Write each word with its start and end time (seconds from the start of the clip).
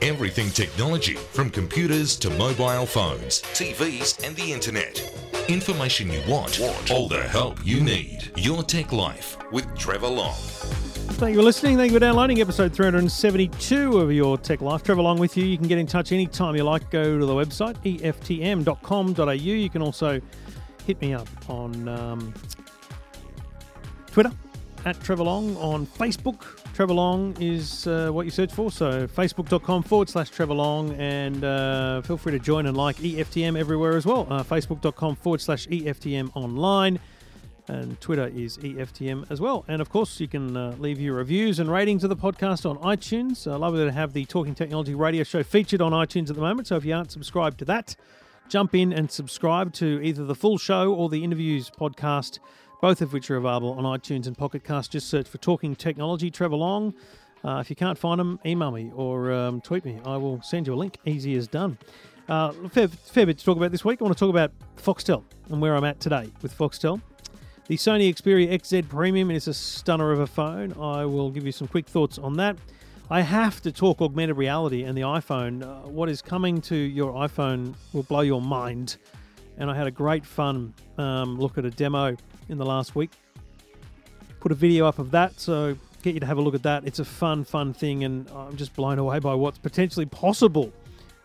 Everything 0.00 0.48
technology, 0.50 1.14
from 1.14 1.50
computers 1.50 2.14
to 2.14 2.30
mobile 2.30 2.86
phones, 2.86 3.42
TVs, 3.42 4.24
and 4.24 4.36
the 4.36 4.52
internet. 4.52 5.02
Information 5.48 6.08
you 6.12 6.22
want, 6.28 6.60
all 6.88 7.08
the 7.08 7.20
help 7.20 7.58
you 7.66 7.80
need. 7.80 8.30
Your 8.36 8.62
Tech 8.62 8.92
Life 8.92 9.36
with 9.50 9.66
Trevor 9.76 10.06
Long. 10.06 10.36
Thank 10.36 11.32
you 11.32 11.40
for 11.40 11.42
listening. 11.42 11.76
Thank 11.76 11.90
you 11.90 11.96
for 11.96 12.00
downloading 12.00 12.40
episode 12.40 12.72
372 12.72 13.98
of 13.98 14.12
Your 14.12 14.38
Tech 14.38 14.60
Life. 14.60 14.84
Trevor 14.84 15.02
Long 15.02 15.18
with 15.18 15.36
you. 15.36 15.44
You 15.44 15.58
can 15.58 15.66
get 15.66 15.78
in 15.78 15.86
touch 15.88 16.12
anytime 16.12 16.54
you 16.54 16.62
like. 16.62 16.92
Go 16.92 17.18
to 17.18 17.26
the 17.26 17.34
website, 17.34 17.76
eftm.com.au. 18.00 19.32
You 19.32 19.68
can 19.68 19.82
also 19.82 20.20
hit 20.86 21.00
me 21.00 21.12
up 21.12 21.28
on 21.50 21.88
um, 21.88 22.32
Twitter, 24.12 24.30
at 24.84 25.02
Trevor 25.02 25.24
Long, 25.24 25.56
on 25.56 25.86
Facebook. 25.86 26.57
Trevor 26.78 26.94
Long 26.94 27.36
is 27.40 27.88
uh, 27.88 28.08
what 28.12 28.24
you 28.24 28.30
search 28.30 28.52
for. 28.52 28.70
So 28.70 29.08
facebook.com 29.08 29.82
forward 29.82 30.08
slash 30.08 30.30
Trevor 30.30 30.54
Long. 30.54 30.94
And 30.94 31.42
uh, 31.42 32.02
feel 32.02 32.16
free 32.16 32.30
to 32.30 32.38
join 32.38 32.66
and 32.66 32.76
like 32.76 32.94
EFTM 32.98 33.58
everywhere 33.58 33.96
as 33.96 34.06
well. 34.06 34.28
Uh, 34.30 34.44
facebook.com 34.44 35.16
forward 35.16 35.40
slash 35.40 35.66
EFTM 35.66 36.30
online 36.36 37.00
and 37.66 38.00
Twitter 38.00 38.28
is 38.28 38.58
EFTM 38.58 39.28
as 39.28 39.40
well. 39.40 39.64
And 39.66 39.82
of 39.82 39.90
course, 39.90 40.20
you 40.20 40.28
can 40.28 40.56
uh, 40.56 40.76
leave 40.78 41.00
your 41.00 41.16
reviews 41.16 41.58
and 41.58 41.68
ratings 41.68 42.04
of 42.04 42.10
the 42.10 42.16
podcast 42.16 42.64
on 42.64 42.78
iTunes. 42.78 43.44
Uh, 43.44 43.58
lovely 43.58 43.84
to 43.84 43.90
have 43.90 44.12
the 44.12 44.24
Talking 44.26 44.54
Technology 44.54 44.94
radio 44.94 45.24
show 45.24 45.42
featured 45.42 45.82
on 45.82 45.90
iTunes 45.90 46.30
at 46.30 46.36
the 46.36 46.42
moment. 46.42 46.68
So 46.68 46.76
if 46.76 46.84
you 46.84 46.94
aren't 46.94 47.10
subscribed 47.10 47.58
to 47.58 47.64
that, 47.64 47.96
jump 48.48 48.76
in 48.76 48.92
and 48.92 49.10
subscribe 49.10 49.72
to 49.72 50.00
either 50.00 50.24
the 50.24 50.36
full 50.36 50.58
show 50.58 50.94
or 50.94 51.08
the 51.08 51.24
interviews 51.24 51.72
podcast, 51.76 52.38
both 52.80 53.00
of 53.02 53.12
which 53.12 53.30
are 53.30 53.36
available 53.36 53.72
on 53.72 53.84
iTunes 53.84 54.26
and 54.26 54.36
Pocket 54.36 54.64
Cast. 54.64 54.92
Just 54.92 55.08
search 55.08 55.28
for 55.28 55.38
Talking 55.38 55.74
Technology, 55.74 56.30
Trevor 56.30 56.56
Long. 56.56 56.94
Uh, 57.44 57.58
if 57.58 57.70
you 57.70 57.76
can't 57.76 57.98
find 57.98 58.18
them, 58.18 58.40
email 58.44 58.70
me 58.70 58.90
or 58.94 59.32
um, 59.32 59.60
tweet 59.60 59.84
me. 59.84 59.98
I 60.04 60.16
will 60.16 60.42
send 60.42 60.66
you 60.66 60.74
a 60.74 60.76
link. 60.76 60.98
Easy 61.04 61.34
as 61.36 61.48
done. 61.48 61.78
Uh, 62.28 62.52
fair, 62.70 62.88
fair 62.88 63.26
bit 63.26 63.38
to 63.38 63.44
talk 63.44 63.56
about 63.56 63.70
this 63.72 63.84
week. 63.84 64.00
I 64.00 64.04
want 64.04 64.16
to 64.16 64.20
talk 64.20 64.30
about 64.30 64.52
Foxtel 64.76 65.24
and 65.48 65.60
where 65.60 65.74
I'm 65.74 65.84
at 65.84 65.98
today 66.00 66.30
with 66.42 66.56
Foxtel. 66.56 67.00
The 67.68 67.76
Sony 67.76 68.12
Xperia 68.14 68.52
XZ 68.52 68.88
Premium 68.88 69.30
is 69.30 69.48
a 69.48 69.54
stunner 69.54 70.12
of 70.12 70.20
a 70.20 70.26
phone. 70.26 70.72
I 70.74 71.04
will 71.04 71.30
give 71.30 71.46
you 71.46 71.52
some 71.52 71.68
quick 71.68 71.86
thoughts 71.86 72.18
on 72.18 72.34
that. 72.36 72.56
I 73.10 73.22
have 73.22 73.62
to 73.62 73.72
talk 73.72 74.02
augmented 74.02 74.36
reality 74.36 74.84
and 74.84 74.96
the 74.96 75.02
iPhone. 75.02 75.62
Uh, 75.62 75.88
what 75.88 76.10
is 76.10 76.20
coming 76.20 76.60
to 76.62 76.76
your 76.76 77.12
iPhone 77.14 77.74
will 77.92 78.02
blow 78.02 78.20
your 78.20 78.42
mind. 78.42 78.98
And 79.56 79.70
I 79.70 79.74
had 79.74 79.86
a 79.86 79.90
great 79.90 80.24
fun 80.26 80.74
um, 80.98 81.38
look 81.38 81.56
at 81.56 81.64
a 81.64 81.70
demo 81.70 82.16
in 82.48 82.58
the 82.58 82.66
last 82.66 82.94
week. 82.94 83.10
Put 84.40 84.52
a 84.52 84.54
video 84.54 84.86
up 84.86 84.98
of 84.98 85.10
that, 85.12 85.40
so 85.40 85.76
get 86.02 86.14
you 86.14 86.20
to 86.20 86.26
have 86.26 86.38
a 86.38 86.40
look 86.40 86.54
at 86.54 86.62
that. 86.62 86.86
It's 86.86 86.98
a 86.98 87.04
fun, 87.04 87.44
fun 87.44 87.72
thing, 87.72 88.04
and 88.04 88.30
I'm 88.30 88.56
just 88.56 88.74
blown 88.74 88.98
away 88.98 89.18
by 89.18 89.34
what's 89.34 89.58
potentially 89.58 90.06
possible 90.06 90.72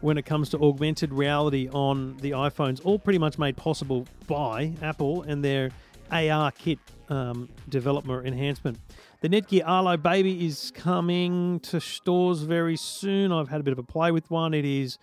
when 0.01 0.17
it 0.17 0.25
comes 0.25 0.49
to 0.49 0.59
augmented 0.59 1.13
reality 1.13 1.69
on 1.71 2.17
the 2.17 2.31
iPhones. 2.31 2.81
All 2.83 2.99
pretty 2.99 3.19
much 3.19 3.37
made 3.37 3.55
possible 3.55 4.05
by 4.27 4.73
Apple 4.81 5.21
and 5.23 5.43
their 5.43 5.71
ARKit 6.11 6.79
um, 7.09 7.49
developer 7.69 8.23
enhancement. 8.23 8.79
The 9.21 9.29
Netgear 9.29 9.63
Arlo 9.65 9.95
Baby 9.95 10.45
is 10.45 10.71
coming 10.75 11.61
to 11.61 11.79
stores 11.79 12.41
very 12.41 12.75
soon. 12.75 13.31
I've 13.31 13.47
had 13.47 13.61
a 13.61 13.63
bit 13.63 13.71
of 13.71 13.79
a 13.79 13.83
play 13.83 14.11
with 14.11 14.29
one. 14.29 14.53
It 14.53 14.65
is 14.65 14.97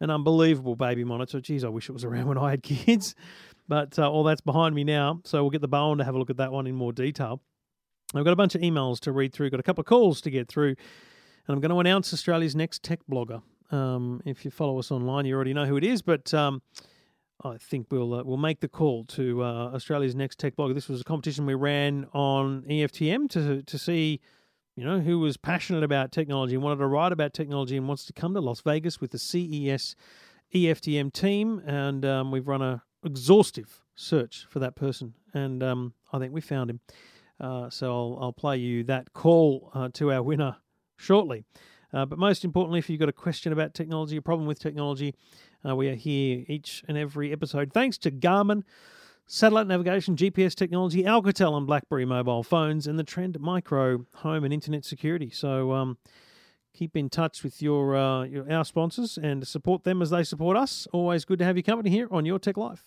an 0.00 0.10
unbelievable 0.10 0.76
baby 0.76 1.04
monitor. 1.04 1.40
Geez, 1.40 1.64
I 1.64 1.68
wish 1.68 1.88
it 1.88 1.92
was 1.92 2.04
around 2.04 2.26
when 2.26 2.38
I 2.38 2.50
had 2.50 2.62
kids. 2.62 3.14
But 3.68 3.98
uh, 3.98 4.10
all 4.10 4.24
that's 4.24 4.40
behind 4.40 4.74
me 4.74 4.84
now. 4.84 5.20
So 5.24 5.42
we'll 5.42 5.50
get 5.50 5.60
the 5.60 5.68
bow 5.68 5.90
on 5.90 5.98
to 5.98 6.04
have 6.04 6.14
a 6.14 6.18
look 6.18 6.30
at 6.30 6.36
that 6.36 6.52
one 6.52 6.66
in 6.66 6.74
more 6.74 6.92
detail. 6.92 7.40
I've 8.14 8.24
got 8.24 8.32
a 8.32 8.36
bunch 8.36 8.54
of 8.54 8.60
emails 8.60 9.00
to 9.00 9.12
read 9.12 9.32
through, 9.32 9.50
got 9.50 9.60
a 9.60 9.64
couple 9.64 9.82
of 9.82 9.86
calls 9.86 10.20
to 10.22 10.30
get 10.30 10.48
through. 10.48 10.76
And 11.46 11.54
I'm 11.54 11.60
going 11.60 11.70
to 11.70 11.80
announce 11.80 12.12
Australia's 12.12 12.54
next 12.54 12.82
tech 12.82 13.00
blogger. 13.10 13.42
Um, 13.70 14.22
if 14.24 14.44
you 14.44 14.50
follow 14.50 14.78
us 14.78 14.90
online, 14.90 15.26
you 15.26 15.34
already 15.34 15.54
know 15.54 15.66
who 15.66 15.76
it 15.76 15.84
is. 15.84 16.02
But 16.02 16.32
um, 16.32 16.62
I 17.44 17.56
think 17.58 17.88
we'll 17.90 18.14
uh, 18.14 18.22
we'll 18.24 18.36
make 18.36 18.60
the 18.60 18.68
call 18.68 19.04
to 19.06 19.42
uh, 19.42 19.70
Australia's 19.74 20.14
next 20.14 20.38
tech 20.38 20.56
blogger. 20.56 20.74
This 20.74 20.88
was 20.88 21.00
a 21.00 21.04
competition 21.04 21.46
we 21.46 21.54
ran 21.54 22.06
on 22.12 22.62
EFTM 22.62 23.28
to 23.30 23.62
to 23.62 23.78
see, 23.78 24.20
you 24.76 24.84
know, 24.84 25.00
who 25.00 25.18
was 25.18 25.36
passionate 25.36 25.82
about 25.82 26.12
technology 26.12 26.54
and 26.54 26.62
wanted 26.62 26.78
to 26.78 26.86
write 26.86 27.12
about 27.12 27.34
technology 27.34 27.76
and 27.76 27.88
wants 27.88 28.06
to 28.06 28.12
come 28.12 28.34
to 28.34 28.40
Las 28.40 28.60
Vegas 28.60 29.00
with 29.00 29.10
the 29.10 29.18
CES 29.18 29.96
EFTM 30.54 31.12
team. 31.12 31.60
And 31.66 32.04
um, 32.04 32.30
we've 32.30 32.46
run 32.46 32.62
a 32.62 32.82
exhaustive 33.06 33.82
search 33.94 34.46
for 34.48 34.58
that 34.58 34.76
person, 34.76 35.14
and 35.32 35.62
um, 35.62 35.94
I 36.12 36.18
think 36.18 36.32
we 36.32 36.40
found 36.40 36.70
him. 36.70 36.80
Uh, 37.40 37.70
so 37.70 37.90
I'll 37.90 38.18
I'll 38.20 38.32
play 38.32 38.56
you 38.58 38.84
that 38.84 39.12
call 39.12 39.70
uh, 39.74 39.88
to 39.94 40.12
our 40.12 40.22
winner 40.22 40.56
shortly. 40.96 41.44
Uh, 41.92 42.04
but 42.04 42.18
most 42.18 42.44
importantly, 42.44 42.78
if 42.78 42.90
you've 42.90 43.00
got 43.00 43.08
a 43.08 43.12
question 43.12 43.52
about 43.52 43.72
technology, 43.72 44.16
a 44.16 44.22
problem 44.22 44.46
with 44.46 44.58
technology, 44.58 45.14
uh, 45.66 45.74
we 45.74 45.88
are 45.88 45.94
here 45.94 46.44
each 46.48 46.84
and 46.88 46.98
every 46.98 47.32
episode. 47.32 47.72
Thanks 47.72 47.96
to 47.98 48.10
Garmin, 48.10 48.64
satellite 49.26 49.66
navigation, 49.66 50.16
GPS 50.16 50.54
technology, 50.54 51.04
Alcatel 51.04 51.56
and 51.56 51.66
BlackBerry 51.66 52.04
mobile 52.04 52.42
phones, 52.42 52.86
and 52.86 52.98
the 52.98 53.04
Trend 53.04 53.38
Micro 53.40 54.04
home 54.16 54.44
and 54.44 54.52
internet 54.52 54.84
security. 54.84 55.30
So 55.30 55.72
um, 55.72 55.98
keep 56.76 56.94
in 56.94 57.08
touch 57.08 57.42
with 57.42 57.62
your, 57.62 57.96
uh, 57.96 58.24
your 58.24 58.50
our 58.52 58.64
sponsors 58.64 59.16
and 59.18 59.46
support 59.48 59.84
them 59.84 60.02
as 60.02 60.10
they 60.10 60.22
support 60.22 60.56
us. 60.56 60.86
Always 60.92 61.24
good 61.24 61.38
to 61.38 61.44
have 61.44 61.56
your 61.56 61.62
company 61.62 61.90
here 61.90 62.06
on 62.10 62.26
Your 62.26 62.38
Tech 62.38 62.56
Life. 62.56 62.84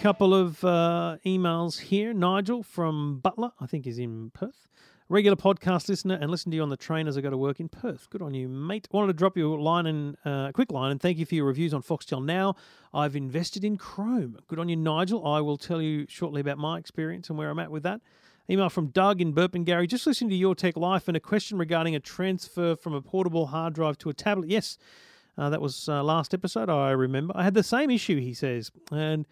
Couple 0.00 0.34
of 0.34 0.62
uh, 0.64 1.16
emails 1.26 1.80
here. 1.80 2.12
Nigel 2.12 2.62
from 2.62 3.20
Butler, 3.20 3.50
I 3.58 3.66
think 3.66 3.86
is 3.86 3.98
in 3.98 4.30
Perth 4.30 4.68
regular 5.08 5.36
podcast 5.36 5.88
listener 5.88 6.18
and 6.20 6.30
listen 6.30 6.50
to 6.50 6.56
you 6.56 6.62
on 6.62 6.70
the 6.70 6.76
train 6.76 7.06
as 7.06 7.18
I 7.18 7.20
go 7.20 7.28
to 7.28 7.36
work 7.36 7.60
in 7.60 7.68
Perth. 7.68 8.08
Good 8.08 8.22
on 8.22 8.32
you, 8.32 8.48
mate. 8.48 8.88
Wanted 8.90 9.08
to 9.08 9.12
drop 9.12 9.36
you 9.36 9.54
a 9.54 9.56
line 9.56 9.86
and 9.86 10.16
uh, 10.24 10.50
quick 10.52 10.72
line 10.72 10.90
and 10.90 11.00
thank 11.00 11.18
you 11.18 11.26
for 11.26 11.34
your 11.34 11.44
reviews 11.44 11.74
on 11.74 11.82
Foxtel 11.82 12.24
Now. 12.24 12.54
I've 12.92 13.14
invested 13.14 13.64
in 13.64 13.76
Chrome. 13.76 14.38
Good 14.48 14.58
on 14.58 14.68
you, 14.68 14.76
Nigel. 14.76 15.26
I 15.26 15.40
will 15.40 15.58
tell 15.58 15.82
you 15.82 16.06
shortly 16.08 16.40
about 16.40 16.58
my 16.58 16.78
experience 16.78 17.28
and 17.28 17.38
where 17.38 17.50
I'm 17.50 17.58
at 17.58 17.70
with 17.70 17.82
that. 17.82 18.00
Email 18.48 18.68
from 18.68 18.88
Doug 18.88 19.20
in 19.20 19.32
Burpengary. 19.32 19.88
Just 19.88 20.06
listening 20.06 20.30
to 20.30 20.36
Your 20.36 20.54
Tech 20.54 20.76
Life 20.76 21.08
and 21.08 21.16
a 21.16 21.20
question 21.20 21.56
regarding 21.56 21.94
a 21.94 22.00
transfer 22.00 22.76
from 22.76 22.92
a 22.92 23.00
portable 23.00 23.46
hard 23.46 23.74
drive 23.74 23.96
to 23.98 24.10
a 24.10 24.14
tablet. 24.14 24.50
Yes, 24.50 24.76
uh, 25.38 25.48
that 25.48 25.62
was 25.62 25.88
uh, 25.88 26.02
last 26.02 26.34
episode. 26.34 26.68
I 26.68 26.90
remember. 26.90 27.32
I 27.36 27.44
had 27.44 27.54
the 27.54 27.62
same 27.62 27.90
issue. 27.90 28.20
He 28.20 28.34
says, 28.34 28.70
and 28.92 29.26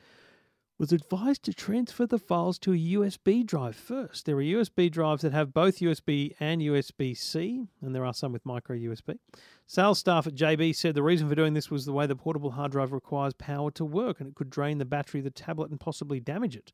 was 0.78 0.92
advised 0.92 1.44
to 1.44 1.52
transfer 1.52 2.06
the 2.06 2.18
files 2.18 2.58
to 2.58 2.72
a 2.72 2.76
USB 2.76 3.46
drive 3.46 3.76
first. 3.76 4.26
There 4.26 4.36
are 4.36 4.42
USB 4.42 4.90
drives 4.90 5.22
that 5.22 5.32
have 5.32 5.54
both 5.54 5.78
USB 5.78 6.34
and 6.40 6.60
USB 6.60 7.16
C, 7.16 7.68
and 7.80 7.94
there 7.94 8.04
are 8.04 8.14
some 8.14 8.32
with 8.32 8.44
micro 8.44 8.76
USB. 8.76 9.18
Sales 9.66 9.98
staff 9.98 10.26
at 10.26 10.34
JB 10.34 10.74
said 10.74 10.94
the 10.94 11.02
reason 11.02 11.28
for 11.28 11.34
doing 11.34 11.54
this 11.54 11.70
was 11.70 11.84
the 11.84 11.92
way 11.92 12.06
the 12.06 12.16
portable 12.16 12.50
hard 12.50 12.72
drive 12.72 12.92
requires 12.92 13.32
power 13.34 13.70
to 13.70 13.84
work 13.84 14.18
and 14.18 14.28
it 14.28 14.34
could 14.34 14.50
drain 14.50 14.78
the 14.78 14.84
battery 14.84 15.20
of 15.20 15.24
the 15.24 15.30
tablet 15.30 15.70
and 15.70 15.78
possibly 15.78 16.18
damage 16.18 16.56
it. 16.56 16.72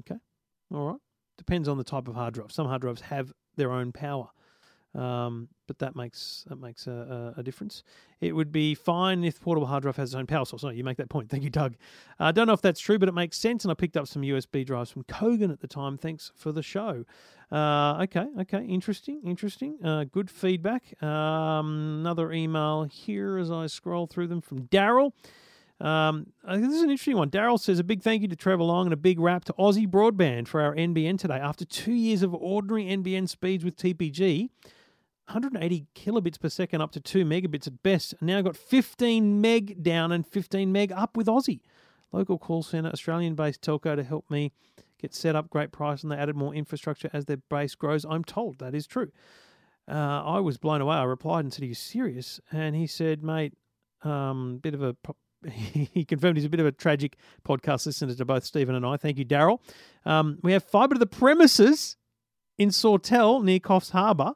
Okay, 0.00 0.20
all 0.74 0.86
right. 0.88 1.00
Depends 1.36 1.68
on 1.68 1.78
the 1.78 1.84
type 1.84 2.08
of 2.08 2.14
hard 2.14 2.34
drive. 2.34 2.52
Some 2.52 2.66
hard 2.66 2.82
drives 2.82 3.02
have 3.02 3.32
their 3.56 3.72
own 3.72 3.92
power. 3.92 4.28
Um, 4.96 5.48
but 5.66 5.78
that 5.80 5.94
makes 5.94 6.44
that 6.48 6.56
makes 6.56 6.86
a, 6.86 7.34
a, 7.36 7.42
difference. 7.42 7.82
It 8.20 8.32
would 8.32 8.50
be 8.50 8.74
fine 8.74 9.24
if 9.24 9.38
portable 9.40 9.66
hard 9.66 9.82
drive 9.82 9.96
has 9.96 10.10
its 10.10 10.14
own 10.16 10.26
power 10.26 10.46
source. 10.46 10.62
You 10.62 10.84
make 10.84 10.96
that 10.96 11.10
point. 11.10 11.28
Thank 11.28 11.42
you, 11.42 11.50
Doug. 11.50 11.74
I 12.18 12.28
uh, 12.28 12.32
don't 12.32 12.46
know 12.46 12.54
if 12.54 12.62
that's 12.62 12.80
true, 12.80 12.98
but 12.98 13.08
it 13.08 13.12
makes 13.12 13.36
sense. 13.36 13.64
And 13.64 13.70
I 13.70 13.74
picked 13.74 13.96
up 13.96 14.06
some 14.06 14.22
USB 14.22 14.64
drives 14.64 14.90
from 14.90 15.04
Kogan 15.04 15.52
at 15.52 15.60
the 15.60 15.66
time. 15.66 15.98
Thanks 15.98 16.32
for 16.34 16.50
the 16.50 16.62
show. 16.62 17.04
Uh, 17.52 17.98
okay, 18.04 18.26
okay, 18.40 18.64
interesting, 18.64 19.20
interesting. 19.22 19.76
Uh, 19.84 20.04
good 20.04 20.30
feedback. 20.30 21.00
Um, 21.02 21.98
another 22.00 22.32
email 22.32 22.84
here 22.84 23.36
as 23.36 23.50
I 23.50 23.66
scroll 23.66 24.06
through 24.06 24.28
them 24.28 24.40
from 24.40 24.66
Daryl. 24.68 25.12
Um, 25.78 26.32
this 26.48 26.72
is 26.72 26.82
an 26.82 26.90
interesting 26.90 27.16
one. 27.16 27.30
Daryl 27.30 27.60
says 27.60 27.78
a 27.78 27.84
big 27.84 28.02
thank 28.02 28.22
you 28.22 28.28
to 28.28 28.36
Trevor 28.36 28.62
Long 28.62 28.86
and 28.86 28.92
a 28.94 28.96
big 28.96 29.20
rap 29.20 29.44
to 29.44 29.52
Aussie 29.54 29.86
Broadband 29.86 30.48
for 30.48 30.60
our 30.60 30.74
NBN 30.74 31.18
today. 31.18 31.36
After 31.36 31.64
two 31.64 31.92
years 31.92 32.22
of 32.22 32.34
ordinary 32.34 32.84
NBN 32.84 33.28
speeds 33.28 33.64
with 33.64 33.76
TPG, 33.76 34.48
180 35.28 35.86
kilobits 35.94 36.40
per 36.40 36.48
second 36.48 36.80
up 36.80 36.92
to 36.92 37.00
2 37.00 37.24
megabits 37.24 37.66
at 37.66 37.82
best. 37.82 38.14
Now 38.20 38.40
got 38.42 38.56
15 38.56 39.40
meg 39.40 39.82
down 39.82 40.12
and 40.12 40.26
15 40.26 40.72
meg 40.72 40.92
up 40.92 41.16
with 41.16 41.26
Aussie. 41.26 41.60
Local 42.12 42.38
call 42.38 42.62
centre, 42.62 42.90
Australian 42.90 43.34
based 43.34 43.60
telco 43.60 43.96
to 43.96 44.04
help 44.04 44.30
me 44.30 44.52
get 45.00 45.14
set 45.14 45.36
up. 45.36 45.50
Great 45.50 45.72
price, 45.72 46.02
and 46.02 46.10
they 46.10 46.16
added 46.16 46.36
more 46.36 46.54
infrastructure 46.54 47.10
as 47.12 47.26
their 47.26 47.38
base 47.50 47.74
grows. 47.74 48.06
I'm 48.08 48.24
told 48.24 48.60
that 48.60 48.74
is 48.74 48.86
true. 48.86 49.10
Uh, 49.88 50.22
I 50.24 50.40
was 50.40 50.56
blown 50.56 50.80
away. 50.80 50.96
I 50.96 51.04
replied 51.04 51.44
and 51.44 51.52
said, 51.52 51.64
Are 51.64 51.66
you 51.66 51.74
serious? 51.74 52.40
And 52.50 52.74
he 52.74 52.86
said, 52.86 53.22
Mate, 53.22 53.54
um, 54.02 54.58
bit 54.62 54.74
of 54.74 54.82
a. 54.82 54.96
he 55.52 56.04
confirmed 56.04 56.36
he's 56.36 56.46
a 56.46 56.50
bit 56.50 56.60
of 56.60 56.66
a 56.66 56.72
tragic 56.72 57.16
podcast 57.46 57.86
listener 57.86 58.14
to 58.14 58.24
both 58.24 58.44
Stephen 58.44 58.74
and 58.74 58.84
I. 58.84 58.96
Thank 58.96 59.18
you, 59.18 59.24
Daryl. 59.24 59.60
Um, 60.04 60.38
we 60.42 60.52
have 60.52 60.64
fibre 60.64 60.94
to 60.94 60.98
the 60.98 61.06
premises 61.06 61.96
in 62.58 62.70
Sawtell 62.70 63.42
near 63.42 63.58
Coffs 63.58 63.90
Harbour. 63.90 64.34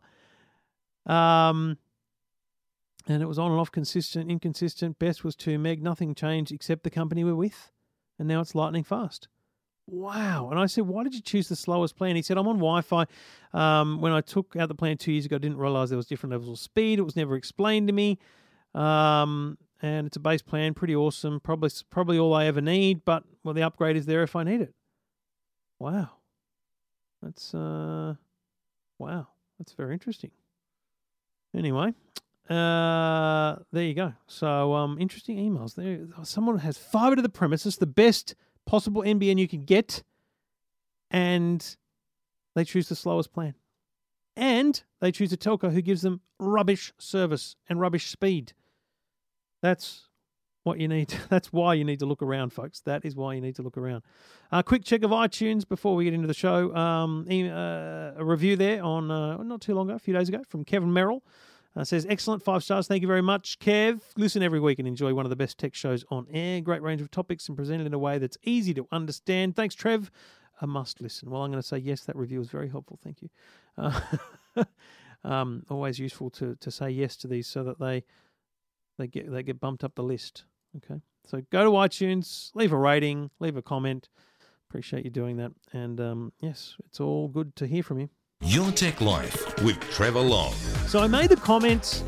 Um, 1.07 1.79
and 3.09 3.23
it 3.23 3.27
was 3.27 3.39
on 3.39 3.51
and 3.51 3.61
off, 3.61 3.73
consistent, 3.73 4.31
inconsistent. 4.31 4.99
Best 4.99 5.25
was 5.25 5.35
2 5.35 5.59
meg. 5.59 5.83
Nothing 5.83 6.15
changed 6.15 6.53
except 6.53 6.85
the 6.85 6.91
company 6.91 7.25
we're 7.25 7.35
with. 7.35 7.73
And 8.19 8.29
now 8.29 8.41
it's 8.41 8.55
lightning 8.55 8.85
fast. 8.85 9.29
Wow. 9.87 10.51
And 10.51 10.61
I 10.61 10.67
said, 10.67 10.87
why 10.87 11.03
did 11.03 11.15
you 11.15 11.21
choose 11.21 11.49
the 11.49 11.57
slowest 11.57 11.97
plan? 11.97 12.15
He 12.15 12.23
said, 12.23 12.39
I'm 12.39 12.47
on 12.47 12.59
Wi 12.59 12.83
Fi. 12.83 13.07
Um, 13.53 14.01
when 14.01 14.13
I 14.13 14.21
took 14.21 14.55
out 14.57 14.69
the 14.69 14.75
plan 14.75 14.99
two 14.99 15.13
years 15.13 15.25
ago, 15.25 15.37
I 15.37 15.41
didn't 15.41 15.59
realize 15.59 15.89
there 15.89 15.97
was 15.97 16.07
different 16.07 16.33
levels 16.33 16.51
of 16.51 16.59
speed. 16.59 16.99
It 16.99 17.03
was 17.03 17.17
never 17.17 17.35
explained 17.35 17.89
to 17.89 17.93
me. 17.93 18.19
Um, 18.75 19.59
and 19.83 20.07
it's 20.07 20.17
a 20.17 20.21
base 20.21 20.43
plan, 20.43 20.75
pretty 20.75 20.95
awesome. 20.95 21.41
Probably, 21.41 21.71
probably 21.91 22.19
all 22.19 22.35
I 22.35 22.47
ever 22.47 22.61
need, 22.61 23.05
but 23.05 23.25
well, 23.43 23.55
the 23.55 23.63
upgrade 23.63 23.97
is 23.97 24.07
there 24.07 24.23
if 24.23 24.37
I 24.37 24.45
need 24.45 24.61
it. 24.61 24.75
Wow. 25.79 26.11
That's, 27.23 27.55
uh, 27.55 28.15
wow. 28.99 29.29
That's 29.59 29.73
very 29.73 29.93
interesting. 29.93 30.31
Anyway, 31.55 31.95
uh, 32.49 33.57
there 33.73 33.85
you 33.85 33.95
go. 33.95 34.15
So, 34.27 34.75
um, 34.75 34.99
interesting 34.99 35.37
emails. 35.37 35.75
There, 35.75 36.07
someone 36.25 36.59
has 36.59 36.79
fiber 36.79 37.17
to 37.17 37.23
the 37.23 37.29
premises, 37.29 37.77
the 37.77 37.87
best 37.87 38.35
possible 38.67 39.03
NBN 39.03 39.39
you 39.39 39.49
can 39.49 39.63
get, 39.63 40.03
and 41.11 41.77
they 42.55 42.65
choose 42.65 42.89
the 42.89 42.97
slowest 42.97 43.33
plan. 43.33 43.55
And 44.37 44.83
they 45.01 45.13
choose 45.13 45.33
a 45.33 45.37
telco 45.37 45.73
who 45.73 45.83
gives 45.83 46.03
them 46.03 46.21
rubbish 46.39 46.93
service 46.99 47.57
and 47.69 47.81
rubbish 47.81 48.07
speed. 48.07 48.55
That's 49.63 50.09
what 50.63 50.79
you 50.79 50.89
need. 50.89 51.15
That's 51.29 51.53
why 51.53 51.75
you 51.75 51.85
need 51.85 51.99
to 52.01 52.07
look 52.07 52.23
around, 52.23 52.53
folks. 52.53 52.81
That 52.81 53.05
is 53.05 53.17
why 53.17 53.35
you 53.35 53.41
need 53.41 53.57
to 53.57 53.63
look 53.63 53.77
around. 53.77 54.03
A 54.53 54.57
uh, 54.57 54.63
quick 54.63 54.85
check 54.85 55.03
of 55.03 55.11
iTunes 55.11 55.67
before 55.69 55.95
we 55.95 56.05
get 56.05 56.15
into 56.15 56.27
the 56.27 56.35
show. 56.35 56.75
Um, 56.75 57.27
uh, 57.31 58.13
a 58.17 58.25
review 58.25 58.57
there 58.57 58.83
on 58.83 59.11
uh, 59.11 59.43
not 59.43 59.61
too 59.61 59.75
long 59.75 59.89
ago, 59.89 59.97
a 59.97 59.99
few 59.99 60.15
days 60.15 60.29
ago, 60.29 60.43
from 60.49 60.65
Kevin 60.65 60.93
Merrill. 60.93 61.23
Uh, 61.77 61.85
says, 61.85 62.05
excellent, 62.09 62.43
five 62.43 62.65
stars. 62.65 62.89
Thank 62.89 63.01
you 63.01 63.07
very 63.07 63.23
much, 63.23 63.61
Kev. 63.61 64.01
Listen 64.17 64.43
every 64.43 64.59
week 64.59 64.81
and 64.81 64.89
enjoy 64.89 65.15
one 65.15 65.25
of 65.25 65.31
the 65.31 65.37
best 65.37 65.57
tech 65.57 65.73
shows 65.73 66.05
on 66.11 66.27
air. 66.33 66.61
Great 66.61 66.83
range 66.83 67.01
of 67.01 67.13
topics 67.13 67.47
and 67.47 67.57
presented 67.57 67.87
in 67.87 67.95
a 67.95 67.99
way 67.99 68.19
that's 68.19 68.37
easy 68.43 68.75
to 68.75 68.89
understand. 68.91 69.55
Thanks, 69.55 69.77
Trev. 69.77 70.11
A 70.61 70.67
must 70.67 71.01
listen. 71.01 71.31
Well, 71.31 71.43
I'm 71.43 71.51
going 71.51 71.63
to 71.63 71.67
say 71.67 71.79
yes, 71.79 72.03
that 72.03 72.17
review 72.17 72.41
was 72.41 72.51
very 72.51 72.69
helpful. 72.69 72.99
Thank 73.03 73.23
you. 73.23 73.31
Uh, 73.79 74.01
um, 75.25 75.65
always 75.71 76.01
useful 76.01 76.29
to, 76.31 76.57
to 76.57 76.71
say 76.73 76.91
yes 76.91 77.17
to 77.19 77.29
these 77.29 77.47
so 77.47 77.63
that 77.63 77.79
they 77.79 78.05
they 79.01 79.07
get 79.07 79.31
they 79.31 79.43
get 79.43 79.61
bumped 79.61 79.83
up 79.83 79.95
the 79.95 80.03
list. 80.03 80.45
Okay, 80.77 81.01
so 81.27 81.43
go 81.51 81.65
to 81.65 81.71
iTunes, 81.71 82.51
leave 82.55 82.73
a 82.73 82.79
rating, 82.79 83.31
leave 83.41 83.57
a 83.57 83.63
comment. 83.63 84.09
Appreciate 84.69 85.05
you 85.05 85.11
doing 85.11 85.37
that. 85.39 85.51
And 85.73 86.01
um, 86.01 86.33
yes, 86.41 86.77
it's 86.87 87.01
all 87.01 87.27
good 87.27 87.57
to 87.57 87.67
hear 87.67 87.83
from 87.83 87.99
you. 87.99 88.09
Your 88.43 88.71
Tech 88.71 89.01
Life 89.01 89.63
with 89.65 89.81
Trevor 89.91 90.21
Long. 90.21 90.53
So 90.87 91.01
I 91.01 91.09
made 91.09 91.29
the 91.29 91.37
comment 91.37 92.05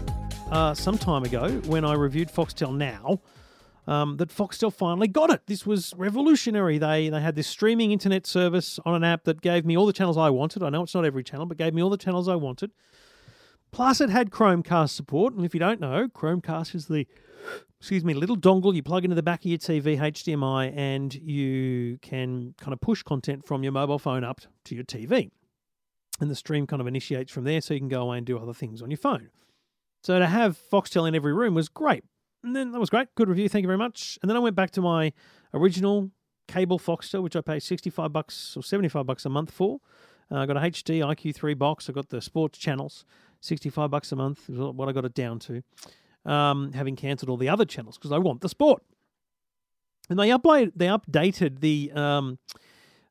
uh, 0.50 0.72
some 0.74 0.96
time 0.96 1.24
ago 1.24 1.50
when 1.66 1.84
I 1.84 1.94
reviewed 1.94 2.28
Foxtel 2.28 2.74
Now 2.76 3.20
um, 3.86 4.16
that 4.18 4.28
Foxtel 4.28 4.72
finally 4.72 5.08
got 5.08 5.30
it. 5.30 5.46
This 5.46 5.66
was 5.66 5.92
revolutionary. 5.96 6.78
They 6.78 7.08
they 7.08 7.20
had 7.20 7.34
this 7.34 7.48
streaming 7.48 7.90
internet 7.90 8.26
service 8.26 8.78
on 8.84 8.94
an 8.94 9.02
app 9.02 9.24
that 9.24 9.40
gave 9.40 9.64
me 9.64 9.76
all 9.76 9.86
the 9.86 9.92
channels 9.92 10.16
I 10.16 10.30
wanted. 10.30 10.62
I 10.62 10.68
know 10.68 10.84
it's 10.84 10.94
not 10.94 11.04
every 11.04 11.24
channel, 11.24 11.46
but 11.46 11.56
gave 11.56 11.74
me 11.74 11.82
all 11.82 11.90
the 11.90 11.96
channels 11.96 12.28
I 12.28 12.36
wanted. 12.36 12.70
Plus, 13.72 14.00
it 14.00 14.10
had 14.10 14.30
Chromecast 14.30 14.90
support. 14.90 15.34
And 15.34 15.44
if 15.44 15.54
you 15.54 15.60
don't 15.60 15.80
know, 15.80 16.08
Chromecast 16.08 16.74
is 16.74 16.86
the 16.86 17.06
excuse 17.80 18.04
me, 18.04 18.14
little 18.14 18.36
dongle 18.36 18.72
you 18.72 18.82
plug 18.82 19.02
into 19.02 19.16
the 19.16 19.22
back 19.24 19.40
of 19.40 19.46
your 19.46 19.58
TV, 19.58 19.98
HDMI, 19.98 20.72
and 20.76 21.12
you 21.14 21.98
can 22.00 22.54
kind 22.60 22.72
of 22.72 22.80
push 22.80 23.02
content 23.02 23.44
from 23.44 23.64
your 23.64 23.72
mobile 23.72 23.98
phone 23.98 24.22
up 24.22 24.40
to 24.64 24.76
your 24.76 24.84
TV 24.84 25.32
and 26.20 26.30
the 26.30 26.36
stream 26.36 26.66
kind 26.66 26.80
of 26.80 26.86
initiates 26.86 27.32
from 27.32 27.44
there 27.44 27.60
so 27.60 27.74
you 27.74 27.80
can 27.80 27.88
go 27.88 28.02
away 28.02 28.18
and 28.18 28.26
do 28.26 28.38
other 28.38 28.54
things 28.54 28.80
on 28.80 28.90
your 28.90 28.98
phone. 28.98 29.30
So 30.04 30.18
to 30.18 30.26
have 30.26 30.58
Foxtel 30.72 31.06
in 31.08 31.14
every 31.14 31.32
room 31.32 31.54
was 31.54 31.68
great. 31.68 32.04
And 32.44 32.54
then 32.54 32.72
that 32.72 32.78
was 32.78 32.90
great. 32.90 33.14
Good 33.16 33.28
review. 33.28 33.48
Thank 33.48 33.62
you 33.62 33.68
very 33.68 33.78
much. 33.78 34.18
And 34.22 34.28
then 34.28 34.36
I 34.36 34.40
went 34.40 34.56
back 34.56 34.70
to 34.72 34.80
my 34.80 35.12
original 35.52 36.10
cable 36.48 36.78
Foxtel, 36.78 37.22
which 37.22 37.36
I 37.36 37.40
pay 37.40 37.58
65 37.58 38.12
bucks 38.12 38.56
or 38.56 38.62
75 38.62 39.06
bucks 39.06 39.24
a 39.24 39.28
month 39.28 39.50
for. 39.50 39.80
Uh, 40.30 40.38
I 40.38 40.46
got 40.46 40.56
a 40.56 40.60
HD 40.60 41.00
IQ3 41.00 41.58
box. 41.58 41.88
I 41.88 41.92
got 41.92 42.08
the 42.08 42.20
sports 42.20 42.58
channels, 42.58 43.04
65 43.42 43.90
bucks 43.90 44.12
a 44.12 44.16
month 44.16 44.48
is 44.48 44.58
what 44.58 44.88
I 44.88 44.92
got 44.92 45.04
it 45.04 45.14
down 45.14 45.38
to. 45.40 45.62
Um, 46.24 46.72
having 46.72 46.94
cancelled 46.94 47.28
all 47.28 47.36
the 47.36 47.48
other 47.48 47.64
channels 47.64 47.98
because 47.98 48.12
I 48.12 48.18
want 48.18 48.40
the 48.40 48.48
sport. 48.48 48.82
And 50.08 50.18
they 50.18 50.28
updated, 50.28 50.72
they 50.76 50.86
updated 50.86 51.60
the 51.60 51.92
um, 51.92 52.38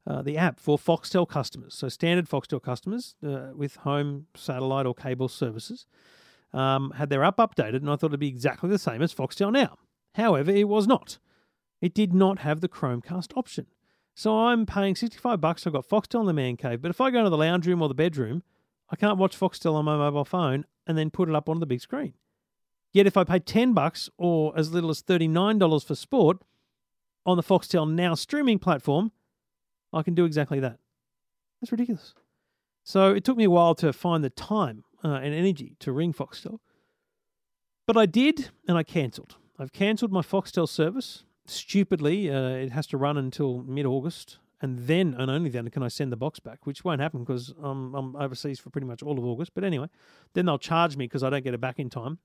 uh, 0.07 0.21
the 0.21 0.37
app 0.37 0.59
for 0.59 0.77
Foxtel 0.77 1.27
customers. 1.27 1.73
So 1.75 1.89
standard 1.89 2.27
Foxtel 2.27 2.61
customers 2.61 3.15
uh, 3.25 3.49
with 3.53 3.77
home 3.77 4.27
satellite 4.35 4.85
or 4.85 4.95
cable 4.95 5.27
services 5.27 5.85
um, 6.53 6.91
had 6.91 7.09
their 7.09 7.23
app 7.23 7.37
updated, 7.37 7.77
and 7.77 7.89
I 7.89 7.95
thought 7.95 8.07
it'd 8.07 8.19
be 8.19 8.27
exactly 8.27 8.69
the 8.69 8.79
same 8.79 9.01
as 9.01 9.13
Foxtel 9.13 9.51
now. 9.51 9.77
However, 10.15 10.51
it 10.51 10.67
was 10.67 10.87
not. 10.87 11.19
It 11.81 11.93
did 11.93 12.13
not 12.13 12.39
have 12.39 12.61
the 12.61 12.69
Chromecast 12.69 13.35
option. 13.37 13.67
So 14.13 14.37
I'm 14.37 14.65
paying 14.65 14.95
65 14.95 15.39
bucks. 15.39 15.65
I've 15.65 15.73
got 15.73 15.87
Foxtel 15.87 16.21
in 16.21 16.25
the 16.27 16.33
man 16.33 16.57
cave, 16.57 16.81
but 16.81 16.89
if 16.89 16.99
I 16.99 17.11
go 17.11 17.19
into 17.19 17.29
the 17.29 17.37
lounge 17.37 17.65
room 17.65 17.81
or 17.81 17.87
the 17.87 17.95
bedroom, 17.95 18.43
I 18.91 18.97
can't 18.97 19.17
watch 19.17 19.39
Foxtel 19.39 19.73
on 19.73 19.85
my 19.85 19.95
mobile 19.95 20.25
phone 20.25 20.65
and 20.85 20.97
then 20.97 21.09
put 21.09 21.29
it 21.29 21.35
up 21.35 21.47
on 21.47 21.59
the 21.59 21.65
big 21.65 21.81
screen. 21.81 22.13
Yet 22.91 23.07
if 23.07 23.15
I 23.15 23.23
pay 23.23 23.39
10 23.39 23.73
bucks 23.73 24.09
or 24.17 24.53
as 24.57 24.73
little 24.73 24.89
as 24.89 25.01
$39 25.01 25.85
for 25.85 25.95
sport 25.95 26.43
on 27.25 27.37
the 27.37 27.43
Foxtel 27.43 27.89
Now 27.89 28.15
streaming 28.15 28.59
platform, 28.59 29.11
I 29.93 30.03
can 30.03 30.13
do 30.13 30.25
exactly 30.25 30.59
that. 30.59 30.77
That's 31.61 31.71
ridiculous. 31.71 32.13
So 32.83 33.13
it 33.13 33.23
took 33.23 33.37
me 33.37 33.45
a 33.45 33.49
while 33.49 33.75
to 33.75 33.93
find 33.93 34.23
the 34.23 34.29
time 34.29 34.83
uh, 35.03 35.13
and 35.13 35.33
energy 35.33 35.75
to 35.79 35.91
ring 35.91 36.13
Foxtel. 36.13 36.59
But 37.87 37.97
I 37.97 38.05
did, 38.05 38.49
and 38.67 38.77
I 38.77 38.83
cancelled. 38.83 39.35
I've 39.57 39.73
cancelled 39.73 40.11
my 40.11 40.21
Foxtel 40.21 40.67
service. 40.67 41.23
Stupidly, 41.45 42.29
uh, 42.29 42.49
it 42.49 42.71
has 42.71 42.87
to 42.87 42.97
run 42.97 43.17
until 43.17 43.63
mid 43.63 43.85
August, 43.85 44.37
and 44.61 44.79
then 44.79 45.15
and 45.17 45.31
only 45.31 45.49
then 45.49 45.69
can 45.69 45.83
I 45.83 45.87
send 45.87 46.11
the 46.11 46.17
box 46.17 46.39
back, 46.39 46.65
which 46.65 46.83
won't 46.83 47.01
happen 47.01 47.23
because 47.23 47.53
um, 47.61 47.93
I'm 47.95 48.15
overseas 48.15 48.59
for 48.59 48.69
pretty 48.69 48.87
much 48.87 49.01
all 49.01 49.17
of 49.17 49.25
August. 49.25 49.53
But 49.53 49.63
anyway, 49.63 49.87
then 50.33 50.45
they'll 50.45 50.59
charge 50.59 50.95
me 50.95 51.05
because 51.05 51.23
I 51.23 51.29
don't 51.29 51.43
get 51.43 51.53
it 51.53 51.61
back 51.61 51.79
in 51.79 51.89
time. 51.89 52.19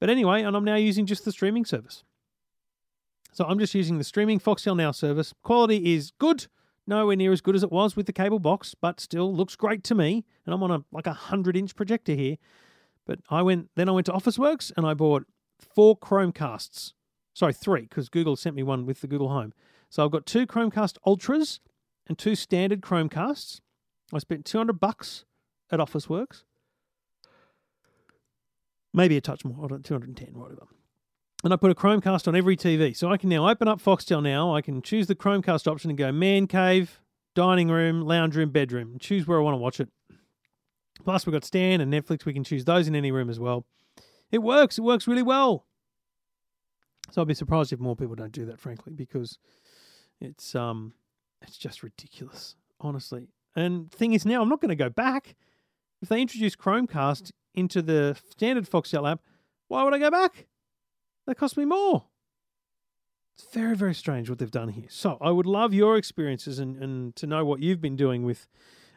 But 0.00 0.10
anyway, 0.10 0.42
and 0.42 0.56
I'm 0.56 0.64
now 0.64 0.76
using 0.76 1.06
just 1.06 1.24
the 1.24 1.32
streaming 1.32 1.64
service. 1.64 2.04
So 3.32 3.44
I'm 3.44 3.58
just 3.58 3.74
using 3.74 3.98
the 3.98 4.04
streaming 4.04 4.40
Foxtel 4.40 4.76
Now 4.76 4.92
service. 4.92 5.34
Quality 5.42 5.94
is 5.94 6.12
good 6.18 6.46
nowhere 6.86 7.16
near 7.16 7.32
as 7.32 7.40
good 7.40 7.56
as 7.56 7.62
it 7.62 7.72
was 7.72 7.96
with 7.96 8.06
the 8.06 8.12
cable 8.12 8.38
box, 8.38 8.74
but 8.74 9.00
still 9.00 9.34
looks 9.34 9.56
great 9.56 9.84
to 9.84 9.94
me. 9.94 10.24
And 10.44 10.54
I'm 10.54 10.62
on 10.62 10.70
a 10.70 10.84
like 10.92 11.06
a 11.06 11.12
hundred 11.12 11.56
inch 11.56 11.74
projector 11.74 12.14
here. 12.14 12.36
But 13.06 13.20
I 13.28 13.42
went 13.42 13.70
then 13.74 13.88
I 13.88 13.92
went 13.92 14.06
to 14.06 14.12
Officeworks 14.12 14.72
and 14.76 14.86
I 14.86 14.94
bought 14.94 15.26
four 15.58 15.98
Chromecasts. 15.98 16.92
Sorry, 17.34 17.52
three, 17.52 17.82
because 17.82 18.08
Google 18.08 18.36
sent 18.36 18.56
me 18.56 18.62
one 18.62 18.86
with 18.86 19.02
the 19.02 19.06
Google 19.06 19.28
Home. 19.28 19.52
So 19.88 20.04
I've 20.04 20.10
got 20.10 20.26
two 20.26 20.46
Chromecast 20.46 20.98
Ultras 21.06 21.60
and 22.06 22.18
two 22.18 22.34
standard 22.34 22.80
Chromecasts. 22.80 23.60
I 24.12 24.18
spent 24.18 24.44
200 24.44 24.78
bucks 24.78 25.24
at 25.70 25.80
Officeworks. 25.80 26.44
Maybe 28.92 29.16
a 29.16 29.20
touch 29.20 29.44
more, 29.44 29.68
210, 29.68 30.38
whatever 30.38 30.68
and 31.46 31.52
I 31.52 31.56
put 31.56 31.70
a 31.70 31.74
Chromecast 31.74 32.26
on 32.26 32.34
every 32.34 32.56
TV. 32.56 32.96
So 32.96 33.10
I 33.10 33.16
can 33.16 33.28
now 33.28 33.48
open 33.48 33.68
up 33.68 33.80
Foxtel 33.80 34.22
now. 34.22 34.54
I 34.54 34.60
can 34.60 34.82
choose 34.82 35.06
the 35.06 35.14
Chromecast 35.14 35.70
option 35.70 35.90
and 35.90 35.98
go 35.98 36.10
man 36.10 36.46
cave, 36.46 37.00
dining 37.34 37.68
room, 37.68 38.00
lounge 38.00 38.36
room, 38.36 38.50
bedroom, 38.50 38.92
and 38.92 39.00
choose 39.00 39.26
where 39.26 39.38
I 39.38 39.42
want 39.42 39.54
to 39.54 39.58
watch 39.58 39.78
it. 39.78 39.88
Plus, 41.04 41.24
we've 41.24 41.32
got 41.32 41.44
Stan 41.44 41.80
and 41.80 41.92
Netflix. 41.92 42.24
We 42.24 42.32
can 42.32 42.42
choose 42.42 42.64
those 42.64 42.88
in 42.88 42.96
any 42.96 43.12
room 43.12 43.30
as 43.30 43.38
well. 43.38 43.66
It 44.32 44.38
works. 44.38 44.78
It 44.78 44.80
works 44.80 45.06
really 45.06 45.22
well. 45.22 45.66
So 47.12 47.22
I'd 47.22 47.28
be 47.28 47.34
surprised 47.34 47.72
if 47.72 47.78
more 47.78 47.94
people 47.94 48.16
don't 48.16 48.32
do 48.32 48.46
that, 48.46 48.58
frankly, 48.58 48.92
because 48.92 49.38
it's 50.20 50.54
um, 50.54 50.92
it's 51.42 51.56
just 51.56 51.82
ridiculous, 51.82 52.56
honestly. 52.80 53.28
And 53.54 53.90
thing 53.90 54.12
is, 54.12 54.26
now 54.26 54.42
I'm 54.42 54.48
not 54.48 54.60
going 54.60 54.70
to 54.70 54.76
go 54.76 54.90
back. 54.90 55.34
If 56.02 56.08
they 56.08 56.20
introduce 56.20 56.54
Chromecast 56.56 57.32
into 57.54 57.80
the 57.80 58.16
standard 58.30 58.68
Foxtel 58.68 59.10
app, 59.10 59.20
why 59.68 59.82
would 59.82 59.94
I 59.94 59.98
go 59.98 60.10
back? 60.10 60.46
That 61.26 61.36
cost 61.36 61.56
me 61.56 61.64
more. 61.64 62.04
It's 63.34 63.46
very, 63.52 63.76
very 63.76 63.94
strange 63.94 64.30
what 64.30 64.38
they've 64.38 64.50
done 64.50 64.68
here. 64.68 64.86
So 64.88 65.18
I 65.20 65.30
would 65.30 65.46
love 65.46 65.74
your 65.74 65.96
experiences 65.96 66.58
and, 66.58 66.76
and 66.76 67.16
to 67.16 67.26
know 67.26 67.44
what 67.44 67.60
you've 67.60 67.80
been 67.80 67.96
doing 67.96 68.24
with 68.24 68.46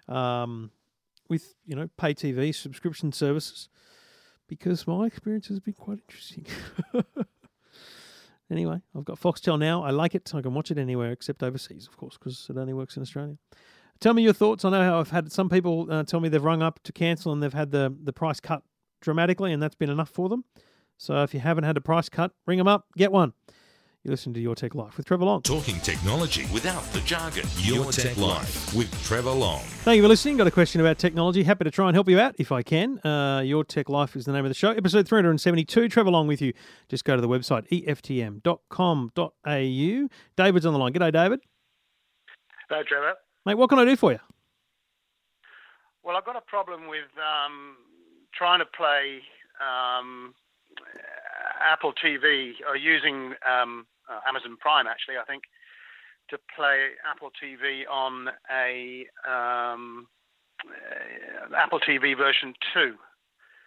um, 0.07 0.71
with, 1.29 1.55
you 1.65 1.75
know, 1.75 1.89
pay 1.97 2.13
TV 2.13 2.53
subscription 2.53 3.11
services. 3.11 3.69
Because 4.47 4.87
my 4.87 5.05
experience 5.05 5.47
has 5.47 5.59
been 5.59 5.75
quite 5.75 5.99
interesting. 5.99 6.45
anyway, 8.51 8.81
I've 8.95 9.05
got 9.05 9.19
Foxtel 9.19 9.59
now. 9.59 9.83
I 9.83 9.91
like 9.91 10.15
it. 10.15 10.31
I 10.33 10.41
can 10.41 10.53
watch 10.53 10.71
it 10.71 10.77
anywhere 10.77 11.11
except 11.11 11.43
overseas, 11.43 11.87
of 11.87 11.97
course, 11.97 12.17
because 12.17 12.47
it 12.49 12.57
only 12.57 12.73
works 12.73 12.95
in 12.97 13.01
Australia. 13.01 13.37
Tell 13.99 14.13
me 14.13 14.23
your 14.23 14.33
thoughts. 14.33 14.63
I 14.63 14.69
know 14.69 14.83
how 14.83 14.99
I've 14.99 15.11
had 15.11 15.31
some 15.31 15.49
people 15.49 15.87
uh, 15.89 16.03
tell 16.03 16.19
me 16.19 16.29
they've 16.29 16.43
rung 16.43 16.61
up 16.61 16.81
to 16.83 16.93
cancel 16.93 17.33
and 17.33 17.43
they've 17.43 17.53
had 17.53 17.71
the, 17.71 17.93
the 18.03 18.13
price 18.13 18.39
cut 18.39 18.63
dramatically, 19.01 19.51
and 19.53 19.61
that's 19.61 19.75
been 19.75 19.89
enough 19.89 20.09
for 20.09 20.29
them. 20.29 20.45
So 20.97 21.23
if 21.23 21.33
you 21.33 21.39
haven't 21.39 21.63
had 21.63 21.77
a 21.77 21.81
price 21.81 22.09
cut, 22.09 22.31
ring 22.45 22.57
them 22.57 22.67
up, 22.67 22.87
get 22.97 23.11
one. 23.11 23.33
You 24.09 24.13
listen 24.13 24.33
to 24.33 24.39
Your 24.39 24.55
Tech 24.55 24.73
Life 24.73 24.97
with 24.97 25.05
Trevor 25.05 25.25
Long. 25.25 25.43
Talking 25.43 25.79
technology 25.81 26.47
without 26.51 26.81
the 26.93 26.99
jargon. 27.01 27.45
Your, 27.59 27.83
Your 27.83 27.91
Tech, 27.91 28.05
Tech 28.05 28.17
Life 28.17 28.73
with 28.73 28.91
Trevor 29.03 29.29
Long. 29.29 29.59
Thank 29.83 29.97
you 29.97 30.01
for 30.01 30.07
listening. 30.07 30.35
Got 30.35 30.47
a 30.47 30.51
question 30.51 30.81
about 30.81 30.97
technology. 30.97 31.43
Happy 31.43 31.63
to 31.63 31.69
try 31.69 31.89
and 31.89 31.95
help 31.95 32.09
you 32.09 32.19
out 32.19 32.33
if 32.39 32.51
I 32.51 32.63
can. 32.63 32.97
Uh, 33.05 33.43
Your 33.45 33.63
Tech 33.63 33.87
Life 33.87 34.15
is 34.15 34.25
the 34.25 34.31
name 34.31 34.45
of 34.45 34.49
the 34.49 34.55
show. 34.55 34.71
Episode 34.71 35.07
372. 35.07 35.89
Trevor 35.89 36.09
Long 36.09 36.25
with 36.25 36.41
you. 36.41 36.53
Just 36.87 37.05
go 37.05 37.15
to 37.15 37.21
the 37.21 37.27
website 37.27 37.69
eftm.com.au. 37.69 38.41
David's 40.35 40.65
on 40.65 40.73
the 40.73 40.79
line. 40.79 40.91
G'day, 40.91 41.13
David. 41.13 41.41
Hello, 42.67 42.81
Trevor. 42.81 43.13
Mate, 43.45 43.59
what 43.59 43.69
can 43.69 43.77
I 43.77 43.85
do 43.85 43.95
for 43.95 44.11
you? 44.11 44.19
Well, 46.01 46.17
I've 46.17 46.25
got 46.25 46.35
a 46.35 46.41
problem 46.41 46.87
with 46.87 47.05
um, 47.19 47.75
trying 48.33 48.57
to 48.57 48.65
play 48.65 49.19
um, 49.61 50.33
Apple 51.61 51.93
TV 52.03 52.53
or 52.67 52.75
using 52.75 53.33
um, 53.47 53.85
uh, 54.09 54.19
Amazon 54.27 54.57
Prime, 54.59 54.87
actually, 54.87 55.17
I 55.17 55.25
think, 55.25 55.43
to 56.29 56.37
play 56.55 56.89
Apple 57.09 57.31
TV 57.41 57.83
on 57.89 58.29
a 58.51 59.05
um, 59.27 60.07
uh, 60.65 61.55
Apple 61.55 61.79
TV 61.79 62.15
version 62.17 62.53
2. 62.73 62.93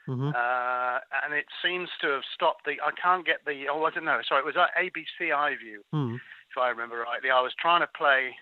hmm 0.06 0.28
Uh, 0.34 0.98
and 1.24 1.32
it 1.34 1.46
seems 1.64 1.88
to 2.00 2.08
have 2.08 2.22
stopped 2.34 2.64
the. 2.64 2.72
I 2.82 2.90
can't 3.00 3.24
get 3.24 3.44
the. 3.46 3.66
Oh, 3.70 3.78
was 3.78 3.92
it 3.96 4.02
no? 4.02 4.20
Sorry, 4.28 4.40
it 4.40 4.46
was 4.46 4.56
uh, 4.56 4.66
ABC 4.78 5.30
iView, 5.30 5.78
Hmm. 5.92 6.16
if 6.50 6.58
I 6.60 6.68
remember 6.68 6.96
rightly. 7.00 7.30
I 7.30 7.40
was 7.40 7.54
trying 7.58 7.80
to 7.80 7.88
play 7.96 8.34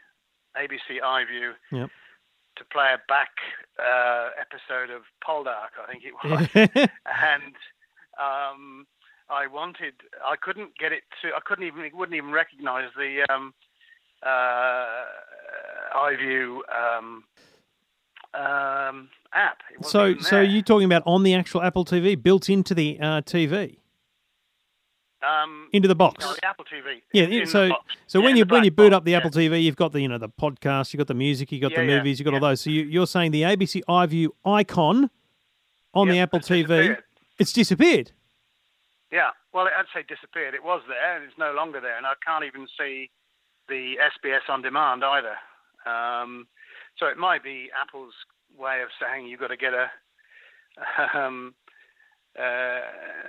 ABC 0.57 1.01
iView 1.03 1.53
Yep. 1.71 1.91
to 2.57 2.65
play 2.73 2.93
a 2.93 2.99
back 3.09 3.31
uh, 3.79 4.31
episode 4.41 4.91
of 4.91 5.03
Poldark, 5.27 5.73
I 5.83 5.87
think 5.91 6.03
it 6.05 6.15
was, 6.25 6.49
and 7.07 7.55
um, 8.19 8.87
I 9.31 9.47
wanted. 9.47 9.95
I 10.25 10.37
couldn't 10.37 10.77
get 10.79 10.93
it 10.93 11.03
to. 11.23 11.29
I 11.29 11.41
couldn't 11.45 11.67
even. 11.67 11.85
It 11.85 11.95
wouldn't 11.95 12.17
even 12.17 12.31
recognise 12.31 12.91
the 12.97 13.27
um, 13.33 13.55
uh, 14.23 15.05
iView 15.97 16.59
um, 16.75 17.25
um, 18.35 19.09
app. 19.33 19.59
So, 19.83 20.19
so 20.19 20.41
you're 20.41 20.63
talking 20.63 20.87
about 20.87 21.03
on 21.07 21.23
the 21.23 21.35
actual 21.35 21.63
Apple 21.63 21.85
TV, 21.85 22.21
built 22.21 22.49
into 22.49 22.75
the 22.75 22.99
uh, 23.01 23.21
TV, 23.23 23.79
um, 25.23 25.69
into 25.73 25.89
the 25.89 25.95
box. 25.95 26.25
no, 26.25 26.33
the 26.33 26.47
Apple 26.47 26.65
TV. 26.65 27.03
Yeah, 27.13 27.25
in 27.25 27.31
the 27.31 27.47
so 27.47 27.69
box. 27.71 27.95
so 28.07 28.21
when 28.21 28.37
you 28.37 28.45
the 28.45 28.55
when 28.55 28.65
you 28.65 28.71
black 28.71 28.87
boot 28.87 28.91
box, 28.91 28.97
up 28.99 29.05
the 29.05 29.11
yeah. 29.13 29.17
Apple 29.19 29.31
TV, 29.31 29.63
you've 29.63 29.77
got 29.77 29.93
the 29.93 30.01
you 30.01 30.09
know 30.09 30.19
the 30.19 30.29
podcast, 30.29 30.93
you've 30.93 30.99
got 30.99 31.09
the 31.09 31.15
music, 31.15 31.53
you've 31.53 31.63
got 31.63 31.75
the 31.75 31.85
Yeah, 31.85 31.91
yeah, 31.91 31.99
movies, 31.99 32.19
you've 32.19 32.25
got 32.25 32.35
all 32.35 32.41
those. 32.41 32.61
So 32.63 32.71
you, 32.71 32.83
you're 32.83 33.07
saying 33.07 33.33
the 33.33 33.43
ABC 33.43 33.83
iView 33.89 34.29
icon 34.45 35.11
on 35.95 36.09
the 36.09 36.19
Apple 36.19 36.39
it's 36.39 36.49
TV, 36.49 36.67
disappeared. 36.67 37.03
it's 37.39 37.53
disappeared. 37.53 38.13
Yeah, 39.13 39.31
well, 39.53 39.67
I'd 39.67 39.91
say 39.95 40.05
disappeared. 40.07 40.55
It 40.55 40.63
was 40.63 40.83
there, 40.87 41.17
and 41.17 41.25
it's 41.25 41.39
no 41.39 41.53
longer 41.53 41.81
there, 41.81 41.97
and 41.97 42.07
I 42.07 42.15
can't 42.25 42.45
even 42.45 42.67
see 42.79 43.11
the 43.69 43.95
SBS 43.99 44.49
on 44.49 44.63
demand 44.63 45.03
either. 45.05 45.37
Um, 45.87 46.47
so 46.99 47.07
it 47.07 47.17
might 47.17 47.43
be 47.43 47.71
Apple's 47.81 48.15
way 48.59 48.83
of 48.83 48.89
saying 49.01 49.27
you've 49.27 49.41
got 49.41 49.49
to 49.49 49.57
get 49.57 49.73
a 49.75 49.91
um, 51.19 51.55
uh, 52.39 52.81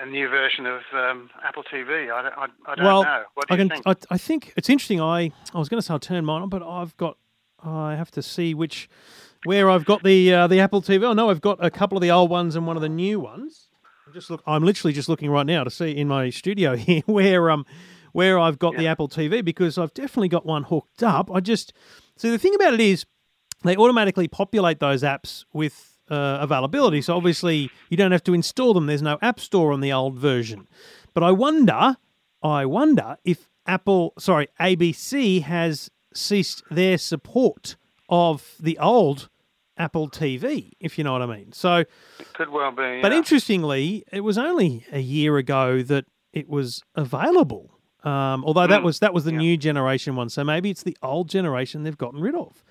a 0.02 0.06
new 0.06 0.30
version 0.30 0.66
of 0.66 0.82
um, 0.94 1.30
Apple 1.44 1.64
TV. 1.64 2.12
I 2.12 2.22
don't, 2.22 2.38
I, 2.38 2.46
I 2.72 2.76
don't 2.76 2.86
well, 2.86 3.04
know. 3.04 3.24
What 3.34 3.48
do 3.48 3.56
I 3.56 3.58
you 3.58 3.70
think? 3.70 3.84
I, 3.86 3.96
I 4.12 4.18
think 4.18 4.54
it's 4.56 4.70
interesting. 4.70 5.02
I 5.02 5.32
I 5.54 5.60
was 5.60 5.70
going 5.70 5.80
to 5.80 5.86
say 5.86 5.94
I'll 5.94 6.00
turn 6.00 6.26
mine 6.26 6.44
on, 6.44 6.50
but 6.50 6.64
I've 6.64 6.96
got. 6.98 7.18
I 7.64 7.96
have 7.96 8.10
to 8.12 8.24
see 8.24 8.56
which 8.56 8.90
where 9.46 9.70
I've 9.70 9.86
got 9.86 10.04
the 10.04 10.34
uh, 10.34 10.48
the 10.48 10.60
Apple 10.60 10.82
TV. 10.82 11.10
I 11.10 11.14
know 11.14 11.30
I've 11.30 11.42
got 11.42 11.64
a 11.64 11.72
couple 11.72 11.98
of 11.98 12.02
the 12.02 12.12
old 12.12 12.30
ones 12.30 12.56
and 12.56 12.68
one 12.68 12.76
of 12.76 12.82
the 12.82 12.90
new 12.90 13.20
ones. 13.20 13.70
I'm 14.12 14.16
just 14.16 14.30
look. 14.30 14.44
I'm 14.46 14.64
literally 14.64 14.92
just 14.92 15.08
looking 15.08 15.30
right 15.30 15.46
now 15.46 15.64
to 15.64 15.70
see 15.70 15.92
in 15.92 16.10
my 16.10 16.32
studio 16.32 16.76
here 16.76 17.02
where 17.06 17.50
um 17.50 17.66
where 18.12 18.38
I've 18.38 18.60
got 18.60 18.76
the 18.76 18.86
Apple 18.86 19.08
TV 19.08 19.42
because 19.44 19.78
I've 19.78 19.94
definitely 19.94 20.28
got 20.28 20.46
one 20.46 20.64
hooked 20.64 21.02
up. 21.02 21.32
I 21.34 21.40
just 21.40 21.72
so 22.18 22.30
the 22.30 22.38
thing 22.38 22.54
about 22.54 22.74
it 22.74 22.82
is 22.82 23.06
they 23.64 23.78
automatically 23.78 24.28
populate 24.28 24.82
those 24.82 25.02
apps 25.02 25.46
with 25.54 25.98
uh, 26.10 26.40
availability. 26.42 27.02
So 27.02 27.16
obviously 27.16 27.72
you 27.90 27.96
don't 27.96 28.12
have 28.12 28.24
to 28.26 28.34
install 28.34 28.74
them. 28.74 28.88
There's 28.88 29.02
no 29.02 29.18
app 29.22 29.40
store 29.40 29.72
on 29.72 29.80
the 29.80 29.94
old 29.94 30.16
version. 30.16 30.68
But 31.14 31.24
I 31.24 31.32
wonder, 31.32 31.96
I 32.44 32.66
wonder 32.66 33.16
if 33.24 33.50
Apple, 33.66 34.12
sorry, 34.20 34.50
ABC 34.60 35.44
has 35.44 35.90
ceased 36.14 36.64
their 36.70 36.98
support 36.98 37.78
of 38.10 38.56
the 38.60 38.78
old 38.78 39.30
Apple 39.78 40.10
TV, 40.10 40.72
if 40.80 40.98
you 40.98 41.04
know 41.04 41.14
what 41.14 41.22
I 41.22 41.26
mean. 41.26 41.52
So, 41.54 41.78
it 41.78 42.34
could 42.34 42.50
well 42.50 42.72
be. 42.72 43.02
but 43.02 43.12
yeah. 43.12 43.18
interestingly, 43.18 44.04
it 44.12 44.22
was 44.22 44.38
only 44.38 44.86
a 44.92 45.00
year 45.00 45.38
ago 45.38 45.82
that 45.84 46.06
it 46.34 46.48
was 46.50 46.84
available. 46.96 47.78
Um, 48.04 48.44
although 48.46 48.66
that 48.68 48.82
Mm, 48.82 48.86
was 48.86 49.00
that 49.00 49.14
was 49.14 49.26
the 49.26 49.32
yeah. 49.32 49.38
new 49.38 49.58
generation 49.58 50.16
one, 50.16 50.30
so 50.30 50.44
maybe 50.44 50.70
it's 50.72 50.82
the 50.84 50.98
old 51.04 51.30
generation 51.30 51.84
they've 51.84 51.98
gotten 51.98 52.20
rid 52.20 52.34
of. 52.36 52.64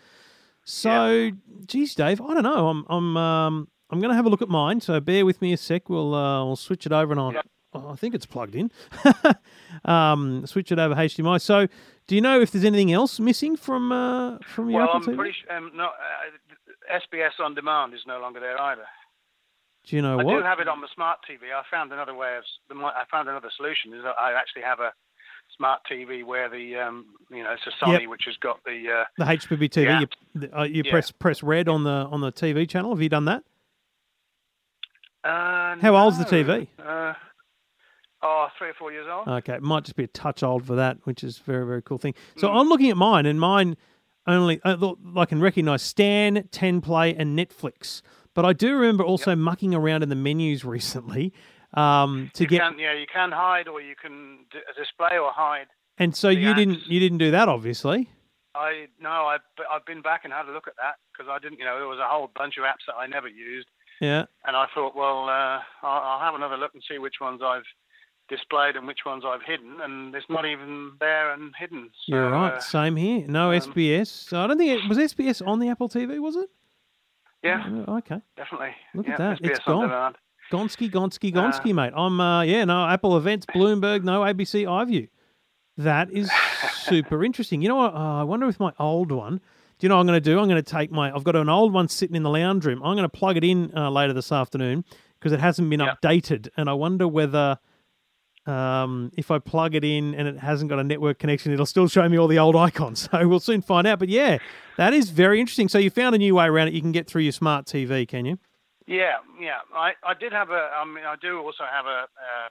So, 0.65 1.31
geez, 1.67 1.95
Dave, 1.95 2.21
I 2.21 2.35
don't 2.35 2.43
know. 2.43 2.69
I'm 2.69 2.85
I'm 2.89 3.17
um, 3.17 3.69
I'm 3.91 4.01
going 4.01 4.11
to 4.11 4.17
have 4.17 4.27
a 4.27 4.29
look 4.29 4.43
at 4.43 4.49
mine. 4.49 4.81
So 4.81 4.99
bear 5.01 5.25
with 5.25 5.41
me 5.41 5.53
a 5.53 5.57
sec. 5.57 5.89
We'll 5.89 6.15
uh, 6.15 6.45
we'll 6.45 6.57
switch 6.57 6.85
it 6.87 6.93
over 6.93 7.13
and. 7.13 7.35
Yeah. 7.35 7.43
oh, 7.75 7.91
I 7.91 7.97
think 7.97 8.15
it's 8.15 8.27
plugged 8.27 8.55
in. 8.57 8.71
um, 9.85 10.47
switch 10.47 10.71
it 10.73 10.79
over 10.79 10.95
HDMI. 10.95 11.41
So, 11.41 11.67
do 12.07 12.15
you 12.15 12.21
know 12.21 12.41
if 12.41 12.51
there's 12.51 12.65
anything 12.65 12.93
else 12.93 13.19
missing 13.21 13.57
from 13.57 13.93
uh, 13.93 14.39
from 14.39 14.71
your 14.71 14.81
well, 14.81 14.89
Apple 14.97 15.09
I'm 15.11 15.15
TV? 15.15 15.17
pretty 15.17 15.37
sure. 15.47 15.57
Um, 15.57 15.71
no, 15.75 15.85
uh, 15.87 15.89
SBS 16.93 17.39
on 17.45 17.55
demand 17.55 17.95
is 17.95 18.01
no 18.07 18.21
longer 18.21 18.41
there 18.41 18.61
either. 18.61 18.87
do 19.87 19.97
you 19.97 20.03
know 20.03 20.19
I 20.19 20.25
what? 20.25 20.39
do 20.39 20.43
have 20.43 20.61
it 20.61 20.69
on 20.69 20.81
the 20.81 20.89
smart 20.95 21.19
TV. 21.29 21.53
I 21.55 21.63
found 21.71 21.93
another 21.93 22.15
way 22.15 22.37
of. 22.37 22.45
I 22.71 23.05
found 23.11 23.29
another 23.29 23.51
solution. 23.57 23.93
Is 23.95 24.03
that 24.03 24.15
I 24.21 24.33
actually 24.33 24.63
have 24.63 24.81
a 24.81 24.93
smart 25.57 25.81
TV 25.91 26.25
where 26.25 26.49
the 26.49 26.77
um, 26.77 27.07
you 27.31 27.43
know 27.43 27.53
it's 27.53 27.63
a 27.67 27.85
Sony 27.85 28.07
which 28.09 28.23
has 28.27 28.37
got 28.39 28.61
the 28.65 29.01
uh, 29.01 29.05
the 29.19 29.25
HbbTV. 29.25 29.85
Yeah. 29.85 30.01
You, 30.01 30.07
the- 30.35 30.59
uh, 30.61 30.65
you 30.65 30.83
Yeah. 30.85 30.91
press 30.93 31.11
press 31.11 31.43
red 31.43 31.69
on 31.69 31.85
the 31.85 32.09
on 32.11 32.21
the 32.21 32.33
TV 32.33 32.69
channel. 32.69 32.91
Have 32.95 33.03
you 33.03 33.09
done 33.09 33.25
that? 33.27 33.43
uh 35.25 35.77
How 35.81 35.97
old's 35.97 36.19
the. 36.19 36.25
TV? 36.25 36.67
Uh, 36.79 37.13
oh, 38.23 38.49
three 38.59 38.69
or 38.71 38.75
four 38.75 38.91
years 38.93 39.07
old. 39.11 39.29
Okay, 39.29 39.55
it 39.55 39.63
might 39.63 39.85
just 39.85 39.97
be 39.97 40.05
a 40.05 40.09
touch 40.09 40.43
old 40.43 40.67
for 40.67 40.75
that, 40.77 40.99
which 41.05 41.23
is 41.23 41.39
a 41.41 41.43
very 41.43 41.67
very 41.67 41.83
cool 41.83 41.99
thing. 41.99 42.15
So 42.37 42.49
Mm. 42.49 42.61
I'm 42.61 42.69
looking 42.69 42.91
at 42.91 42.97
mine, 42.97 43.27
and 43.27 43.39
mine 43.41 43.77
only 44.35 44.61
I, 44.65 44.77
I 45.17 45.25
can 45.27 45.41
recognise 45.41 45.83
Stan, 45.83 46.49
Ten 46.51 46.81
Play, 46.81 47.15
and 47.15 47.39
Netflix. 47.39 48.03
But 48.35 48.45
I 48.45 48.53
do 48.53 48.75
remember 48.77 49.05
also 49.05 49.35
mucking 49.35 49.75
around 49.75 50.03
in 50.03 50.09
the 50.09 50.15
menus 50.17 50.65
recently 50.77 51.33
um, 51.75 52.31
to 52.35 52.45
you 52.45 52.49
get, 52.49 52.61
can, 52.61 52.79
yeah, 52.79 52.95
you 52.95 53.07
can 53.13 53.33
hide 53.33 53.69
or 53.69 53.81
you 53.81 53.95
can 53.95 54.39
d- 54.51 54.59
display 54.77 55.19
or 55.19 55.31
hide. 55.33 55.67
and 55.99 56.17
so 56.17 56.29
you 56.29 56.55
didn't 56.55 56.87
you 56.87 56.99
didn't 57.01 57.19
do 57.19 57.31
that, 57.31 57.49
obviously. 57.49 58.09
I 58.55 58.87
no, 59.01 59.27
I've 59.27 59.41
I've 59.71 59.87
been 59.87 60.03
back 60.03 60.23
and 60.25 60.33
had 60.33 60.47
a 60.47 60.53
look 60.53 60.67
at 60.67 60.75
that 60.77 60.97
because 61.13 61.31
I 61.31 61.39
didn't, 61.39 61.59
you 61.59 61.65
know, 61.65 61.79
there 61.79 61.87
was 61.87 62.01
a 62.01 62.09
whole 62.09 62.31
bunch 62.35 62.55
of 62.59 62.65
apps 62.65 62.83
that 62.89 62.95
I 62.99 63.07
never 63.07 63.29
used, 63.29 63.69
Yeah, 64.01 64.25
and 64.45 64.57
I 64.57 64.67
thought, 64.75 64.97
well, 64.97 65.29
uh, 65.29 65.61
I'll, 65.87 66.03
I'll 66.03 66.21
have 66.21 66.35
another 66.35 66.57
look 66.57 66.75
and 66.75 66.83
see 66.91 66.99
which 66.99 67.21
ones 67.21 67.41
I've 67.45 67.63
displayed 68.31 68.77
and 68.77 68.87
which 68.87 69.01
ones 69.05 69.25
I've 69.27 69.43
hidden, 69.43 69.81
and 69.83 70.15
it's 70.15 70.25
not 70.31 70.47
even 70.47 70.93
there 71.01 71.33
and 71.33 71.53
hidden. 71.59 71.91
So, 72.07 72.15
you're 72.17 72.31
right. 72.31 72.55
uh, 72.55 72.61
Same 72.61 72.97
here. 72.97 73.27
No 73.29 73.53
um, 73.53 73.61
SBS. 73.61 74.07
So 74.07 74.41
I 74.41 74.47
don't 74.47 74.57
think 74.57 74.83
it 74.83 74.89
was 74.89 74.97
SBS 74.97 75.47
on 75.47 75.59
the 75.59 75.69
Apple 75.69 75.89
TV, 75.91 76.19
was 76.19 76.37
it? 76.37 76.49
yeah, 77.43 77.65
Uh, 77.87 77.97
Okay. 77.99 78.21
definitely. 78.37 78.75
Look 78.95 79.07
yeah, 79.07 79.13
at 79.15 79.19
that. 79.19 79.43
SBS 79.43 79.51
It's 79.51 79.61
on 79.67 79.75
gone. 79.75 79.89
demand. 79.89 80.17
Gonski, 80.53 80.91
Gonski, 80.91 81.35
Uh, 81.37 81.41
Gonski, 81.43 81.75
mate. 81.75 81.93
I'm 81.95 82.21
uh 82.21 82.43
yeah, 82.43 82.65
no, 82.65 82.87
Apple 82.87 83.17
events, 83.17 83.47
Bloomberg, 83.55 84.03
no 84.03 84.23
ABC 84.23 84.65
iView. 84.65 85.09
That 85.77 86.11
is 86.11 86.31
super 86.73 87.23
interesting. 87.29 87.63
You 87.63 87.69
know 87.69 87.77
what? 87.77 87.95
Uh, 87.95 88.21
I 88.21 88.23
wonder 88.25 88.49
if 88.49 88.59
my 88.59 88.73
old 88.79 89.13
one. 89.13 89.37
Do 89.79 89.85
you 89.87 89.89
know 89.89 89.95
what 89.97 90.01
I'm 90.03 90.07
going 90.09 90.17
to 90.23 90.31
do? 90.31 90.39
I'm 90.39 90.47
going 90.49 90.63
to 90.63 90.71
take 90.71 90.91
my. 90.91 91.15
I've 91.15 91.25
got 91.25 91.37
an 91.37 91.49
old 91.49 91.73
one 91.73 91.89
sitting 91.89 92.15
in 92.17 92.23
the 92.23 92.29
lounge 92.31 92.67
room. 92.67 92.83
I'm 92.83 92.97
going 92.97 93.09
to 93.09 93.17
plug 93.17 93.37
it 93.39 93.45
in 93.45 93.73
uh, 93.75 93.91
later 93.91 94.13
this 94.13 94.31
afternoon 94.31 94.85
because 95.19 95.33
it 95.33 95.41
hasn't 95.41 95.71
been 95.71 95.81
Yep. 95.81 96.03
updated, 96.03 96.49
and 96.57 96.69
I 96.69 96.75
wonder 96.75 97.09
whether. 97.09 97.59
Um, 98.47 99.13
if 99.17 99.31
I 99.31 99.39
plug 99.39 99.75
it 99.75 99.85
in 99.85 100.15
and 100.15 100.27
it 100.27 100.39
hasn't 100.39 100.71
got 100.71 100.79
a 100.79 100.85
network 100.85 101.19
connection, 101.19 101.53
it'll 101.53 101.67
still 101.67 101.89
show 101.89 102.09
me 102.09 102.19
all 102.19 102.27
the 102.27 102.39
old 102.39 102.57
icons. 102.57 103.09
So 103.13 103.29
we'll 103.29 103.41
soon 103.41 103.63
find 103.63 103.87
out. 103.87 103.99
But 103.99 104.09
yeah, 104.09 104.39
that 104.77 104.95
is 104.95 105.11
very 105.11 105.41
interesting. 105.41 105.69
So 105.69 105.79
you 105.79 105.91
found 105.91 106.15
a 106.15 106.19
new 106.19 106.35
way 106.35 106.47
around 106.47 106.69
it. 106.69 106.75
You 106.75 106.81
can 106.81 106.93
get 106.93 107.07
through 107.07 107.23
your 107.23 107.33
smart 107.33 107.67
TV, 107.67 108.09
can 108.09 108.25
you? 108.25 108.39
Yeah, 108.87 109.19
yeah. 109.41 109.59
I, 109.75 109.93
I 110.03 110.15
did 110.15 110.33
have 110.33 110.51
a. 110.51 110.71
I 110.75 110.85
mean, 110.85 111.05
I 111.05 111.17
do 111.21 111.39
also 111.39 111.65
have 111.71 111.87
a. 111.87 112.07
Uh, 112.19 112.49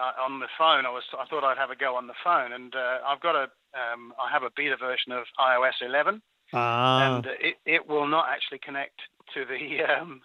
uh, 0.00 0.22
on 0.22 0.38
the 0.38 0.46
phone, 0.56 0.86
I 0.86 0.90
was. 0.90 1.02
I 1.18 1.24
thought 1.26 1.42
I'd 1.42 1.58
have 1.58 1.70
a 1.70 1.76
go 1.76 1.96
on 1.96 2.06
the 2.06 2.14
phone, 2.22 2.52
and 2.52 2.74
uh, 2.74 2.98
I've 3.06 3.20
got 3.20 3.34
a. 3.34 3.48
Um, 3.74 4.12
I 4.20 4.30
have 4.30 4.42
a 4.42 4.50
beta 4.54 4.76
version 4.76 5.12
of 5.12 5.24
iOS 5.40 5.82
11, 5.84 6.22
Ah, 6.52 7.16
and 7.16 7.26
it, 7.26 7.56
it 7.66 7.88
will 7.88 8.06
not 8.06 8.26
actually 8.30 8.58
connect 8.58 9.00
to 9.34 9.44
the. 9.44 9.58
Um, 10.00 10.20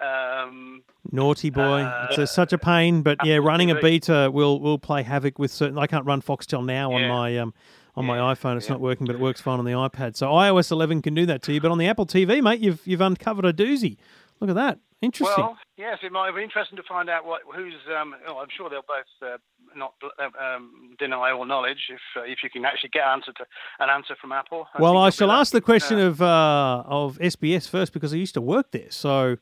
um, 0.00 0.82
Naughty 1.10 1.50
boy. 1.50 1.82
Uh, 1.82 2.06
it's 2.10 2.18
a, 2.18 2.26
such 2.26 2.52
a 2.52 2.58
pain, 2.58 3.02
but 3.02 3.18
yeah, 3.24 3.36
running 3.36 3.70
a 3.70 3.74
beta 3.76 4.30
will 4.32 4.60
will 4.60 4.78
play 4.78 5.02
havoc 5.02 5.38
with 5.38 5.50
certain. 5.50 5.78
I 5.78 5.86
can't 5.86 6.04
run 6.06 6.22
Foxtel 6.22 6.64
now 6.64 6.92
on 6.92 7.02
Yeah. 7.02 7.08
my 7.08 7.38
um 7.38 7.54
on 7.96 8.04
my 8.04 8.18
iPhone. 8.18 8.56
It's 8.56 8.66
yeah. 8.66 8.72
not 8.74 8.80
working, 8.80 9.06
but 9.06 9.16
it 9.16 9.20
works 9.20 9.40
fine 9.40 9.58
on 9.58 9.64
the 9.64 9.72
iPad. 9.72 10.16
So 10.16 10.28
iOS 10.28 10.70
11 10.70 11.02
can 11.02 11.14
do 11.14 11.26
that 11.26 11.42
to 11.42 11.52
you, 11.52 11.60
but 11.60 11.70
on 11.72 11.78
the 11.78 11.88
Apple 11.88 12.06
TV, 12.06 12.42
mate, 12.42 12.60
you've 12.60 12.86
you've 12.86 13.00
uncovered 13.00 13.44
a 13.44 13.52
doozy. 13.52 13.96
Look 14.40 14.50
at 14.50 14.56
that. 14.56 14.78
Interesting. 15.00 15.44
well, 15.44 15.56
yes, 15.76 15.98
it 16.02 16.10
might 16.10 16.34
be 16.34 16.42
interesting 16.42 16.76
to 16.76 16.82
find 16.82 17.08
out 17.08 17.24
what 17.24 17.42
who's. 17.54 17.74
Um, 18.00 18.14
oh, 18.26 18.38
I'm 18.38 18.48
sure 18.56 18.68
they'll 18.68 18.82
both 18.82 19.06
uh, 19.22 19.38
not 19.76 19.94
uh, 20.18 20.28
um, 20.44 20.96
deny 20.98 21.30
all 21.30 21.44
knowledge 21.44 21.88
if 21.88 22.00
uh, 22.16 22.22
if 22.22 22.38
you 22.42 22.50
can 22.50 22.64
actually 22.64 22.90
get 22.90 23.04
answer 23.04 23.32
to 23.32 23.46
an 23.78 23.88
answer 23.88 24.16
from 24.20 24.32
Apple. 24.32 24.66
well, 24.78 24.96
I 24.96 25.10
shall 25.10 25.30
ask 25.30 25.52
the 25.52 25.60
question 25.60 25.98
Uh, 25.98 26.06
of 26.08 26.20
uh, 26.22 26.82
of 26.86 27.18
SBS 27.18 27.68
first 27.68 27.92
because 27.92 28.12
I 28.12 28.16
used 28.16 28.34
to 28.34 28.40
work 28.40 28.72
there. 28.72 28.90
So 28.90 29.36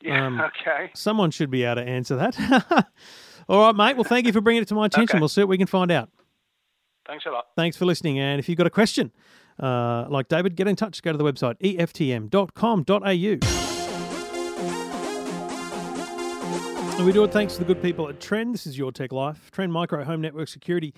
yeah, 0.00 0.26
um, 0.26 0.40
okay. 0.60 0.90
someone 0.94 1.30
should 1.30 1.50
be 1.50 1.64
able 1.64 1.82
to 1.82 1.88
answer 1.88 2.16
that. 2.16 2.86
All 3.48 3.60
right, 3.60 3.74
mate. 3.74 3.96
Well, 3.96 4.04
thank 4.04 4.26
you 4.26 4.32
for 4.32 4.40
bringing 4.40 4.62
it 4.62 4.68
to 4.68 4.74
my 4.74 4.86
attention. 4.86 5.16
Okay. 5.16 5.20
We'll 5.20 5.28
see 5.28 5.40
what 5.42 5.48
we 5.48 5.58
can 5.58 5.66
find 5.66 5.90
out. 5.90 6.10
Thanks 7.06 7.24
a 7.24 7.30
lot. 7.30 7.46
Thanks 7.56 7.76
for 7.76 7.86
listening. 7.86 8.18
And 8.18 8.38
if 8.38 8.48
you've 8.48 8.58
got 8.58 8.66
a 8.66 8.70
question 8.70 9.12
uh, 9.58 10.06
like 10.08 10.28
David, 10.28 10.56
get 10.56 10.68
in 10.68 10.76
touch. 10.76 11.02
Go 11.02 11.12
to 11.12 11.18
the 11.18 11.24
website 11.24 11.58
eftm.com.au. 11.60 12.88
And 16.98 17.06
we 17.06 17.12
do 17.12 17.22
it 17.22 17.32
thanks 17.32 17.54
to 17.54 17.60
the 17.60 17.64
good 17.64 17.80
people 17.80 18.08
at 18.08 18.20
Trend. 18.20 18.54
This 18.54 18.66
is 18.66 18.76
your 18.76 18.90
tech 18.90 19.12
life. 19.12 19.50
Trend 19.52 19.72
Micro 19.72 20.02
Home 20.04 20.20
Network 20.20 20.48
Security 20.48 20.92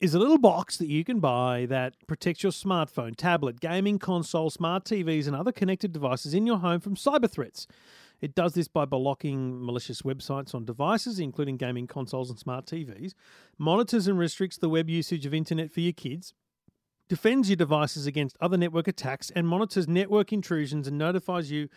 is 0.00 0.14
a 0.14 0.18
little 0.18 0.38
box 0.38 0.76
that 0.76 0.88
you 0.88 1.04
can 1.04 1.20
buy 1.20 1.66
that 1.68 1.94
protects 2.06 2.42
your 2.42 2.52
smartphone, 2.52 3.16
tablet, 3.16 3.58
gaming 3.58 3.98
console, 3.98 4.50
smart 4.50 4.84
TVs, 4.84 5.26
and 5.26 5.34
other 5.34 5.50
connected 5.50 5.92
devices 5.92 6.34
in 6.34 6.46
your 6.46 6.58
home 6.58 6.80
from 6.80 6.94
cyber 6.94 7.30
threats. 7.30 7.66
It 8.20 8.34
does 8.34 8.54
this 8.54 8.68
by 8.68 8.84
blocking 8.84 9.64
malicious 9.64 10.02
websites 10.02 10.54
on 10.54 10.64
devices, 10.64 11.20
including 11.20 11.56
gaming 11.56 11.86
consoles 11.86 12.30
and 12.30 12.38
smart 12.38 12.66
TVs, 12.66 13.14
monitors 13.58 14.08
and 14.08 14.18
restricts 14.18 14.58
the 14.58 14.68
web 14.68 14.90
usage 14.90 15.24
of 15.24 15.34
internet 15.34 15.70
for 15.70 15.80
your 15.80 15.92
kids, 15.92 16.34
defends 17.08 17.48
your 17.48 17.56
devices 17.56 18.06
against 18.06 18.36
other 18.40 18.56
network 18.56 18.88
attacks, 18.88 19.30
and 19.30 19.46
monitors 19.46 19.88
network 19.88 20.32
intrusions 20.32 20.88
and 20.88 20.98
notifies 20.98 21.50
you 21.50 21.68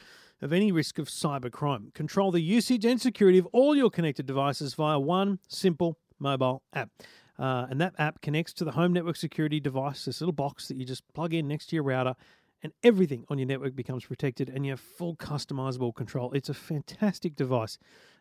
of 0.41 0.51
any 0.51 0.71
risk 0.71 0.97
of 0.97 1.07
cybercrime. 1.07 1.93
Control 1.93 2.31
the 2.31 2.41
usage 2.41 2.85
and 2.85 2.99
security 2.99 3.37
of 3.37 3.47
all 3.47 3.75
your 3.75 3.91
connected 3.91 4.25
devices 4.25 4.73
via 4.73 4.99
one 4.99 5.39
simple 5.47 5.97
mobile 6.19 6.63
app. 6.73 6.89
Uh, 7.39 7.65
and 7.69 7.81
that 7.81 7.93
app 7.97 8.21
connects 8.21 8.53
to 8.53 8.63
the 8.63 8.71
home 8.71 8.93
network 8.93 9.15
security 9.15 9.59
device, 9.59 10.05
this 10.05 10.21
little 10.21 10.33
box 10.33 10.67
that 10.67 10.77
you 10.77 10.85
just 10.85 11.01
plug 11.13 11.33
in 11.33 11.47
next 11.47 11.67
to 11.67 11.75
your 11.75 11.83
router, 11.83 12.15
and 12.63 12.73
everything 12.83 13.25
on 13.29 13.37
your 13.37 13.47
network 13.47 13.75
becomes 13.75 14.05
protected 14.05 14.49
and 14.49 14.65
you 14.65 14.71
have 14.71 14.79
full 14.79 15.15
customizable 15.15 15.93
control. 15.93 16.31
It's 16.33 16.49
a 16.49 16.53
fantastic 16.53 17.35
device. 17.35 17.77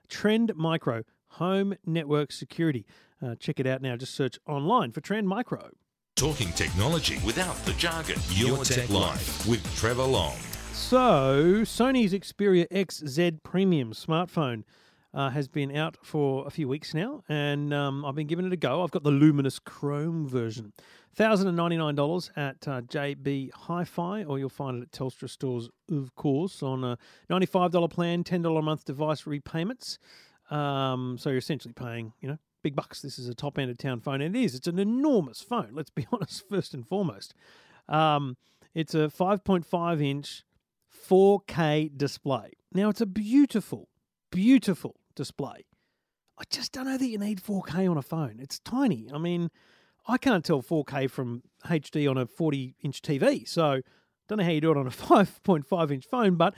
Trend 0.09 0.52
Micro 0.56 1.02
Home 1.35 1.75
Network 1.87 2.32
Security. 2.32 2.87
Uh, 3.23 3.35
check 3.37 3.61
it 3.61 3.66
out 3.66 3.82
now. 3.82 3.97
Just 3.97 4.14
search 4.14 4.38
online 4.47 4.90
for 4.92 5.00
Trend 5.00 5.28
Micro. 5.28 5.70
Talking 6.16 6.52
technology 6.52 7.18
without 7.25 7.56
the 7.64 7.73
jargon. 7.75 8.16
Your, 8.30 8.49
Your 8.49 8.64
Tech, 8.64 8.87
Tech 8.87 8.90
Life 8.90 9.47
with 9.47 9.64
Trevor 9.76 10.04
Long. 10.04 10.37
So, 10.73 11.62
Sony's 11.62 12.12
Xperia 12.12 12.66
XZ 12.68 13.42
Premium 13.42 13.92
smartphone 13.92 14.64
uh, 15.12 15.30
has 15.30 15.49
been 15.49 15.75
out 15.76 15.97
for 16.02 16.47
a 16.47 16.50
few 16.50 16.68
weeks 16.68 16.94
now, 16.94 17.23
and 17.28 17.73
um, 17.75 18.04
I've 18.04 18.14
been 18.14 18.26
giving 18.26 18.47
it 18.47 18.52
a 18.52 18.56
go. 18.56 18.82
I've 18.82 18.90
got 18.90 19.02
the 19.02 19.11
Luminous 19.11 19.59
Chrome 19.59 20.26
version. 20.26 20.73
$1,099 21.19 22.31
at 22.37 22.69
uh, 22.69 22.81
JB 22.83 23.50
Hi 23.52 23.85
Fi, 23.85 24.25
or 24.25 24.38
you'll 24.38 24.49
find 24.49 24.79
it 24.79 24.83
at 24.83 24.93
Telstra 24.93 25.29
stores, 25.29 25.69
of 25.90 26.14
course, 26.14 26.62
on 26.62 26.85
a 26.85 26.99
$95 27.31 27.90
plan, 27.90 28.23
$10 28.25 28.59
a 28.59 28.62
month 28.62 28.85
device 28.85 29.26
repayments. 29.26 29.99
Um, 30.50 31.17
so 31.19 31.31
you're 31.31 31.38
essentially 31.38 31.75
paying, 31.75 32.12
you 32.21 32.29
know, 32.29 32.38
big 32.62 32.76
bucks. 32.76 33.02
This 33.02 33.19
is 33.19 33.29
a 33.29 33.35
top 33.35 33.59
end 33.59 33.71
of 33.71 33.79
town 33.79 34.00
phone, 34.00 34.21
and 34.21 34.37
it 34.37 34.40
is. 34.40 34.55
It's 34.55 34.67
an 34.67 34.79
enormous 34.79 35.40
phone, 35.40 35.71
let's 35.73 35.90
be 35.90 36.07
honest, 36.12 36.49
first 36.49 36.75
and 36.75 36.87
foremost. 36.87 37.35
Um, 37.88 38.37
it's 38.75 38.95
a 38.95 39.09
5.5 39.09 40.02
inch 40.02 40.45
4K 41.09 41.97
display. 41.97 42.52
Now, 42.73 42.88
it's 42.88 43.00
a 43.00 43.07
beautiful, 43.07 43.88
beautiful 44.31 44.97
display. 45.17 45.67
I 46.38 46.45
just 46.50 46.73
don't 46.73 46.87
know 46.87 46.97
that 46.97 47.07
you 47.07 47.19
need 47.19 47.43
4K 47.43 47.90
on 47.90 47.99
a 47.99 48.02
phone. 48.02 48.38
It's 48.40 48.59
tiny. 48.61 49.09
I 49.12 49.19
mean, 49.19 49.50
I 50.07 50.19
can't 50.19 50.45
tell 50.45 50.62
4K 50.62 51.11
from 51.11 51.42
HD 51.66 52.11
on 52.11 52.16
a 52.16 52.26
40 52.26 52.75
inch 52.83 53.02
TV. 53.02 53.47
So, 53.47 53.80
don't 54.28 54.38
know 54.38 54.45
how 54.45 54.50
you 54.50 54.61
do 54.61 54.71
it 54.71 54.76
on 54.76 54.87
a 54.87 54.90
5.5 54.90 55.90
inch 55.90 56.07
phone, 56.07 56.37
but 56.37 56.54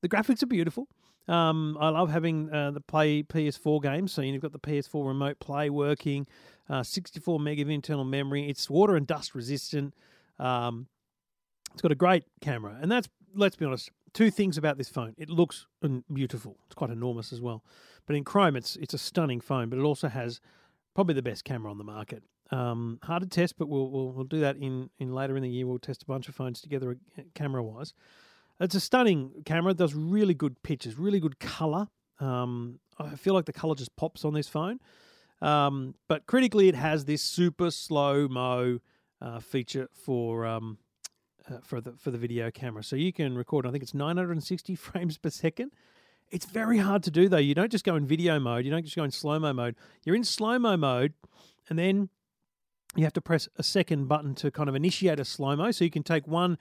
the 0.00 0.08
graphics 0.08 0.42
are 0.42 0.46
beautiful. 0.46 0.88
Um, 1.28 1.78
I 1.80 1.88
love 1.90 2.10
having 2.10 2.52
uh, 2.52 2.72
the 2.72 2.80
play 2.80 3.22
PS4 3.22 3.82
games. 3.82 4.12
So 4.12 4.22
you've 4.22 4.42
got 4.42 4.52
the 4.52 4.58
PS4 4.58 5.06
remote 5.06 5.38
play 5.38 5.70
working, 5.70 6.26
uh, 6.68 6.82
64 6.82 7.38
meg 7.38 7.60
of 7.60 7.70
internal 7.70 8.04
memory. 8.04 8.48
It's 8.48 8.68
water 8.68 8.96
and 8.96 9.06
dust 9.06 9.34
resistant. 9.34 9.94
Um, 10.38 10.88
it's 11.72 11.80
got 11.80 11.92
a 11.92 11.96
great 11.96 12.24
camera, 12.40 12.76
and 12.80 12.90
that's 12.90 13.08
let's 13.34 13.56
be 13.56 13.64
honest, 13.64 13.90
two 14.12 14.30
things 14.30 14.58
about 14.58 14.76
this 14.76 14.88
phone. 14.88 15.14
It 15.16 15.30
looks 15.30 15.66
beautiful. 16.12 16.58
It's 16.66 16.74
quite 16.74 16.90
enormous 16.90 17.32
as 17.32 17.40
well. 17.40 17.64
But 18.06 18.16
in 18.16 18.24
Chrome, 18.24 18.56
it's 18.56 18.76
it's 18.76 18.94
a 18.94 18.98
stunning 18.98 19.40
phone. 19.40 19.70
But 19.70 19.78
it 19.78 19.82
also 19.82 20.08
has 20.08 20.40
probably 20.94 21.14
the 21.14 21.22
best 21.22 21.44
camera 21.44 21.70
on 21.70 21.78
the 21.78 21.84
market. 21.84 22.22
Um, 22.52 22.98
hard 23.02 23.22
to 23.22 23.28
test, 23.28 23.56
but 23.58 23.68
we'll, 23.68 23.88
we'll 23.90 24.12
we'll 24.12 24.24
do 24.24 24.40
that 24.40 24.56
in 24.56 24.90
in 24.98 25.12
later 25.14 25.36
in 25.36 25.42
the 25.42 25.48
year. 25.48 25.66
We'll 25.66 25.78
test 25.78 26.02
a 26.02 26.06
bunch 26.06 26.28
of 26.28 26.34
phones 26.34 26.60
together, 26.60 26.98
uh, 27.18 27.22
camera 27.34 27.62
wise. 27.62 27.94
It's 28.60 28.74
a 28.74 28.80
stunning 28.80 29.32
camera. 29.46 29.72
It 29.72 29.78
does 29.78 29.94
really 29.94 30.34
good 30.34 30.62
pictures, 30.62 30.98
really 30.98 31.18
good 31.18 31.40
color. 31.40 31.88
Um, 32.20 32.78
I 32.98 33.16
feel 33.16 33.32
like 33.32 33.46
the 33.46 33.52
color 33.52 33.74
just 33.74 33.96
pops 33.96 34.24
on 34.24 34.34
this 34.34 34.48
phone. 34.48 34.78
Um, 35.40 35.94
but 36.08 36.26
critically, 36.26 36.68
it 36.68 36.74
has 36.74 37.06
this 37.06 37.22
super 37.22 37.70
slow 37.70 38.28
mo 38.28 38.80
uh, 39.20 39.40
feature 39.40 39.88
for 39.92 40.44
um, 40.44 40.76
uh, 41.50 41.58
for 41.62 41.80
the 41.80 41.92
for 41.92 42.10
the 42.10 42.18
video 42.18 42.50
camera. 42.50 42.84
So 42.84 42.96
you 42.96 43.14
can 43.14 43.34
record. 43.34 43.66
I 43.66 43.70
think 43.70 43.82
it's 43.82 43.94
960 43.94 44.74
frames 44.76 45.16
per 45.16 45.30
second. 45.30 45.72
It's 46.30 46.46
very 46.46 46.78
hard 46.78 47.02
to 47.04 47.10
do 47.10 47.28
though. 47.28 47.38
You 47.38 47.54
don't 47.54 47.72
just 47.72 47.84
go 47.84 47.96
in 47.96 48.06
video 48.06 48.38
mode. 48.38 48.64
You 48.66 48.70
don't 48.70 48.84
just 48.84 48.96
go 48.96 49.04
in 49.04 49.10
slow 49.10 49.38
mo 49.38 49.52
mode. 49.52 49.74
You're 50.04 50.16
in 50.16 50.24
slow 50.24 50.58
mo 50.58 50.76
mode, 50.76 51.14
and 51.68 51.78
then 51.78 52.10
you 52.94 53.04
have 53.04 53.12
to 53.14 53.20
press 53.20 53.48
a 53.56 53.62
second 53.62 54.06
button 54.08 54.34
to 54.36 54.50
kind 54.50 54.68
of 54.68 54.74
initiate 54.74 55.18
a 55.20 55.24
slow 55.24 55.56
mo. 55.56 55.70
So 55.70 55.84
you 55.84 55.90
can 55.90 56.02
take 56.02 56.26
one 56.26 56.58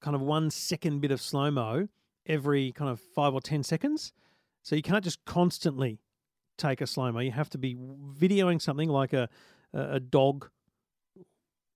kind 0.00 0.14
of 0.14 0.22
one 0.22 0.50
second 0.50 1.00
bit 1.00 1.10
of 1.10 1.20
slow 1.20 1.50
mo 1.50 1.88
every 2.26 2.72
kind 2.72 2.90
of 2.90 3.00
five 3.00 3.34
or 3.34 3.40
ten 3.40 3.62
seconds. 3.62 4.12
So 4.62 4.74
you 4.74 4.82
can't 4.82 5.04
just 5.04 5.24
constantly 5.26 5.98
take 6.56 6.80
a 6.80 6.86
slow 6.86 7.12
mo. 7.12 7.20
You 7.20 7.32
have 7.32 7.50
to 7.50 7.58
be 7.58 7.74
videoing 7.74 8.60
something 8.60 8.88
like 8.88 9.12
a 9.12 9.28
a 9.72 9.98
dog 9.98 10.50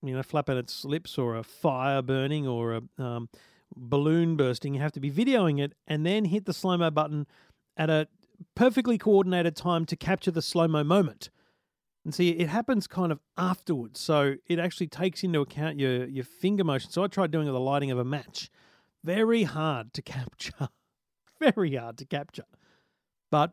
you 0.02 0.14
know, 0.14 0.22
flapping 0.22 0.56
its 0.56 0.84
lips 0.84 1.18
or 1.18 1.36
a 1.36 1.42
fire 1.42 2.02
burning 2.02 2.46
or 2.46 2.74
a 2.74 3.02
um, 3.02 3.28
balloon 3.74 4.36
bursting. 4.36 4.74
You 4.74 4.80
have 4.80 4.92
to 4.92 5.00
be 5.00 5.10
videoing 5.10 5.60
it 5.60 5.74
and 5.86 6.06
then 6.06 6.26
hit 6.26 6.46
the 6.46 6.52
slow 6.52 6.76
mo 6.76 6.90
button 6.90 7.26
at 7.76 7.90
a 7.90 8.08
perfectly 8.54 8.98
coordinated 8.98 9.56
time 9.56 9.84
to 9.86 9.96
capture 9.96 10.30
the 10.30 10.42
slow 10.42 10.68
mo 10.68 10.84
moment. 10.84 11.30
And 12.08 12.14
see, 12.14 12.30
it 12.30 12.48
happens 12.48 12.86
kind 12.86 13.12
of 13.12 13.20
afterwards. 13.36 14.00
So 14.00 14.36
it 14.46 14.58
actually 14.58 14.86
takes 14.86 15.22
into 15.22 15.42
account 15.42 15.78
your, 15.78 16.06
your 16.06 16.24
finger 16.24 16.64
motion. 16.64 16.90
So 16.90 17.04
I 17.04 17.06
tried 17.06 17.30
doing 17.30 17.44
the 17.44 17.60
lighting 17.60 17.90
of 17.90 17.98
a 17.98 18.04
match. 18.04 18.48
Very 19.04 19.42
hard 19.42 19.92
to 19.92 20.00
capture. 20.16 20.70
Very 21.38 21.74
hard 21.74 21.98
to 21.98 22.06
capture. 22.06 22.46
But 23.30 23.52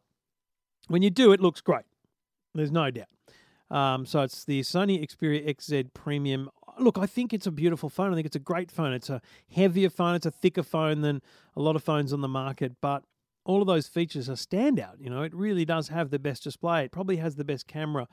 when 0.87 1.01
you 1.01 1.09
do, 1.09 1.33
it 1.33 1.41
looks 1.41 1.59
great. 1.59 1.83
There's 2.53 2.71
no 2.71 2.89
doubt. 2.91 3.09
Um, 3.69 4.05
so 4.05 4.21
it's 4.21 4.45
the 4.45 4.61
Sony 4.61 5.05
Xperia 5.05 5.45
XZ 5.53 5.93
Premium. 5.93 6.49
Look, 6.79 6.97
I 6.97 7.07
think 7.07 7.33
it's 7.33 7.47
a 7.47 7.51
beautiful 7.51 7.89
phone. 7.89 8.13
I 8.13 8.15
think 8.15 8.25
it's 8.25 8.37
a 8.37 8.39
great 8.39 8.71
phone. 8.71 8.93
It's 8.93 9.09
a 9.09 9.21
heavier 9.53 9.89
phone. 9.89 10.15
It's 10.15 10.27
a 10.27 10.31
thicker 10.31 10.63
phone 10.63 11.01
than 11.01 11.21
a 11.57 11.61
lot 11.61 11.75
of 11.75 11.83
phones 11.83 12.13
on 12.13 12.21
the 12.21 12.29
market, 12.29 12.77
but 12.79 13.03
all 13.43 13.59
of 13.59 13.67
those 13.67 13.89
features 13.89 14.29
are 14.29 14.35
standout. 14.35 15.01
You 15.01 15.09
know, 15.09 15.23
it 15.23 15.35
really 15.35 15.65
does 15.65 15.89
have 15.89 16.09
the 16.09 16.19
best 16.19 16.43
display. 16.43 16.85
It 16.85 16.93
probably 16.93 17.17
has 17.17 17.35
the 17.35 17.43
best 17.43 17.67
camera. 17.67 18.07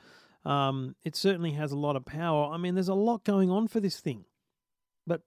Um, 0.44 0.96
it 1.04 1.14
certainly 1.14 1.52
has 1.52 1.72
a 1.72 1.76
lot 1.76 1.96
of 1.96 2.04
power. 2.04 2.52
I 2.52 2.56
mean, 2.56 2.74
there's 2.74 2.88
a 2.88 2.94
lot 2.94 3.24
going 3.24 3.50
on 3.50 3.68
for 3.68 3.80
this 3.80 4.00
thing, 4.00 4.24
but 5.06 5.22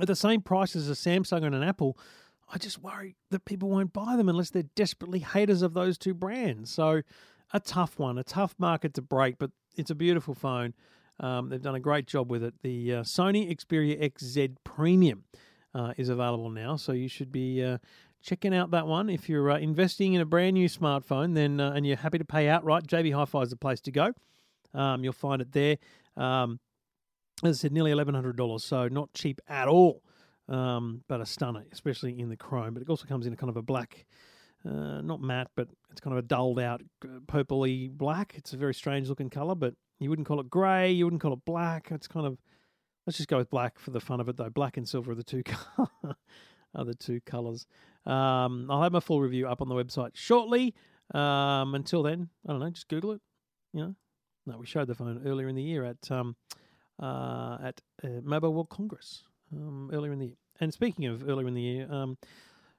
at 0.00 0.06
the 0.06 0.16
same 0.16 0.42
price 0.42 0.76
as 0.76 0.88
a 0.90 0.92
Samsung 0.92 1.44
and 1.44 1.54
an 1.54 1.62
Apple, 1.62 1.98
I 2.52 2.58
just 2.58 2.82
worry 2.82 3.16
that 3.30 3.44
people 3.44 3.68
won't 3.68 3.92
buy 3.92 4.16
them 4.16 4.28
unless 4.28 4.50
they're 4.50 4.64
desperately 4.74 5.20
haters 5.20 5.62
of 5.62 5.74
those 5.74 5.98
two 5.98 6.14
brands. 6.14 6.70
So 6.70 7.02
a 7.52 7.60
tough 7.60 7.98
one, 7.98 8.18
a 8.18 8.24
tough 8.24 8.54
market 8.58 8.94
to 8.94 9.02
break, 9.02 9.38
but 9.38 9.50
it's 9.76 9.90
a 9.90 9.94
beautiful 9.94 10.34
phone. 10.34 10.74
Um, 11.20 11.48
they've 11.48 11.60
done 11.62 11.74
a 11.74 11.80
great 11.80 12.06
job 12.06 12.30
with 12.30 12.42
it. 12.42 12.54
The 12.62 12.94
uh, 12.94 13.02
Sony 13.02 13.50
Xperia 13.50 14.00
XZ 14.00 14.56
Premium 14.64 15.24
uh, 15.74 15.92
is 15.96 16.08
available 16.08 16.50
now, 16.50 16.76
so 16.76 16.92
you 16.92 17.08
should 17.08 17.32
be 17.32 17.62
uh, 17.62 17.78
checking 18.22 18.54
out 18.54 18.70
that 18.72 18.86
one. 18.86 19.08
If 19.10 19.28
you're 19.28 19.50
uh, 19.50 19.58
investing 19.58 20.14
in 20.14 20.20
a 20.20 20.26
brand 20.26 20.54
new 20.54 20.68
smartphone, 20.68 21.34
then 21.34 21.60
uh, 21.60 21.72
and 21.72 21.86
you're 21.86 21.96
happy 21.96 22.18
to 22.18 22.24
pay 22.24 22.48
outright, 22.48 22.86
JB 22.86 23.14
Hi-Fi 23.14 23.42
is 23.42 23.50
the 23.50 23.56
place 23.56 23.80
to 23.82 23.90
go. 23.90 24.12
Um, 24.74 25.04
you'll 25.04 25.12
find 25.12 25.40
it 25.42 25.52
there. 25.52 25.76
Um, 26.16 26.60
as 27.44 27.58
I 27.58 27.62
said, 27.62 27.72
nearly 27.72 27.90
eleven 27.90 28.14
hundred 28.14 28.36
dollars, 28.36 28.64
so 28.64 28.88
not 28.88 29.12
cheap 29.12 29.40
at 29.48 29.68
all, 29.68 30.02
um, 30.48 31.04
but 31.08 31.20
a 31.20 31.26
stunner, 31.26 31.64
especially 31.72 32.18
in 32.18 32.28
the 32.28 32.36
chrome. 32.36 32.74
But 32.74 32.82
it 32.82 32.88
also 32.88 33.06
comes 33.06 33.26
in 33.26 33.32
a 33.32 33.36
kind 33.36 33.50
of 33.50 33.56
a 33.56 33.62
black 33.62 34.06
uh, 34.64 35.00
not 35.00 35.20
matte, 35.20 35.50
but 35.54 35.68
it's 35.90 36.00
kind 36.00 36.16
of 36.16 36.24
a 36.24 36.26
dulled 36.26 36.58
out 36.58 36.82
uh, 37.04 37.20
purpley 37.26 37.90
black. 37.90 38.34
It's 38.36 38.52
a 38.52 38.56
very 38.56 38.74
strange 38.74 39.08
looking 39.08 39.30
color, 39.30 39.54
but 39.54 39.74
you 40.00 40.10
wouldn't 40.10 40.26
call 40.26 40.40
it 40.40 40.50
grey. 40.50 40.90
You 40.90 41.06
wouldn't 41.06 41.22
call 41.22 41.32
it 41.32 41.44
black. 41.44 41.88
It's 41.90 42.08
kind 42.08 42.26
of 42.26 42.38
let's 43.06 43.16
just 43.16 43.28
go 43.28 43.38
with 43.38 43.50
black 43.50 43.78
for 43.78 43.90
the 43.90 44.00
fun 44.00 44.20
of 44.20 44.28
it, 44.28 44.36
though. 44.36 44.50
Black 44.50 44.76
and 44.76 44.88
silver 44.88 45.12
are 45.12 45.14
the 45.14 45.22
two 45.22 45.42
the 46.86 46.94
two 46.94 47.20
colors. 47.20 47.66
Um, 48.06 48.70
I'll 48.70 48.82
have 48.82 48.92
my 48.92 49.00
full 49.00 49.20
review 49.20 49.46
up 49.48 49.60
on 49.60 49.68
the 49.68 49.74
website 49.74 50.12
shortly. 50.14 50.74
Um, 51.14 51.74
until 51.74 52.02
then, 52.02 52.28
I 52.46 52.52
don't 52.52 52.60
know. 52.60 52.70
Just 52.70 52.88
Google 52.88 53.12
it. 53.12 53.20
You 53.72 53.80
know, 53.80 53.94
no, 54.46 54.58
we 54.58 54.66
showed 54.66 54.88
the 54.88 54.94
phone 54.94 55.22
earlier 55.26 55.48
in 55.48 55.54
the 55.54 55.62
year 55.62 55.84
at 55.84 56.10
um, 56.10 56.36
uh, 57.00 57.58
at 57.62 57.80
uh, 58.02 58.20
Mobile 58.22 58.52
World 58.52 58.70
Congress 58.70 59.24
um, 59.54 59.90
earlier 59.92 60.12
in 60.12 60.18
the 60.18 60.26
year. 60.26 60.36
And 60.60 60.72
speaking 60.72 61.06
of 61.06 61.28
earlier 61.28 61.46
in 61.46 61.54
the 61.54 61.62
year, 61.62 61.92
um, 61.92 62.18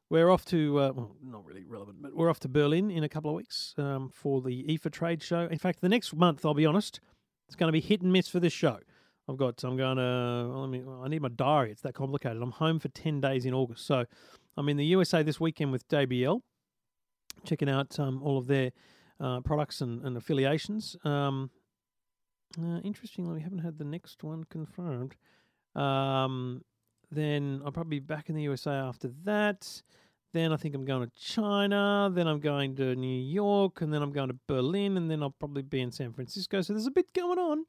we're 0.10 0.30
off 0.30 0.44
to, 0.46 0.80
uh, 0.80 0.92
well, 0.96 1.16
not 1.24 1.46
really 1.46 1.64
relevant, 1.68 2.02
but 2.02 2.16
we're 2.16 2.30
off 2.30 2.40
to 2.42 2.50
Berlin 2.50 2.90
in 2.90 3.04
a 3.04 3.10
couple 3.10 3.30
of 3.30 3.38
weeks 3.38 3.76
um, 3.78 4.10
for 4.14 4.42
the 4.42 4.64
IFA 4.64 4.92
trade 4.92 5.24
show. 5.24 5.48
In 5.50 5.60
fact, 5.60 5.82
the 5.82 5.90
next 5.90 6.16
month, 6.16 6.46
I'll 6.46 6.56
be 6.56 6.66
honest, 6.66 7.00
it's 7.48 7.56
going 7.56 7.68
to 7.68 7.74
be 7.74 7.80
hit 7.80 8.02
and 8.02 8.12
miss 8.12 8.28
for 8.28 8.40
this 8.40 8.54
show. 8.54 8.80
I've 9.30 9.38
got. 9.38 9.64
I'm 9.64 9.78
going 9.78 9.98
to. 9.98 10.50
Well, 10.52 10.62
let 10.62 10.70
me. 10.70 10.84
I 11.04 11.08
need 11.08 11.22
my 11.22 11.30
diary. 11.30 11.72
It's 11.72 11.82
that 11.82 11.94
complicated. 11.94 12.42
I'm 12.42 12.52
home 12.52 12.80
for 12.80 12.88
ten 12.90 13.22
days 13.22 13.46
in 13.46 13.54
August, 13.54 13.86
so 13.86 14.06
I'm 14.58 14.70
in 14.70 14.78
the 14.78 14.86
USA 14.86 15.22
this 15.22 15.40
weekend 15.40 15.72
with 15.72 15.88
JBL, 15.88 16.42
checking 17.46 17.70
out 17.70 18.00
um, 18.00 18.24
all 18.24 18.38
of 18.38 18.48
their 18.48 18.72
uh, 19.20 19.42
products 19.42 19.82
and, 19.82 20.04
and 20.04 20.18
affiliations. 20.18 20.98
Um, 21.04 21.52
uh, 22.60 22.80
interestingly, 22.80 23.36
we 23.36 23.42
haven't 23.42 23.60
had 23.60 23.78
the 23.78 23.86
next 23.86 24.24
one 24.24 24.46
confirmed. 24.46 25.16
Um, 25.76 26.64
then 27.12 27.62
I'll 27.64 27.72
probably 27.72 28.00
be 28.00 28.06
back 28.06 28.30
in 28.30 28.36
the 28.36 28.44
USA 28.44 28.72
after 28.72 29.10
that. 29.24 29.82
Then 30.32 30.52
I 30.52 30.58
think 30.58 30.76
I'm 30.76 30.86
going 30.86 31.08
to 31.08 31.16
China. 31.20 32.10
Then 32.14 32.28
I'm 32.28 32.40
going 32.40 32.76
to 32.76 32.96
New 32.96 33.22
York. 33.22 33.82
And 33.82 33.92
then 33.92 34.02
I'm 34.02 34.12
going 34.12 34.30
to 34.30 34.38
Berlin. 34.48 34.98
And 34.98 35.10
then 35.10 35.24
I'll 35.24 35.32
probably 35.32 35.64
be 35.64 35.82
in 35.82 35.92
San 35.92 36.14
Francisco. 36.14 36.62
So 36.62 36.74
there's 36.74 36.86
a 36.86 36.92
bit 36.92 37.14
going 37.14 37.40
on. 37.40 37.66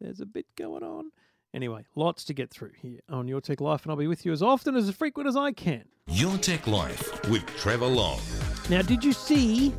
There's 0.00 0.20
a 0.20 0.26
bit 0.26 0.46
going 0.56 0.82
on. 0.82 1.10
Anyway, 1.54 1.84
lots 1.96 2.24
to 2.24 2.34
get 2.34 2.50
through 2.50 2.72
here 2.80 3.00
on 3.08 3.26
Your 3.26 3.40
Tech 3.40 3.60
Life. 3.60 3.82
And 3.82 3.90
I'll 3.90 3.96
be 3.96 4.06
with 4.06 4.24
you 4.24 4.32
as 4.32 4.42
often, 4.42 4.76
as 4.76 4.90
frequent 4.90 5.28
as 5.28 5.36
I 5.36 5.52
can. 5.52 5.84
Your 6.06 6.36
Tech 6.38 6.66
Life 6.66 7.28
with 7.30 7.44
Trevor 7.56 7.86
Long. 7.86 8.20
Now, 8.68 8.82
did 8.82 9.02
you 9.02 9.12
see 9.12 9.74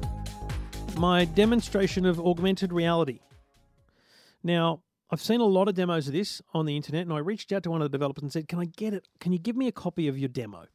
my 0.98 1.26
demonstration 1.26 2.06
of 2.06 2.20
augmented 2.20 2.74
reality? 2.74 3.20
Now, 4.44 4.82
I've 5.12 5.22
seen 5.22 5.42
a 5.42 5.46
lot 5.46 5.68
of 5.68 5.76
demos 5.76 6.08
of 6.08 6.14
this 6.14 6.42
on 6.54 6.66
the 6.66 6.76
internet, 6.76 7.04
and 7.04 7.14
I 7.14 7.20
reached 7.20 7.52
out 7.52 7.64
to 7.64 7.72
one 7.72 7.82
of 7.82 7.92
the 7.92 7.98
developers 7.98 8.24
and 8.24 8.32
said, 8.32 8.48
Can 8.48 8.60
I 8.60 8.66
get 8.66 8.94
it? 8.94 9.08
Can 9.20 9.32
you 9.32 9.40
give 9.40 9.56
me 9.56 9.68
a 9.68 9.72
copy 9.72 10.08
of 10.08 10.18
your 10.18 10.30
demo? 10.30 10.66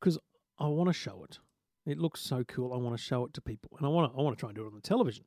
Because 0.00 0.18
I 0.58 0.66
want 0.66 0.88
to 0.88 0.92
show 0.92 1.24
it. 1.24 1.38
It 1.86 1.98
looks 1.98 2.20
so 2.20 2.42
cool. 2.44 2.72
I 2.72 2.76
want 2.76 2.96
to 2.96 3.02
show 3.02 3.24
it 3.24 3.34
to 3.34 3.40
people, 3.40 3.70
and 3.78 3.86
I 3.86 3.88
want 3.88 4.12
to. 4.12 4.18
I 4.18 4.22
want 4.22 4.36
to 4.36 4.40
try 4.40 4.48
and 4.48 4.56
do 4.56 4.64
it 4.64 4.66
on 4.66 4.74
the 4.74 4.80
television. 4.80 5.24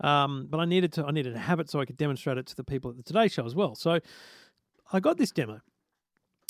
Um, 0.00 0.48
but 0.50 0.58
I 0.58 0.64
needed 0.64 0.92
to. 0.94 1.04
I 1.04 1.10
needed 1.12 1.34
to 1.34 1.38
have 1.38 1.60
it 1.60 1.70
so 1.70 1.80
I 1.80 1.84
could 1.84 1.96
demonstrate 1.96 2.38
it 2.38 2.46
to 2.46 2.56
the 2.56 2.64
people 2.64 2.90
at 2.90 2.96
the 2.96 3.02
Today 3.02 3.28
Show 3.28 3.44
as 3.46 3.54
well. 3.54 3.74
So 3.74 4.00
I 4.92 5.00
got 5.00 5.18
this 5.18 5.30
demo, 5.30 5.60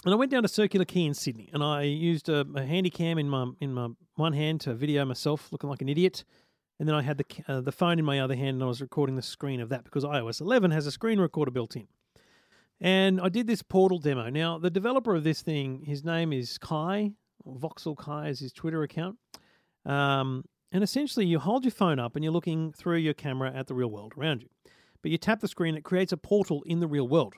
and 0.04 0.14
I 0.14 0.16
went 0.16 0.30
down 0.30 0.42
to 0.42 0.48
Circular 0.48 0.85
Quay 0.85 1.04
in 1.04 1.14
Sydney, 1.14 1.50
and 1.52 1.62
I 1.62 1.83
used 1.83 2.28
a, 2.28 2.46
a 2.57 2.64
handy 2.64 2.90
cam 2.90 3.18
in 3.18 3.28
my 3.28 3.46
in 3.61 3.74
my 3.74 3.88
one 4.16 4.33
hand 4.33 4.62
to 4.62 4.74
video 4.74 5.04
myself 5.04 5.52
looking 5.52 5.68
like 5.68 5.83
an 5.83 5.88
idiot, 5.88 6.24
and 6.78 6.88
then 6.88 6.94
I 6.94 7.02
had 7.02 7.18
the 7.18 7.24
uh, 7.46 7.61
the 7.61 7.72
phone 7.72 7.98
in 7.98 8.04
my 8.04 8.20
other 8.20 8.35
hand, 8.35 8.54
and 8.54 8.62
I 8.62 8.66
was 8.66 8.80
recording 8.80 9.16
the 9.16 9.22
screen 9.22 9.61
of 9.61 9.68
that 9.68 9.85
because 9.85 10.04
iOS 10.04 10.40
11 10.40 10.70
has 10.70 10.87
a 10.87 10.90
screen 10.90 11.20
recorder 11.20 11.50
built 11.50 11.76
in. 11.76 11.87
And 12.80 13.20
I 13.20 13.28
did 13.28 13.46
this 13.46 13.62
portal 13.62 13.98
demo. 13.98 14.28
Now, 14.30 14.59
the 14.59 14.70
developer 14.70 15.14
of 15.14 15.22
this 15.22 15.42
thing, 15.42 15.83
his 15.85 16.04
name 16.04 16.33
is 16.33 16.59
Kai, 16.59 17.12
Voxel 17.46 17.96
Kai 17.96 18.28
is 18.28 18.40
his 18.40 18.52
Twitter 18.52 18.83
account. 18.83 19.16
Um, 19.85 20.44
and 20.75 20.83
essentially, 20.83 21.25
you 21.25 21.39
hold 21.39 21.63
your 21.63 21.71
phone 21.71 22.01
up 22.01 22.17
and 22.17 22.25
you're 22.25 22.33
looking 22.33 22.73
through 22.73 22.97
your 22.97 23.15
camera 23.15 23.53
at 23.55 23.69
the 23.69 23.75
real 23.75 23.87
world 23.87 24.13
around 24.19 24.43
you. 24.43 24.49
But 25.03 25.13
you 25.13 25.19
tap 25.19 25.39
the 25.39 25.47
screen, 25.47 25.77
it 25.77 25.85
creates 25.85 26.11
a 26.11 26.17
portal 26.17 26.65
in 26.67 26.81
the 26.81 26.89
real 26.89 27.07
world. 27.07 27.35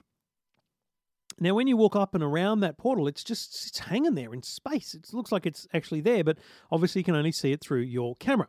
Now, 1.38 1.52
when 1.52 1.66
you 1.66 1.76
walk 1.76 1.94
up 1.94 2.14
and 2.14 2.24
around 2.24 2.60
that 2.60 2.78
portal, 2.78 3.06
it's 3.06 3.22
just 3.22 3.68
it's 3.68 3.78
hanging 3.78 4.14
there 4.14 4.32
in 4.32 4.42
space. 4.42 4.94
It 4.94 5.12
looks 5.12 5.32
like 5.32 5.44
it's 5.44 5.68
actually 5.74 6.00
there, 6.00 6.24
but 6.24 6.38
obviously 6.72 7.00
you 7.00 7.04
can 7.04 7.14
only 7.14 7.30
see 7.30 7.52
it 7.52 7.60
through 7.60 7.80
your 7.80 8.14
camera. 8.14 8.48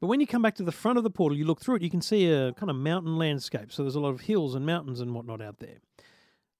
But 0.00 0.08
when 0.08 0.18
you 0.18 0.26
come 0.26 0.42
back 0.42 0.56
to 0.56 0.64
the 0.64 0.72
front 0.72 0.98
of 0.98 1.04
the 1.04 1.10
portal, 1.10 1.38
you 1.38 1.44
look 1.44 1.60
through 1.60 1.76
it, 1.76 1.82
you 1.82 1.90
can 1.90 2.02
see 2.02 2.28
a 2.28 2.52
kind 2.54 2.70
of 2.70 2.76
mountain 2.76 3.16
landscape. 3.16 3.70
So 3.70 3.84
there's 3.84 3.94
a 3.94 4.00
lot 4.00 4.10
of 4.10 4.22
hills 4.22 4.56
and 4.56 4.66
mountains 4.66 4.98
and 4.98 5.14
whatnot 5.14 5.42
out 5.42 5.60
there. 5.60 5.78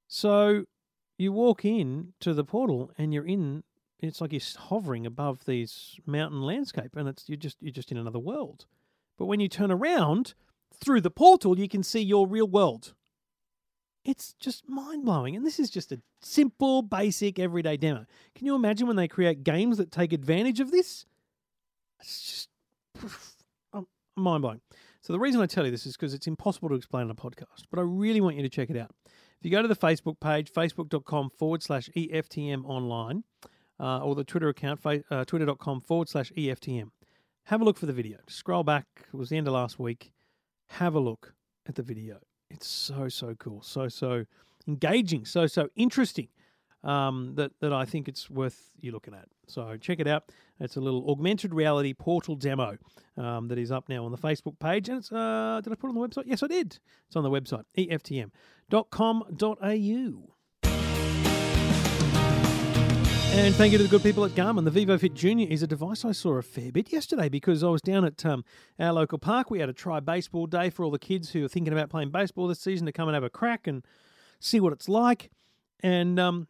So 0.07 0.67
you 1.19 1.33
walk 1.33 1.65
in 1.65 2.13
to 2.21 2.35
the 2.35 2.45
portal 2.45 2.93
and 2.97 3.13
you're 3.13 3.27
in 3.27 3.65
it's 4.09 4.21
like 4.21 4.33
you're 4.33 4.40
hovering 4.69 5.07
above 5.07 5.45
these 5.45 5.99
mountain 6.07 6.43
landscape 6.43 6.97
and 6.97 7.09
it's 7.09 7.29
you're 7.29 7.37
just 7.37 7.57
you're 7.61 7.73
just 7.73 7.93
in 7.93 7.99
another 7.99 8.19
world. 8.19 8.67
But 9.19 9.27
when 9.27 9.40
you 9.40 9.49
turn 9.49 9.71
around 9.71 10.35
through 10.73 11.01
the 11.01 11.11
portal, 11.11 11.59
you 11.59 11.69
can 11.69 11.83
see 11.83 12.01
your 12.01 12.27
real 12.27 12.49
world. 12.49 12.95
It's 14.05 14.35
just 14.38 14.69
mind 14.69 15.05
blowing. 15.05 15.35
And 15.35 15.47
this 15.47 15.59
is 15.59 15.71
just 15.71 15.90
a 15.93 16.01
simple, 16.21 16.83
basic, 16.83 17.38
everyday 17.38 17.77
demo. 17.77 18.05
Can 18.35 18.47
you 18.47 18.55
imagine 18.55 18.87
when 18.87 18.97
they 18.97 19.09
create 19.09 19.45
games 19.45 19.79
that 19.79 19.90
take 19.90 20.12
advantage 20.12 20.61
of 20.61 20.71
this? 20.71 21.07
It's 22.01 22.21
just 22.23 22.49
um, 23.73 23.87
mind 24.17 24.43
blowing. 24.43 24.61
So, 25.01 25.12
the 25.12 25.19
reason 25.19 25.40
I 25.40 25.47
tell 25.47 25.64
you 25.64 25.71
this 25.71 25.87
is 25.87 25.97
because 25.97 26.14
it's 26.14 26.27
impossible 26.27 26.69
to 26.71 26.75
explain 26.75 27.05
on 27.05 27.11
a 27.11 27.14
podcast, 27.14 27.64
but 27.71 27.79
I 27.79 27.83
really 27.83 28.21
want 28.21 28.37
you 28.37 28.43
to 28.43 28.49
check 28.49 28.71
it 28.71 28.77
out. 28.77 28.90
If 29.07 29.45
you 29.45 29.51
go 29.51 29.62
to 29.62 29.69
the 29.69 29.77
Facebook 29.77 30.19
page, 30.21 30.51
facebook.com 30.51 31.31
forward 31.38 31.62
slash 31.62 31.90
EFTM 31.95 32.64
online, 32.64 33.25
uh, 33.81 34.01
or 34.01 34.15
the 34.15 34.25
Twitter 34.25 34.49
account, 34.49 34.81
uh, 34.85 35.25
twitter.com 35.25 35.81
forward 35.81 36.09
slash 36.09 36.33
EFTM. 36.33 36.91
Have 37.45 37.61
a 37.61 37.65
look 37.65 37.77
for 37.77 37.87
the 37.87 37.93
video. 37.93 38.19
Scroll 38.29 38.65
back, 38.65 38.87
it 39.13 39.17
was 39.17 39.29
the 39.29 39.37
end 39.37 39.47
of 39.47 39.55
last 39.55 39.79
week. 39.79 40.13
Have 40.69 40.95
a 40.95 41.01
look 41.01 41.35
at 41.67 41.75
the 41.75 41.83
video. 41.83 42.19
It's 42.51 42.67
so, 42.67 43.09
so 43.09 43.35
cool. 43.39 43.63
So, 43.63 43.89
so 43.89 44.25
engaging. 44.67 45.25
So, 45.27 45.47
so 45.47 45.69
interesting 45.77 46.29
um, 46.83 47.35
that, 47.35 47.53
that 47.61 47.73
I 47.73 47.85
think 47.85 48.09
it's 48.09 48.31
worth 48.31 48.71
you 48.81 48.93
looking 48.93 49.15
at. 49.15 49.27
So, 49.47 49.77
check 49.77 50.01
it 50.01 50.07
out. 50.07 50.31
It's 50.61 50.77
a 50.77 50.81
little 50.81 51.11
augmented 51.11 51.53
reality 51.53 51.93
portal 51.93 52.37
demo 52.37 52.79
um, 53.19 53.49
that 53.49 53.59
is 53.59 53.71
up 53.73 53.89
now 53.89 54.05
on 54.05 54.13
the 54.13 54.19
Facebook 54.19 54.59
page. 54.59 54.89
And 54.89 54.99
it's, 54.99 55.13
uh, 55.13 55.61
did 55.63 55.73
I 55.73 55.77
put 55.77 55.89
it 55.89 55.97
on 55.97 56.01
the 56.01 56.09
website? 56.09 56.25
Yes, 56.27 56.43
I 56.43 56.47
did. 56.47 56.79
It's 57.09 57.17
on 57.17 57.25
the 57.25 57.31
website, 57.31 57.65
eftm.com.au. 57.77 58.31
And 63.37 63.53
thank 63.57 63.73
you 63.73 63.79
to 63.79 63.85
the 63.85 63.90
good 63.90 64.05
people 64.05 64.25
at 64.25 64.31
Garmin. 64.31 64.64
The 64.64 64.70
VivoFit 64.87 65.12
Junior 65.12 65.49
is 65.51 65.61
a 65.62 65.66
device 65.66 66.05
I 66.05 66.12
saw 66.12 66.35
a 66.35 66.42
fair 66.42 66.70
bit 66.70 66.92
yesterday 66.92 67.29
because 67.29 67.64
I 67.64 67.68
was 67.68 67.83
down 67.83 68.05
at 68.05 68.25
um, 68.25 68.44
our 68.79 68.92
local 68.92 69.18
park. 69.18 69.51
We 69.51 69.59
had 69.59 69.68
a 69.68 69.73
try 69.73 69.99
baseball 69.99 70.47
day 70.47 70.70
for 70.70 70.85
all 70.85 70.92
the 70.92 71.01
kids 71.01 71.33
who 71.33 71.44
are 71.44 71.49
thinking 71.49 71.73
about 71.73 71.90
playing 71.90 72.11
baseball 72.11 72.47
this 72.47 72.61
season 72.61 72.87
to 72.87 72.92
come 72.92 73.09
and 73.09 73.14
have 73.14 73.25
a 73.25 73.29
crack 73.29 73.66
and 73.66 73.85
see 74.38 74.61
what 74.61 74.73
it's 74.73 74.88
like. 74.88 75.33
And 75.81 76.20
um, 76.20 76.47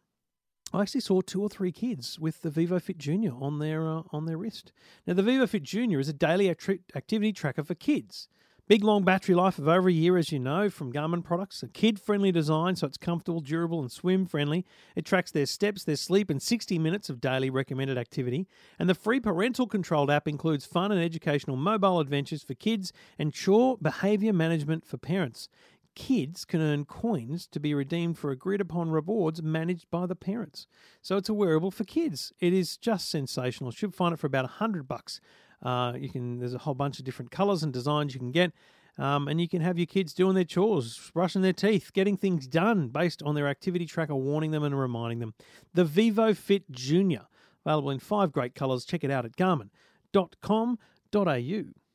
I 0.73 0.83
actually 0.83 1.01
saw 1.01 1.21
two 1.21 1.41
or 1.41 1.49
three 1.49 1.71
kids 1.71 2.19
with 2.19 2.43
the 2.43 2.51
VivoFit 2.51 2.97
Junior 2.97 3.33
on 3.41 3.57
their 3.57 3.87
uh, 3.87 4.03
on 4.11 4.25
their 4.25 4.37
wrist. 4.37 4.71
Now, 5.07 5.15
the 5.15 5.23
VivoFit 5.23 5.63
Junior 5.63 5.99
is 5.99 6.07
a 6.07 6.13
daily 6.13 6.49
activity 6.49 7.33
tracker 7.33 7.63
for 7.63 7.73
kids. 7.73 8.27
Big 8.67 8.83
long 8.83 9.03
battery 9.03 9.35
life 9.35 9.59
of 9.59 9.67
over 9.67 9.89
a 9.89 9.93
year, 9.93 10.17
as 10.17 10.31
you 10.31 10.39
know, 10.39 10.71
from 10.71 10.91
Garmin 10.91 11.23
products. 11.23 11.61
A 11.61 11.67
kid 11.67 11.99
friendly 11.99 12.31
design, 12.31 12.75
so 12.75 12.87
it's 12.87 12.97
comfortable, 12.97 13.39
durable, 13.39 13.79
and 13.79 13.91
swim 13.91 14.25
friendly. 14.25 14.65
It 14.95 15.05
tracks 15.05 15.29
their 15.29 15.45
steps, 15.45 15.83
their 15.83 15.95
sleep, 15.95 16.31
and 16.31 16.41
60 16.41 16.79
minutes 16.79 17.07
of 17.07 17.21
daily 17.21 17.51
recommended 17.51 17.95
activity. 17.95 18.47
And 18.79 18.89
the 18.89 18.95
free 18.95 19.19
parental 19.19 19.67
controlled 19.67 20.09
app 20.09 20.27
includes 20.27 20.65
fun 20.65 20.91
and 20.91 20.99
educational 20.99 21.57
mobile 21.57 21.99
adventures 21.99 22.41
for 22.41 22.55
kids 22.55 22.91
and 23.19 23.31
chore 23.31 23.77
behavior 23.79 24.33
management 24.33 24.83
for 24.83 24.97
parents. 24.97 25.47
Kids 25.93 26.43
can 26.43 26.59
earn 26.59 26.85
coins 26.85 27.45
to 27.45 27.59
be 27.59 27.75
redeemed 27.75 28.17
for 28.17 28.31
agreed 28.31 28.61
upon 28.61 28.89
rewards 28.89 29.43
managed 29.43 29.91
by 29.91 30.07
the 30.07 30.15
parents. 30.15 30.65
So 31.03 31.17
it's 31.17 31.29
a 31.29 31.35
wearable 31.35 31.69
for 31.69 31.83
kids. 31.83 32.33
It 32.39 32.51
is 32.51 32.77
just 32.77 33.11
sensational. 33.11 33.69
Should 33.69 33.93
find 33.93 34.11
it 34.11 34.17
for 34.17 34.25
about 34.25 34.45
100 34.45 34.87
bucks. 34.87 35.21
Uh, 35.65 35.93
you 35.99 36.09
can 36.09 36.37
there's 36.37 36.53
a 36.53 36.59
whole 36.59 36.75
bunch 36.75 36.99
of 36.99 37.05
different 37.05 37.31
colors 37.31 37.63
and 37.63 37.73
designs 37.73 38.13
you 38.13 38.19
can 38.19 38.31
get. 38.31 38.53
Um, 38.97 39.27
and 39.27 39.41
you 39.41 39.49
can 39.49 39.59
have 39.61 39.77
your 39.77 39.87
kids 39.87 40.13
doing 40.13 40.35
their 40.35 40.45
chores, 40.45 41.11
brushing 41.13 41.41
their 41.41 41.51
teeth, 41.51 41.91
getting 41.91 42.15
things 42.15 42.47
done 42.47 42.87
based 42.87 43.21
on 43.23 43.35
their 43.35 43.49
activity 43.49 43.85
tracker, 43.85 44.15
warning 44.15 44.51
them 44.51 44.63
and 44.63 44.79
reminding 44.79 45.19
them. 45.19 45.33
The 45.73 45.83
Vivo 45.83 46.33
Fit 46.33 46.71
Junior, 46.71 47.23
available 47.65 47.89
in 47.89 47.99
five 47.99 48.31
great 48.31 48.55
colours. 48.55 48.85
Check 48.85 49.03
it 49.03 49.11
out 49.11 49.25
at 49.25 49.35
garmin.com.au. 49.35 50.77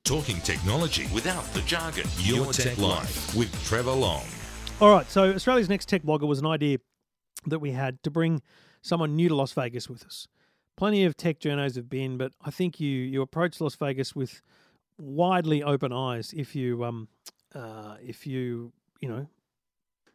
Talking 0.05 0.41
technology 0.41 1.07
without 1.15 1.45
the 1.55 1.61
jargon. 1.63 2.05
Your, 2.19 2.45
Your 2.45 2.53
Tech, 2.53 2.75
Tech 2.75 2.79
Life 2.79 3.35
with 3.35 3.51
Trevor 3.65 3.93
Long. 3.93 4.25
All 4.81 4.91
right, 4.91 5.09
so 5.11 5.33
Australia's 5.33 5.71
Next 5.71 5.89
Tech 5.89 6.03
Blogger 6.03 6.27
was 6.27 6.41
an 6.41 6.47
idea 6.47 6.79
that 7.47 7.61
we 7.61 7.71
had 7.71 8.03
to 8.03 8.11
bring 8.11 8.43
someone 8.83 9.17
new 9.17 9.29
to 9.29 9.35
Las 9.35 9.53
Vegas 9.53 9.89
with 9.89 10.05
us 10.05 10.27
plenty 10.81 11.05
of 11.05 11.15
tech 11.15 11.39
journos 11.39 11.77
have 11.77 11.91
been, 11.91 12.17
but 12.17 12.33
I 12.43 12.51
think 12.51 12.81
you 12.81 12.89
you 12.89 13.21
approach 13.21 13.61
Las 13.61 13.75
Vegas 13.75 14.17
with 14.17 14.41
widely 14.97 15.63
open 15.63 15.93
eyes 15.93 16.33
if 16.35 16.57
you 16.57 16.83
um 16.85 17.09
uh, 17.55 17.97
if 18.03 18.27
you 18.27 18.73
you 18.99 19.09
know 19.11 19.27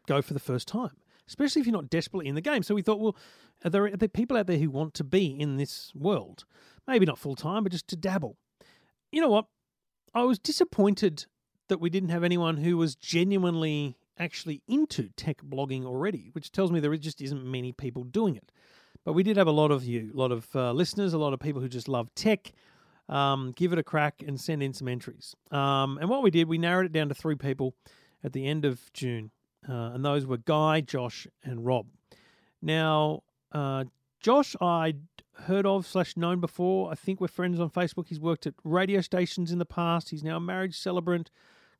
go 0.08 0.20
for 0.20 0.34
the 0.34 0.40
first 0.40 0.66
time, 0.66 0.90
especially 1.28 1.60
if 1.60 1.68
you're 1.68 1.72
not 1.72 1.88
desperately 1.88 2.26
in 2.26 2.34
the 2.34 2.40
game. 2.40 2.64
So 2.64 2.74
we 2.74 2.82
thought, 2.82 2.98
well, 2.98 3.16
are 3.64 3.70
there, 3.70 3.84
are 3.84 3.96
there 3.96 4.08
people 4.08 4.36
out 4.36 4.48
there 4.48 4.58
who 4.58 4.68
want 4.68 4.94
to 4.94 5.04
be 5.04 5.26
in 5.38 5.56
this 5.56 5.92
world? 5.94 6.44
Maybe 6.88 7.06
not 7.06 7.18
full 7.18 7.36
time, 7.36 7.62
but 7.62 7.70
just 7.70 7.86
to 7.88 7.96
dabble. 7.96 8.36
You 9.12 9.20
know 9.20 9.28
what? 9.28 9.46
I 10.14 10.24
was 10.24 10.38
disappointed 10.38 11.26
that 11.68 11.80
we 11.80 11.90
didn't 11.90 12.08
have 12.08 12.24
anyone 12.24 12.56
who 12.56 12.76
was 12.76 12.96
genuinely 12.96 13.96
actually 14.18 14.62
into 14.66 15.10
tech 15.16 15.42
blogging 15.42 15.84
already, 15.84 16.30
which 16.32 16.50
tells 16.50 16.72
me 16.72 16.80
there 16.80 16.96
just 16.96 17.20
isn't 17.20 17.44
many 17.44 17.72
people 17.72 18.02
doing 18.02 18.34
it. 18.34 18.50
But 19.06 19.12
we 19.12 19.22
did 19.22 19.36
have 19.36 19.46
a 19.46 19.52
lot 19.52 19.70
of 19.70 19.84
you, 19.84 20.10
a 20.12 20.16
lot 20.16 20.32
of 20.32 20.48
uh, 20.56 20.72
listeners, 20.72 21.14
a 21.14 21.18
lot 21.18 21.32
of 21.32 21.38
people 21.38 21.62
who 21.62 21.68
just 21.68 21.86
love 21.86 22.12
tech. 22.16 22.52
Um, 23.08 23.52
give 23.54 23.72
it 23.72 23.78
a 23.78 23.84
crack 23.84 24.20
and 24.26 24.38
send 24.38 24.64
in 24.64 24.72
some 24.72 24.88
entries. 24.88 25.36
Um, 25.52 25.96
and 25.98 26.10
what 26.10 26.24
we 26.24 26.32
did, 26.32 26.48
we 26.48 26.58
narrowed 26.58 26.86
it 26.86 26.92
down 26.92 27.08
to 27.10 27.14
three 27.14 27.36
people 27.36 27.76
at 28.24 28.32
the 28.32 28.48
end 28.48 28.64
of 28.64 28.92
June, 28.92 29.30
uh, 29.68 29.92
and 29.94 30.04
those 30.04 30.26
were 30.26 30.38
Guy, 30.38 30.80
Josh, 30.80 31.28
and 31.44 31.64
Rob. 31.64 31.86
Now, 32.60 33.22
uh, 33.52 33.84
Josh, 34.18 34.56
I'd 34.60 35.02
heard 35.34 35.66
of 35.66 35.86
slash 35.86 36.16
known 36.16 36.40
before. 36.40 36.90
I 36.90 36.96
think 36.96 37.20
we're 37.20 37.28
friends 37.28 37.60
on 37.60 37.70
Facebook. 37.70 38.08
He's 38.08 38.18
worked 38.18 38.44
at 38.44 38.54
radio 38.64 39.00
stations 39.02 39.52
in 39.52 39.60
the 39.60 39.64
past. 39.64 40.10
He's 40.10 40.24
now 40.24 40.38
a 40.38 40.40
marriage 40.40 40.76
celebrant, 40.76 41.30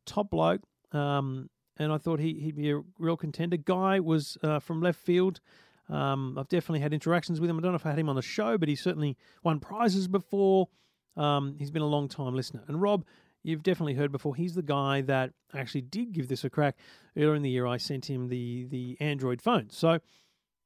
top 0.04 0.30
bloke. 0.30 0.60
Um, 0.92 1.50
and 1.76 1.92
I 1.92 1.98
thought 1.98 2.20
he, 2.20 2.34
he'd 2.34 2.54
be 2.54 2.70
a 2.70 2.82
real 3.00 3.16
contender. 3.16 3.56
Guy 3.56 3.98
was 3.98 4.38
uh, 4.44 4.60
from 4.60 4.80
left 4.80 5.00
field. 5.00 5.40
Um, 5.88 6.36
I've 6.38 6.48
definitely 6.48 6.80
had 6.80 6.92
interactions 6.92 7.40
with 7.40 7.48
him. 7.48 7.58
I 7.58 7.62
don't 7.62 7.72
know 7.72 7.76
if 7.76 7.86
I 7.86 7.90
had 7.90 7.98
him 7.98 8.08
on 8.08 8.16
the 8.16 8.22
show, 8.22 8.58
but 8.58 8.68
he 8.68 8.74
certainly 8.74 9.16
won 9.42 9.60
prizes 9.60 10.08
before. 10.08 10.68
Um, 11.16 11.56
he's 11.58 11.70
been 11.70 11.82
a 11.82 11.86
long 11.86 12.08
time 12.08 12.34
listener. 12.34 12.62
And 12.66 12.82
Rob, 12.82 13.04
you've 13.42 13.62
definitely 13.62 13.94
heard 13.94 14.12
before. 14.12 14.34
He's 14.34 14.54
the 14.54 14.62
guy 14.62 15.00
that 15.02 15.32
actually 15.54 15.82
did 15.82 16.12
give 16.12 16.28
this 16.28 16.44
a 16.44 16.50
crack 16.50 16.76
earlier 17.16 17.34
in 17.34 17.42
the 17.42 17.50
year. 17.50 17.66
I 17.66 17.76
sent 17.76 18.10
him 18.10 18.28
the 18.28 18.64
the 18.64 18.96
Android 19.00 19.40
phone. 19.40 19.70
So 19.70 20.00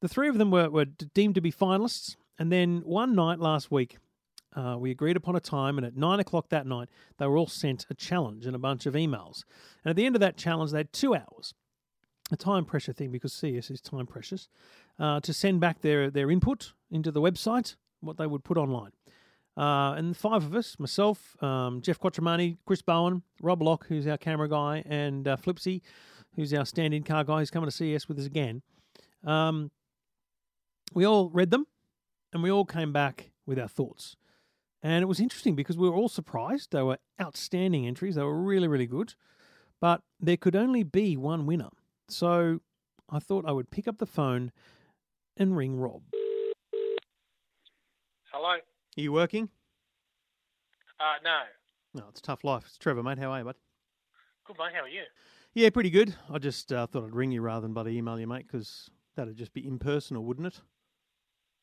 the 0.00 0.08
three 0.08 0.28
of 0.28 0.38
them 0.38 0.50
were, 0.50 0.70
were 0.70 0.86
deemed 0.86 1.34
to 1.34 1.40
be 1.40 1.52
finalists. 1.52 2.16
And 2.38 2.50
then 2.50 2.80
one 2.84 3.14
night 3.14 3.38
last 3.38 3.70
week, 3.70 3.98
uh, 4.56 4.76
we 4.78 4.90
agreed 4.90 5.16
upon 5.16 5.36
a 5.36 5.40
time, 5.40 5.78
and 5.78 5.86
at 5.86 5.96
nine 5.96 6.18
o'clock 6.18 6.48
that 6.48 6.66
night, 6.66 6.88
they 7.18 7.26
were 7.26 7.36
all 7.36 7.46
sent 7.46 7.86
a 7.90 7.94
challenge 7.94 8.46
and 8.46 8.56
a 8.56 8.58
bunch 8.58 8.86
of 8.86 8.94
emails. 8.94 9.44
And 9.84 9.90
at 9.90 9.96
the 9.96 10.06
end 10.06 10.16
of 10.16 10.20
that 10.20 10.36
challenge, 10.36 10.72
they 10.72 10.78
had 10.78 10.92
two 10.92 11.14
hours, 11.14 11.54
a 12.32 12.36
time 12.36 12.64
pressure 12.64 12.92
thing 12.92 13.10
because 13.10 13.32
CES 13.32 13.70
is 13.70 13.80
time 13.80 14.06
precious, 14.06 14.48
uh, 14.98 15.20
to 15.20 15.32
send 15.32 15.60
back 15.60 15.80
their, 15.80 16.10
their 16.10 16.30
input 16.30 16.72
into 16.90 17.10
the 17.10 17.20
website, 17.20 17.76
what 18.00 18.16
they 18.16 18.26
would 18.26 18.44
put 18.44 18.56
online. 18.56 18.92
Uh, 19.56 19.94
and 19.96 20.16
five 20.16 20.44
of 20.44 20.54
us, 20.54 20.78
myself, 20.78 21.36
um, 21.42 21.82
Geoff 21.82 22.00
Quattromani, 22.00 22.56
Chris 22.64 22.82
Bowen, 22.82 23.22
Rob 23.42 23.62
Locke, 23.62 23.86
who's 23.88 24.06
our 24.06 24.16
camera 24.16 24.48
guy, 24.48 24.82
and 24.86 25.26
uh, 25.26 25.36
Flipsy, 25.36 25.82
who's 26.36 26.54
our 26.54 26.64
stand-in 26.64 27.02
car 27.02 27.24
guy, 27.24 27.40
who's 27.40 27.50
coming 27.50 27.68
to 27.68 27.76
CES 27.76 28.08
with 28.08 28.18
us 28.18 28.26
again. 28.26 28.62
Um, 29.24 29.70
we 30.94 31.04
all 31.04 31.28
read 31.30 31.50
them, 31.50 31.66
and 32.32 32.42
we 32.42 32.50
all 32.50 32.64
came 32.64 32.92
back 32.92 33.32
with 33.44 33.58
our 33.58 33.68
thoughts. 33.68 34.16
And 34.82 35.02
it 35.02 35.06
was 35.06 35.20
interesting 35.20 35.54
because 35.54 35.76
we 35.76 35.88
were 35.88 35.96
all 35.96 36.08
surprised. 36.08 36.72
They 36.72 36.82
were 36.82 36.98
outstanding 37.20 37.86
entries. 37.86 38.14
They 38.14 38.22
were 38.22 38.40
really, 38.40 38.68
really 38.68 38.86
good. 38.86 39.14
But 39.80 40.02
there 40.18 40.36
could 40.36 40.56
only 40.56 40.82
be 40.82 41.16
one 41.16 41.46
winner. 41.46 41.68
So 42.12 42.60
I 43.08 43.18
thought 43.18 43.44
I 43.46 43.52
would 43.52 43.70
pick 43.70 43.88
up 43.88 43.98
the 43.98 44.06
phone 44.06 44.52
and 45.36 45.56
ring 45.56 45.76
Rob. 45.76 46.02
Hello. 48.32 48.48
Are 48.50 48.60
you 48.96 49.12
working? 49.12 49.48
Uh, 50.98 51.14
no. 51.24 51.40
No, 51.94 52.08
it's 52.08 52.20
a 52.20 52.22
tough 52.22 52.44
life. 52.44 52.64
It's 52.66 52.78
Trevor, 52.78 53.02
mate. 53.02 53.18
How 53.18 53.32
are 53.32 53.38
you, 53.38 53.44
bud? 53.44 53.56
Good 54.44 54.56
mate. 54.58 54.72
How 54.74 54.82
are 54.82 54.88
you? 54.88 55.02
Yeah, 55.54 55.70
pretty 55.70 55.90
good. 55.90 56.14
I 56.32 56.38
just 56.38 56.72
uh, 56.72 56.86
thought 56.86 57.04
I'd 57.04 57.14
ring 57.14 57.32
you 57.32 57.40
rather 57.40 57.62
than 57.62 57.74
bloody 57.74 57.96
email 57.96 58.18
you, 58.20 58.26
mate, 58.26 58.46
because 58.46 58.88
that'd 59.16 59.36
just 59.36 59.52
be 59.52 59.66
impersonal, 59.66 60.24
wouldn't 60.24 60.46
it? 60.46 60.60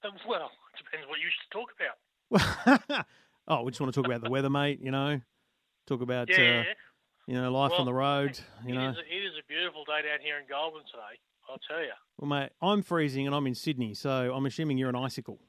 Um, 0.03 0.13
well, 0.27 0.49
it 0.73 0.83
depends 0.83 1.07
what 1.07 1.19
you 1.19 1.27
should 1.29 1.51
talk 1.51 1.69
about. 1.77 3.05
oh, 3.47 3.63
we 3.63 3.71
just 3.71 3.79
want 3.79 3.93
to 3.93 4.01
talk 4.01 4.05
about 4.05 4.21
the 4.21 4.29
weather, 4.29 4.49
mate. 4.49 4.79
You 4.81 4.91
know, 4.91 5.21
talk 5.85 6.01
about 6.01 6.29
Yeah, 6.29 6.61
uh, 6.61 6.73
you 7.27 7.33
know 7.35 7.51
life 7.51 7.73
on 7.77 7.85
the 7.85 7.93
road. 7.93 8.39
You 8.65 8.73
it 8.73 8.77
know, 8.77 8.89
is 8.89 8.97
a, 8.97 9.01
it 9.01 9.23
is 9.23 9.33
a 9.37 9.45
beautiful 9.47 9.83
day 9.85 10.01
down 10.01 10.19
here 10.23 10.37
in 10.39 10.45
Goulburn 10.49 10.83
today. 10.89 11.19
I'll 11.49 11.59
tell 11.69 11.81
you. 11.81 11.91
well, 12.17 12.27
mate, 12.27 12.49
I'm 12.61 12.81
freezing 12.81 13.25
and 13.25 13.35
I'm 13.35 13.47
in 13.47 13.55
Sydney, 13.55 13.93
so 13.93 14.33
I'm 14.33 14.45
assuming 14.45 14.77
you're 14.77 14.89
an 14.89 14.95
icicle. 14.95 15.39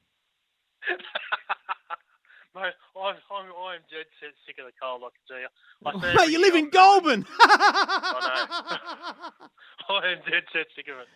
mate, 2.55 2.73
I'm, 2.97 3.17
I'm, 3.31 3.47
I'm 3.47 3.81
dead 3.91 4.07
set 4.21 4.31
sick 4.47 4.57
of 4.59 4.67
the 4.67 4.73
cold. 4.81 5.03
I 5.05 5.09
can 5.11 5.23
tell 5.27 5.41
you. 5.41 5.49
I 6.15 6.15
mate, 6.15 6.31
you 6.33 6.41
live 6.41 6.55
in 6.55 6.71
Goulburn. 6.71 7.27
I 7.41 8.53
am 9.89 10.19
dead 10.31 10.45
set 10.53 10.67
sick 10.77 10.87
of 10.93 10.99
it. 11.01 11.09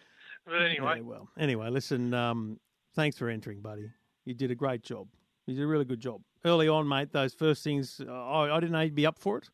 But 0.45 0.63
anyway, 0.63 0.97
Yeah, 0.97 1.03
well, 1.03 1.29
anyway, 1.39 1.71
listen. 1.71 2.13
Um, 2.15 2.59
thanks 2.95 3.17
for 3.17 3.29
entering, 3.29 3.61
buddy. 3.61 3.91
You 4.25 4.35
did 4.35 4.51
a 4.51 4.57
great 4.57 4.83
job. 4.83 5.09
You 5.47 5.55
did 5.55 5.63
a 5.63 5.67
really 5.67 5.85
good 5.85 6.01
job 6.01 6.23
early 6.45 6.69
on, 6.69 6.89
mate. 6.89 7.13
Those 7.13 7.35
first 7.35 7.63
things, 7.63 8.01
uh, 8.07 8.13
I, 8.13 8.57
I 8.57 8.61
didn't 8.61 8.73
know 8.73 8.81
you'd 8.81 8.95
be 8.95 9.07
up 9.07 9.19
for 9.19 9.39
it, 9.39 9.49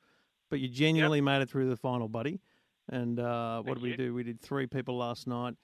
but 0.50 0.60
you 0.60 0.68
genuinely 0.68 1.20
made 1.20 1.42
it 1.42 1.50
through 1.50 1.68
the 1.68 1.76
final, 1.76 2.08
buddy. 2.08 2.40
And 2.90 3.20
uh, 3.20 3.60
what 3.62 3.74
did 3.74 3.82
we 3.82 3.96
do? 3.96 4.14
We 4.14 4.22
did 4.22 4.40
three 4.40 4.66
people 4.66 4.96
last 4.96 5.26
night, 5.26 5.54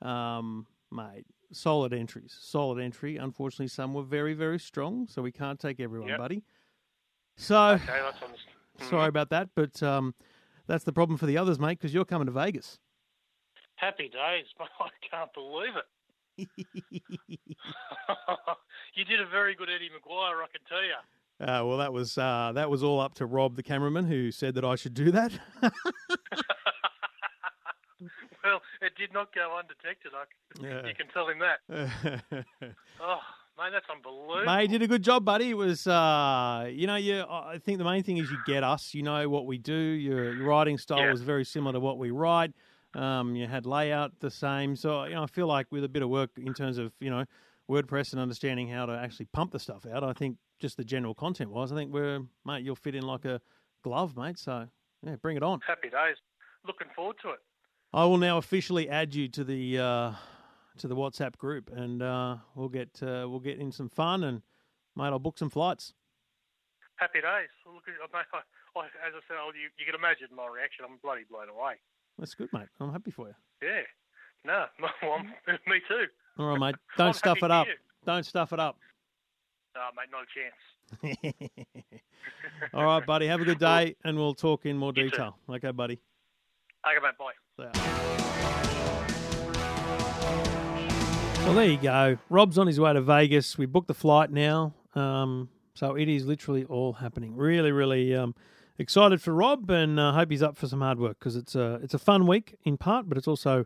um, 0.00 0.66
mate. 0.90 1.24
Solid 1.52 1.92
entries, 1.92 2.34
solid 2.40 2.82
entry. 2.82 3.18
Unfortunately, 3.18 3.68
some 3.68 3.92
were 3.92 4.02
very, 4.02 4.32
very 4.32 4.58
strong, 4.58 5.06
so 5.06 5.20
we 5.20 5.32
can't 5.32 5.60
take 5.60 5.80
everyone, 5.80 6.08
Yep. 6.08 6.18
buddy. 6.18 6.44
So 7.36 7.72
okay, 7.72 8.00
understood. 8.00 8.54
sorry 8.88 9.08
about 9.08 9.28
that, 9.30 9.50
but 9.54 9.82
um, 9.82 10.14
that's 10.66 10.84
the 10.84 10.92
problem 10.94 11.18
for 11.18 11.26
the 11.26 11.36
others, 11.36 11.58
mate, 11.58 11.78
because 11.78 11.92
you're 11.92 12.06
coming 12.06 12.26
to 12.26 12.32
Vegas. 12.32 12.78
Happy 13.76 14.08
days, 14.08 14.46
but 14.58 14.68
I 14.80 14.88
can't 15.10 15.32
believe 15.34 15.74
it. 15.76 15.84
you 18.94 19.04
did 19.04 19.20
a 19.20 19.26
very 19.26 19.54
good 19.54 19.68
Eddie 19.68 19.90
McGuire, 19.90 20.42
I 20.42 20.46
can 20.50 20.64
tell 20.66 20.82
you. 20.82 20.94
Uh, 21.40 21.64
well, 21.66 21.78
that 21.78 21.92
was 21.92 22.16
uh, 22.18 22.52
that 22.54 22.70
was 22.70 22.82
all 22.84 23.00
up 23.00 23.14
to 23.14 23.26
Rob, 23.26 23.56
the 23.56 23.62
cameraman, 23.62 24.04
who 24.06 24.30
said 24.30 24.54
that 24.54 24.64
I 24.64 24.76
should 24.76 24.94
do 24.94 25.10
that. 25.10 25.32
well, 25.62 25.72
it 28.80 28.92
did 28.96 29.12
not 29.12 29.34
go 29.34 29.58
undetected. 29.58 30.12
I, 30.14 30.24
Yeah. 30.62 30.86
You 30.86 30.94
can 30.94 31.08
tell 31.08 31.26
him 31.28 31.40
that. 31.40 31.60
Oh, 33.04 33.18
mate, 33.58 33.70
that's 33.72 33.86
unbelievable. 33.90 34.44
Mate, 34.46 34.62
you 34.62 34.68
did 34.68 34.82
a 34.82 34.86
good 34.86 35.02
job, 35.02 35.24
buddy. 35.24 35.50
It 35.50 35.56
was, 35.56 35.88
uh, 35.88 36.70
you 36.72 36.86
know, 36.86 36.94
you. 36.94 37.24
I 37.28 37.58
think 37.58 37.78
the 37.78 37.84
main 37.84 38.04
thing 38.04 38.18
is 38.18 38.30
you 38.30 38.38
get 38.46 38.62
us. 38.62 38.94
You 38.94 39.02
know 39.02 39.28
what 39.28 39.46
we 39.46 39.58
do. 39.58 39.74
Your, 39.74 40.32
your 40.34 40.46
writing 40.46 40.78
style 40.78 40.98
Yeah. 41.00 41.10
was 41.10 41.22
very 41.22 41.44
similar 41.44 41.72
to 41.72 41.80
what 41.80 41.98
we 41.98 42.12
write. 42.12 42.52
Um, 42.94 43.34
you 43.34 43.48
had 43.48 43.66
layout 43.66 44.12
the 44.20 44.30
same. 44.30 44.76
So 44.76 45.02
you 45.04 45.14
know, 45.14 45.24
I 45.24 45.26
feel 45.26 45.48
like 45.48 45.66
with 45.72 45.82
a 45.82 45.88
bit 45.88 46.02
of 46.02 46.10
work 46.10 46.30
in 46.36 46.54
terms 46.54 46.78
of 46.78 46.92
you 47.00 47.10
know 47.10 47.24
WordPress 47.68 48.12
and 48.12 48.20
understanding 48.20 48.68
how 48.68 48.86
to 48.86 48.92
actually 48.92 49.26
pump 49.32 49.50
the 49.50 49.58
stuff 49.58 49.84
out, 49.92 50.04
I 50.04 50.12
think 50.12 50.36
just 50.62 50.76
the 50.76 50.84
general 50.84 51.12
content 51.12 51.50
wise, 51.50 51.72
I 51.72 51.74
think 51.74 51.92
we're 51.92 52.20
mate, 52.46 52.64
you'll 52.64 52.76
fit 52.76 52.94
in 52.94 53.02
like 53.02 53.24
a 53.24 53.40
glove, 53.82 54.16
mate. 54.16 54.38
So 54.38 54.68
yeah, 55.04 55.16
bring 55.16 55.36
it 55.36 55.42
on. 55.42 55.60
Happy 55.66 55.90
days. 55.90 56.16
Looking 56.66 56.86
forward 56.94 57.16
to 57.22 57.30
it. 57.30 57.40
I 57.92 58.04
will 58.04 58.16
now 58.16 58.38
officially 58.38 58.88
add 58.88 59.12
you 59.14 59.28
to 59.28 59.42
the 59.44 59.78
uh, 59.78 60.12
to 60.78 60.88
the 60.88 60.94
WhatsApp 60.94 61.36
group, 61.36 61.70
and 61.74 62.00
uh, 62.00 62.36
we'll 62.54 62.68
get 62.68 62.90
uh, 63.02 63.26
we'll 63.28 63.40
get 63.40 63.58
in 63.58 63.72
some 63.72 63.88
fun, 63.88 64.22
and 64.22 64.40
mate, 64.96 65.06
I'll 65.08 65.18
book 65.18 65.36
some 65.36 65.50
flights. 65.50 65.92
Happy 66.96 67.20
days. 67.20 67.48
Look, 67.66 67.82
at- 67.88 68.12
mate, 68.12 68.24
I, 68.32 68.38
I, 68.80 68.84
as 68.86 69.12
I 69.16 69.20
said, 69.26 69.36
oh, 69.40 69.50
you, 69.52 69.68
you 69.76 69.84
can 69.84 69.96
imagine 69.96 70.28
my 70.34 70.46
reaction. 70.46 70.84
I'm 70.88 70.98
bloody 71.02 71.24
blown 71.28 71.48
away. 71.48 71.74
That's 72.18 72.34
good, 72.34 72.50
mate. 72.52 72.68
I'm 72.78 72.92
happy 72.92 73.10
for 73.10 73.26
you. 73.28 73.34
Yeah. 73.62 73.82
No, 74.44 74.64
well, 74.80 75.18
me 75.68 75.78
too. 75.86 76.06
All 76.36 76.46
right, 76.46 76.58
mate. 76.58 76.74
Don't 76.98 77.14
stuff 77.14 77.38
it 77.44 77.50
up. 77.52 77.68
Don't 78.04 78.26
stuff 78.26 78.52
it 78.52 78.58
up. 78.58 78.76
No, 79.74 79.80
mate, 79.96 80.10
not 80.12 80.22
a 80.22 80.26
chance. 80.34 81.62
All 82.74 82.84
right, 82.84 83.04
buddy. 83.06 83.26
Have 83.26 83.40
a 83.40 83.44
good 83.44 83.58
day, 83.58 83.96
and 84.04 84.16
we'll 84.16 84.34
talk 84.34 84.66
in 84.66 84.76
more 84.76 84.92
You 84.94 85.04
too. 85.04 85.10
detail. 85.10 85.38
Okay, 85.48 85.70
buddy. 85.70 85.98
Okay, 86.86 86.98
mate, 87.02 87.16
bye. 87.18 87.32
Well, 91.44 91.54
there 91.54 91.66
you 91.66 91.78
go. 91.78 92.18
Rob's 92.30 92.56
on 92.58 92.66
his 92.66 92.78
way 92.78 92.92
to 92.92 93.00
Vegas. 93.00 93.58
We 93.58 93.66
booked 93.66 93.88
the 93.88 93.94
flight 93.94 94.30
now. 94.30 94.74
Um, 94.94 95.48
so 95.74 95.96
it 95.96 96.08
is 96.08 96.24
literally 96.26 96.64
all 96.64 96.94
happening. 96.94 97.34
Really, 97.34 97.72
really 97.72 98.14
um, 98.14 98.34
excited 98.78 99.20
for 99.20 99.32
Rob, 99.32 99.68
and 99.70 99.98
uh, 99.98 100.12
hope 100.12 100.30
he's 100.30 100.42
up 100.42 100.56
for 100.56 100.68
some 100.68 100.80
hard 100.80 100.98
work 100.98 101.18
because 101.18 101.34
it's 101.34 101.54
a 101.54 101.80
it's 101.82 101.94
a 101.94 101.98
fun 101.98 102.26
week 102.26 102.56
in 102.64 102.76
part, 102.76 103.08
but 103.08 103.18
it's 103.18 103.26
also 103.28 103.64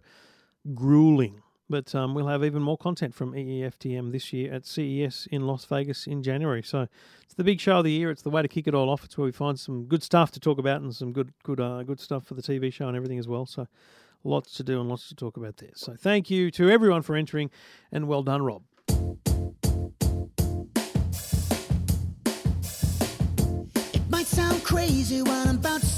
grueling. 0.75 1.43
But 1.69 1.95
um, 1.95 2.15
we'll 2.15 2.29
have 2.29 2.45
even 2.45 2.63
more 2.63 2.79
content 2.79 3.15
from 3.15 3.33
EEFTM 3.33 4.13
this 4.13 4.33
year 4.33 4.53
at 4.53 4.67
CES 4.67 5.27
in 5.33 5.47
Las 5.47 5.65
Vegas 5.65 6.07
in 6.07 6.23
January. 6.23 6.63
So 6.63 6.87
it's 7.25 7.35
the 7.35 7.43
big 7.43 7.61
show 7.61 7.79
of 7.79 7.85
the 7.85 7.91
year. 7.91 8.11
It's 8.11 8.23
the 8.23 8.31
way 8.31 8.43
to 8.43 8.49
kick 8.49 8.69
it 8.69 8.75
all 8.75 8.89
off. 8.89 9.05
It's 9.05 9.19
where 9.19 9.25
we 9.25 9.33
find 9.33 9.59
some 9.59 9.87
good 9.87 10.03
stuff 10.03 10.31
to 10.33 10.41
talk 10.41 10.59
about 10.59 10.81
and 10.81 10.95
some 10.95 11.13
good 11.13 11.33
good 11.43 11.61
uh, 11.61 11.83
good 11.83 11.99
stuff 11.99 12.25
for 12.25 12.35
the 12.35 12.43
TV 12.43 12.73
show 12.73 12.87
and 12.87 12.97
everything 12.97 13.19
as 13.19 13.27
well. 13.27 13.47
So 13.47 13.67
lots 14.23 14.55
to 14.55 14.63
do 14.63 14.81
and 14.81 14.89
lots 14.89 15.09
to 15.09 15.15
talk 15.15 15.37
about 15.37 15.57
there. 15.57 15.71
So 15.75 15.97
thank 15.99 16.31
you 16.31 16.51
to 16.53 16.71
everyone 16.71 17.03
for 17.03 17.17
entering, 17.17 17.51
and 17.91 18.07
well 18.07 18.23
done, 18.23 18.43
Rob. 18.43 18.63
It 23.95 24.09
might 24.09 24.27
sound 24.27 24.63
crazy 24.63 25.21
what 25.23 25.49
I'm 25.49 25.57
about 25.57 25.81
to 25.81 25.96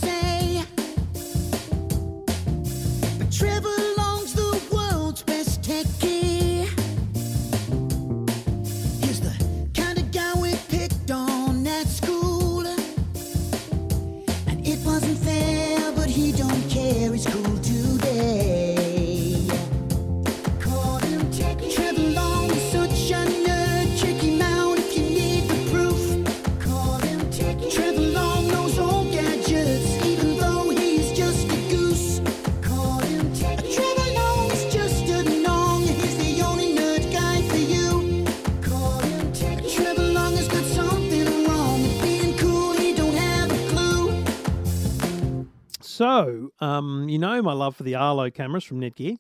for 47.79 47.85
the 47.85 47.95
Arlo 47.95 48.29
cameras 48.29 48.65
from 48.65 48.81
Netgear. 48.81 49.17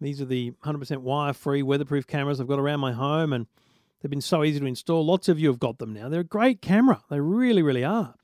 These 0.00 0.20
are 0.20 0.26
the 0.26 0.52
100% 0.64 0.98
wire-free, 0.98 1.62
weatherproof 1.62 2.06
cameras 2.06 2.40
I've 2.40 2.48
got 2.48 2.58
around 2.58 2.80
my 2.80 2.92
home, 2.92 3.32
and 3.32 3.46
they've 4.00 4.10
been 4.10 4.20
so 4.20 4.44
easy 4.44 4.60
to 4.60 4.66
install. 4.66 5.06
Lots 5.06 5.28
of 5.28 5.38
you 5.38 5.48
have 5.48 5.58
got 5.58 5.78
them 5.78 5.92
now. 5.92 6.08
They're 6.08 6.20
a 6.20 6.24
great 6.24 6.60
camera. 6.60 7.02
They 7.08 7.20
really, 7.20 7.62
really 7.62 7.84
are. 7.84 8.14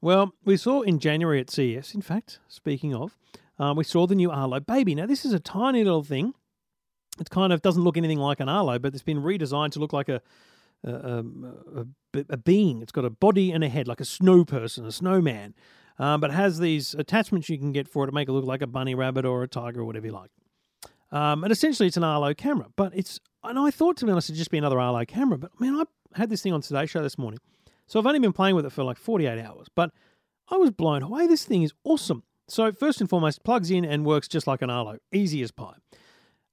Well, 0.00 0.34
we 0.44 0.56
saw 0.58 0.82
in 0.82 0.98
January 0.98 1.40
at 1.40 1.50
CES, 1.50 1.94
in 1.94 2.02
fact, 2.02 2.38
speaking 2.46 2.94
of, 2.94 3.16
um, 3.58 3.76
we 3.76 3.84
saw 3.84 4.06
the 4.06 4.14
new 4.14 4.30
Arlo 4.30 4.60
Baby. 4.60 4.94
Now, 4.94 5.06
this 5.06 5.24
is 5.24 5.32
a 5.32 5.40
tiny 5.40 5.82
little 5.82 6.04
thing. 6.04 6.34
It 7.18 7.30
kind 7.30 7.52
of 7.52 7.62
doesn't 7.62 7.82
look 7.82 7.96
anything 7.96 8.18
like 8.18 8.40
an 8.40 8.48
Arlo, 8.48 8.78
but 8.78 8.92
it's 8.92 9.02
been 9.02 9.22
redesigned 9.22 9.72
to 9.72 9.78
look 9.78 9.92
like 9.92 10.08
a, 10.08 10.20
a, 10.82 11.24
a, 11.24 11.86
a 12.30 12.36
being. 12.36 12.82
It's 12.82 12.92
got 12.92 13.04
a 13.04 13.10
body 13.10 13.50
and 13.50 13.64
a 13.64 13.68
head, 13.68 13.88
like 13.88 14.00
a 14.00 14.04
snow 14.04 14.44
person, 14.44 14.84
a 14.84 14.92
snowman. 14.92 15.54
Um, 15.98 16.20
but 16.20 16.30
it 16.30 16.34
has 16.34 16.58
these 16.58 16.94
attachments 16.94 17.48
you 17.48 17.58
can 17.58 17.72
get 17.72 17.88
for 17.88 18.04
it 18.04 18.06
to 18.08 18.12
make 18.12 18.28
it 18.28 18.32
look 18.32 18.44
like 18.44 18.62
a 18.62 18.66
bunny 18.66 18.94
rabbit 18.94 19.24
or 19.24 19.42
a 19.42 19.48
tiger 19.48 19.80
or 19.80 19.84
whatever 19.84 20.06
you 20.06 20.12
like. 20.12 20.30
Um, 21.12 21.44
and 21.44 21.52
essentially, 21.52 21.86
it's 21.86 21.96
an 21.96 22.04
Arlo 22.04 22.34
camera. 22.34 22.66
But 22.74 22.92
it's, 22.96 23.20
and 23.44 23.58
I 23.58 23.70
thought 23.70 23.96
to 23.98 24.04
be 24.04 24.10
honest, 24.10 24.28
it'd 24.28 24.38
just 24.38 24.50
be 24.50 24.58
another 24.58 24.80
Arlo 24.80 25.04
camera. 25.04 25.38
But 25.38 25.58
man, 25.60 25.76
I 25.76 25.84
had 26.18 26.30
this 26.30 26.42
thing 26.42 26.52
on 26.52 26.62
Today 26.62 26.86
Show 26.86 27.02
this 27.02 27.18
morning. 27.18 27.38
So 27.86 28.00
I've 28.00 28.06
only 28.06 28.18
been 28.18 28.32
playing 28.32 28.56
with 28.56 28.66
it 28.66 28.70
for 28.70 28.82
like 28.82 28.96
48 28.96 29.38
hours. 29.40 29.68
But 29.74 29.90
I 30.48 30.56
was 30.56 30.70
blown 30.70 31.02
away. 31.02 31.26
This 31.26 31.44
thing 31.44 31.62
is 31.62 31.72
awesome. 31.84 32.24
So, 32.46 32.72
first 32.72 33.00
and 33.00 33.08
foremost, 33.08 33.42
plugs 33.42 33.70
in 33.70 33.84
and 33.86 34.04
works 34.04 34.28
just 34.28 34.46
like 34.46 34.60
an 34.60 34.68
Arlo, 34.68 34.98
easy 35.12 35.42
as 35.42 35.50
pie. 35.50 35.76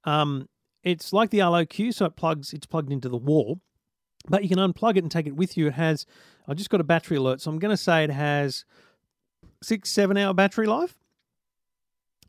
Um, 0.06 0.48
it's 0.84 1.12
like 1.12 1.32
the 1.32 1.42
Arlo 1.42 1.66
Q, 1.66 1.92
so 1.92 2.06
it 2.06 2.16
plugs, 2.16 2.54
it's 2.54 2.66
plugged 2.66 2.94
into 2.94 3.10
the 3.10 3.18
wall 3.18 3.60
but 4.28 4.44
you 4.44 4.50
can 4.50 4.60
unplug 4.60 4.98
it 4.98 5.04
and 5.04 5.12
take 5.12 5.28
it 5.28 5.36
with 5.36 5.58
you. 5.58 5.68
It 5.68 5.74
has, 5.74 6.06
I 6.48 6.54
just 6.54 6.70
got 6.70 6.82
a 6.82 6.84
battery 6.84 7.18
alert, 7.18 7.42
so 7.42 7.52
I'm 7.52 7.60
going 7.60 7.76
to 7.76 7.78
say 7.78 8.04
it 8.04 8.12
has 8.12 8.66
six, 9.62 9.90
seven 9.92 10.18
hour 10.18 10.34
battery 10.34 10.68
life. 10.68 10.96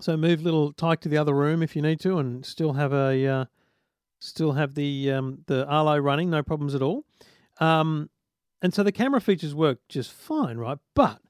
So 0.00 0.16
move 0.16 0.42
little 0.42 0.72
Tyke 0.72 1.00
to 1.02 1.08
the 1.08 1.18
other 1.18 1.34
room 1.34 1.62
if 1.62 1.76
you 1.76 1.82
need 1.82 2.00
to, 2.00 2.18
and 2.18 2.44
still 2.44 2.72
have 2.72 2.92
a, 2.92 3.26
uh, 3.26 3.44
still 4.20 4.52
have 4.52 4.74
the 4.74 5.12
um, 5.12 5.44
the 5.46 5.66
Arlo 5.66 5.98
running, 5.98 6.30
no 6.30 6.42
problems 6.42 6.74
at 6.74 6.82
all. 6.82 7.04
Um, 7.60 8.10
and 8.60 8.72
so 8.72 8.82
the 8.82 8.92
camera 8.92 9.20
features 9.20 9.54
work 9.54 9.78
just 9.88 10.12
fine, 10.12 10.56
right? 10.56 10.78
But 10.94 11.20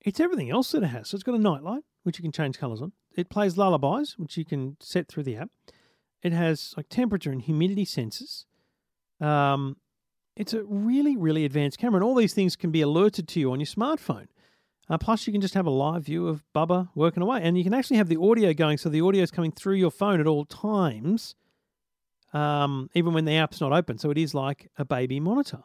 it's 0.00 0.20
everything 0.20 0.50
else 0.50 0.72
that 0.72 0.82
it 0.82 0.88
has. 0.88 1.08
So 1.08 1.16
it's 1.16 1.24
got 1.24 1.34
a 1.34 1.38
nightlight, 1.38 1.84
which 2.02 2.18
you 2.18 2.22
can 2.22 2.32
change 2.32 2.58
colors 2.58 2.82
on. 2.82 2.92
It 3.16 3.28
plays 3.28 3.56
lullabies, 3.56 4.18
which 4.18 4.36
you 4.36 4.44
can 4.44 4.76
set 4.80 5.08
through 5.08 5.22
the 5.24 5.36
app. 5.36 5.50
It 6.22 6.32
has 6.32 6.74
like 6.76 6.88
temperature 6.88 7.30
and 7.30 7.42
humidity 7.42 7.84
sensors. 7.84 8.44
Um, 9.20 9.76
it's 10.36 10.54
a 10.54 10.64
really, 10.64 11.16
really 11.16 11.44
advanced 11.44 11.78
camera, 11.78 11.98
and 11.98 12.04
all 12.04 12.14
these 12.14 12.34
things 12.34 12.56
can 12.56 12.70
be 12.70 12.80
alerted 12.80 13.28
to 13.28 13.40
you 13.40 13.52
on 13.52 13.60
your 13.60 13.66
smartphone. 13.66 14.28
Uh, 14.88 14.98
plus, 14.98 15.26
you 15.26 15.32
can 15.32 15.40
just 15.40 15.54
have 15.54 15.66
a 15.66 15.70
live 15.70 16.04
view 16.04 16.26
of 16.28 16.44
Bubba 16.54 16.88
working 16.94 17.22
away, 17.22 17.40
and 17.42 17.56
you 17.56 17.64
can 17.64 17.74
actually 17.74 17.96
have 17.96 18.08
the 18.08 18.20
audio 18.20 18.52
going, 18.52 18.78
so 18.78 18.88
the 18.88 19.00
audio 19.00 19.22
is 19.22 19.30
coming 19.30 19.52
through 19.52 19.76
your 19.76 19.90
phone 19.90 20.20
at 20.20 20.26
all 20.26 20.44
times, 20.44 21.34
um, 22.32 22.90
even 22.94 23.12
when 23.12 23.24
the 23.24 23.36
app's 23.36 23.60
not 23.60 23.72
open. 23.72 23.98
So 23.98 24.10
it 24.10 24.18
is 24.18 24.34
like 24.34 24.70
a 24.76 24.84
baby 24.84 25.20
monitor. 25.20 25.60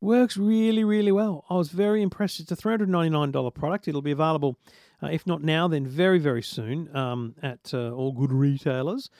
Works 0.00 0.36
really, 0.36 0.84
really 0.84 1.12
well. 1.12 1.44
I 1.48 1.54
was 1.54 1.70
very 1.70 2.02
impressed. 2.02 2.40
It's 2.40 2.52
a 2.52 2.56
$399 2.56 3.54
product. 3.54 3.88
It'll 3.88 4.02
be 4.02 4.12
available, 4.12 4.58
uh, 5.02 5.08
if 5.08 5.26
not 5.26 5.42
now, 5.42 5.68
then 5.68 5.86
very, 5.86 6.18
very 6.18 6.42
soon 6.42 6.94
um, 6.96 7.34
at 7.42 7.72
uh, 7.72 7.90
all 7.90 8.12
good 8.12 8.32
retailers. 8.32 9.10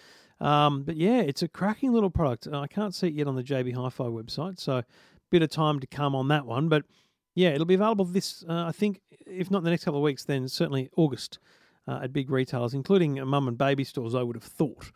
Um, 0.41 0.83
but 0.83 0.97
yeah, 0.97 1.21
it's 1.21 1.43
a 1.43 1.49
cracking 1.49 1.93
little 1.93 2.11
product. 2.11 2.47
I 2.53 2.67
can't 2.67 2.95
see 2.95 3.09
it 3.09 3.15
yet 3.15 3.27
on 3.27 3.37
the 3.37 3.43
JB 3.43 3.75
Hi-Fi 3.75 4.05
website, 4.05 4.61
so 4.61 4.83
bit 5.31 5.43
of 5.43 5.51
time 5.51 5.81
to 5.81 5.87
come 5.87 6.15
on 6.15 6.29
that 6.29 6.47
one. 6.47 6.69
But 6.69 6.85
yeah, 7.37 7.51
it'll 7.51 7.65
be 7.67 7.75
available 7.75 8.05
this, 8.05 8.45
uh, 8.49 8.65
I 8.65 8.73
think, 8.73 9.01
if 9.25 9.49
not 9.49 9.63
the 9.63 9.71
next 9.71 9.85
couple 9.85 10.01
of 10.01 10.03
weeks, 10.03 10.25
then 10.25 10.49
certainly 10.49 10.91
August 10.97 11.39
uh, 11.87 12.01
at 12.03 12.13
big 12.13 12.31
retailers, 12.31 12.75
including 12.75 13.25
mum 13.25 13.47
and 13.47 13.57
baby 13.57 13.85
stores. 13.85 14.17
I 14.17 14.25
would 14.25 14.35
have 14.35 14.43
thought. 14.43 14.91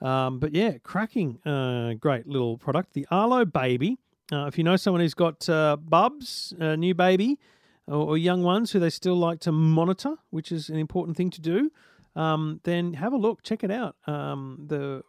Um, 0.00 0.38
but 0.38 0.54
yeah, 0.54 0.78
cracking, 0.82 1.38
uh, 1.44 1.92
great 2.00 2.26
little 2.26 2.56
product. 2.56 2.94
The 2.94 3.06
Arlo 3.10 3.44
Baby. 3.44 3.98
Uh, 4.32 4.46
if 4.46 4.56
you 4.56 4.64
know 4.64 4.76
someone 4.76 5.02
who's 5.02 5.12
got 5.12 5.46
uh, 5.50 5.76
bubs, 5.76 6.54
a 6.58 6.76
new 6.76 6.94
baby, 6.94 7.38
or, 7.86 8.10
or 8.10 8.16
young 8.16 8.42
ones 8.42 8.70
who 8.70 8.78
they 8.78 8.88
still 8.88 9.16
like 9.16 9.40
to 9.40 9.52
monitor, 9.52 10.14
which 10.30 10.50
is 10.50 10.70
an 10.70 10.78
important 10.78 11.18
thing 11.18 11.28
to 11.30 11.40
do 11.42 11.70
um, 12.16 12.60
then 12.64 12.94
have 12.94 13.12
a 13.12 13.16
look, 13.16 13.42
check 13.42 13.64
it 13.64 13.70
out. 13.70 13.96
Um, 14.06 14.64
the 14.66 15.02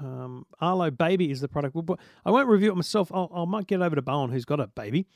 um, 0.00 0.46
Arlo 0.60 0.90
Baby 0.90 1.30
is 1.30 1.40
the 1.40 1.48
product. 1.48 1.76
I 2.24 2.30
won't 2.30 2.48
review 2.48 2.70
it 2.70 2.76
myself. 2.76 3.10
I'll, 3.12 3.30
I 3.34 3.44
might 3.44 3.66
get 3.66 3.80
over 3.80 3.96
to 3.96 4.02
Bowen, 4.02 4.30
who's 4.30 4.44
got 4.44 4.60
a 4.60 4.66
baby. 4.66 5.06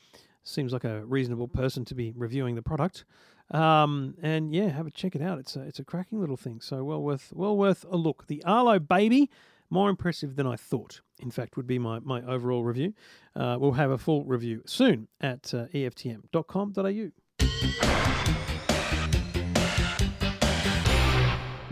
Seems 0.43 0.73
like 0.73 0.83
a 0.83 1.05
reasonable 1.05 1.47
person 1.47 1.85
to 1.85 1.95
be 1.95 2.11
reviewing 2.15 2.55
the 2.55 2.61
product. 2.61 3.05
Um, 3.51 4.15
and 4.21 4.53
yeah, 4.53 4.69
have 4.69 4.87
a 4.87 4.91
check 4.91 5.15
it 5.15 5.21
out. 5.21 5.39
It's 5.39 5.55
a, 5.55 5.61
it's 5.61 5.79
a 5.79 5.83
cracking 5.83 6.19
little 6.19 6.37
thing. 6.37 6.61
So 6.61 6.83
well 6.83 7.01
worth 7.01 7.31
well 7.33 7.55
worth 7.55 7.85
a 7.89 7.97
look. 7.97 8.27
The 8.27 8.43
Arlo 8.43 8.79
Baby, 8.79 9.29
more 9.69 9.89
impressive 9.89 10.35
than 10.35 10.47
I 10.47 10.55
thought. 10.55 11.01
In 11.19 11.31
fact, 11.31 11.55
would 11.57 11.67
be 11.67 11.79
my 11.79 11.99
my 11.99 12.21
overall 12.23 12.63
review. 12.63 12.93
Uh, 13.35 13.57
we'll 13.59 13.73
have 13.73 13.91
a 13.91 13.97
full 13.97 14.23
review 14.25 14.61
soon 14.65 15.07
at 15.21 15.53
uh, 15.53 15.67
eftm.com.au. 15.73 17.11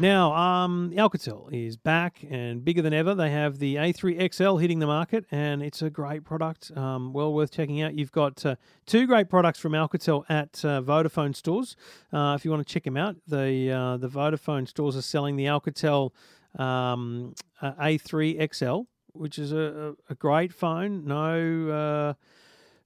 Now, 0.01 0.33
um, 0.33 0.89
Alcatel 0.95 1.53
is 1.53 1.77
back 1.77 2.25
and 2.27 2.65
bigger 2.65 2.81
than 2.81 2.91
ever. 2.91 3.13
They 3.13 3.29
have 3.29 3.59
the 3.59 3.75
A3 3.75 4.33
XL 4.33 4.55
hitting 4.55 4.79
the 4.79 4.87
market, 4.87 5.25
and 5.29 5.61
it's 5.61 5.83
a 5.83 5.91
great 5.91 6.23
product, 6.23 6.75
um, 6.75 7.13
well 7.13 7.31
worth 7.31 7.51
checking 7.51 7.83
out. 7.83 7.93
You've 7.93 8.11
got 8.11 8.43
uh, 8.43 8.55
two 8.87 9.05
great 9.05 9.29
products 9.29 9.59
from 9.59 9.73
Alcatel 9.73 10.23
at 10.27 10.65
uh, 10.65 10.81
Vodafone 10.81 11.35
stores. 11.35 11.75
Uh, 12.11 12.33
if 12.35 12.43
you 12.43 12.49
want 12.49 12.65
to 12.67 12.73
check 12.73 12.85
them 12.85 12.97
out, 12.97 13.15
the 13.27 13.69
uh, 13.69 13.97
the 13.97 14.09
Vodafone 14.09 14.67
stores 14.67 14.97
are 14.97 15.03
selling 15.03 15.35
the 15.35 15.45
Alcatel 15.45 16.09
um, 16.57 17.35
uh, 17.61 17.73
A3 17.73 18.55
XL, 18.55 18.87
which 19.13 19.37
is 19.37 19.51
a, 19.51 19.93
a, 20.09 20.15
great 20.15 20.51
phone. 20.51 21.05
No 21.05 21.69
uh, 21.69 22.13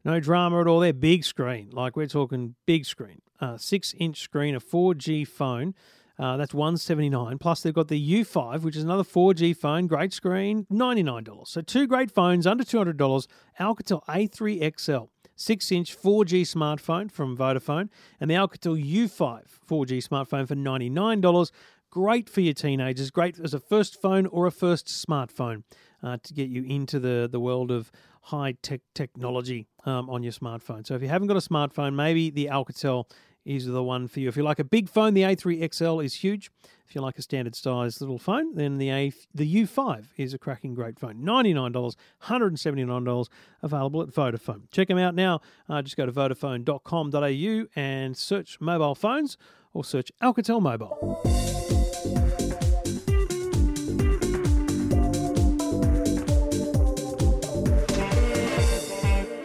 no 0.04 0.20
drama 0.20 0.60
at 0.60 0.68
all. 0.68 0.82
They're 0.82 0.92
big 0.92 1.24
screen, 1.24 1.70
like 1.72 1.96
we're 1.96 2.08
talking 2.08 2.56
big 2.66 2.84
screen, 2.84 3.22
six 3.56 3.96
inch 3.98 4.20
screen, 4.20 4.54
a 4.54 4.60
4G 4.60 5.26
phone. 5.26 5.76
Uh, 6.18 6.38
that's 6.38 6.54
179 6.54 7.38
Plus, 7.38 7.62
they've 7.62 7.74
got 7.74 7.90
the 7.90 8.24
U5, 8.24 8.62
which 8.62 8.76
is 8.76 8.84
another 8.84 9.04
4G 9.04 9.56
phone, 9.56 9.88
great 9.88 10.14
screen, 10.14 10.66
$99. 10.72 11.48
So, 11.48 11.62
two 11.62 11.88
great 11.88 12.12
phones 12.12 12.48
under 12.48 12.64
$200. 12.64 13.28
Alcatel 13.60 14.06
A3 14.06 14.80
XL, 14.80 15.06
6 15.36 15.72
inch 15.72 15.98
4G 15.98 16.42
smartphone 16.42 17.12
from 17.12 17.36
Vodafone, 17.36 17.90
and 18.20 18.30
the 18.30 18.36
Alcatel 18.36 18.82
U5 18.82 19.42
4G 19.68 20.08
smartphone 20.08 20.48
for 20.48 20.56
$99. 20.56 21.52
Great 21.90 22.30
for 22.30 22.42
your 22.42 22.54
teenagers, 22.54 23.10
great 23.12 23.40
as 23.40 23.54
a 23.54 23.60
first 23.60 24.02
phone 24.02 24.26
or 24.26 24.46
a 24.46 24.52
first 24.52 24.88
smartphone 24.88 25.64
uh, 26.04 26.18
to 26.24 26.34
get 26.34 26.50
you 26.50 26.64
into 26.64 27.00
the, 27.00 27.28
the 27.32 27.40
world 27.40 27.72
of 27.72 27.92
high 28.22 28.54
tech 28.62 28.82
technology 28.94 29.68
um, 29.86 30.10
on 30.10 30.24
your 30.24 30.34
smartphone. 30.34 30.86
So, 30.86 30.96
if 30.96 31.02
you 31.02 31.10
haven't 31.10 31.28
got 31.28 31.38
a 31.38 31.50
smartphone, 31.50 31.94
maybe 31.94 32.30
the 32.30 32.48
Alcatel 32.48 33.06
is 33.46 33.68
the 33.68 33.84
one 33.84 34.08
for 34.08 34.20
you. 34.20 34.28
If 34.28 34.36
you 34.36 34.44
like 34.44 34.60
a 34.60 34.64
big 34.64 34.90
phone, 34.90 35.14
the 35.14 35.22
A3 35.22 35.74
XL 35.74 36.00
is 36.00 36.16
huge. 36.16 36.52
If 36.88 36.96
you 36.96 37.02
like 37.02 37.18
a 37.18 37.22
standard 37.22 37.56
size 37.56 38.00
little 38.02 38.20
phone, 38.20 38.56
then 38.56 38.78
the 38.78 38.90
A 38.90 39.14
the 39.34 39.64
U5 39.64 40.08
is 40.18 40.34
a 40.34 40.38
cracking 40.38 40.74
great 40.74 41.00
phone. 41.00 41.16
$99, 41.24 41.96
$179 42.24 43.28
available 43.62 44.02
at 44.02 44.10
Vodafone. 44.10 44.70
Check 44.72 44.88
them 44.88 44.98
out 44.98 45.16
now. 45.16 45.42
Uh, 45.70 45.82
just 45.82 45.98
go 45.98 46.06
to 46.06 46.12
vodafone.com.au 46.12 47.66
and 47.76 48.18
search 48.18 48.60
mobile 48.60 48.96
phones 48.96 49.38
or 49.74 49.84
search 49.84 50.12
Alcatel 50.22 50.62
Mobile. 50.62 51.45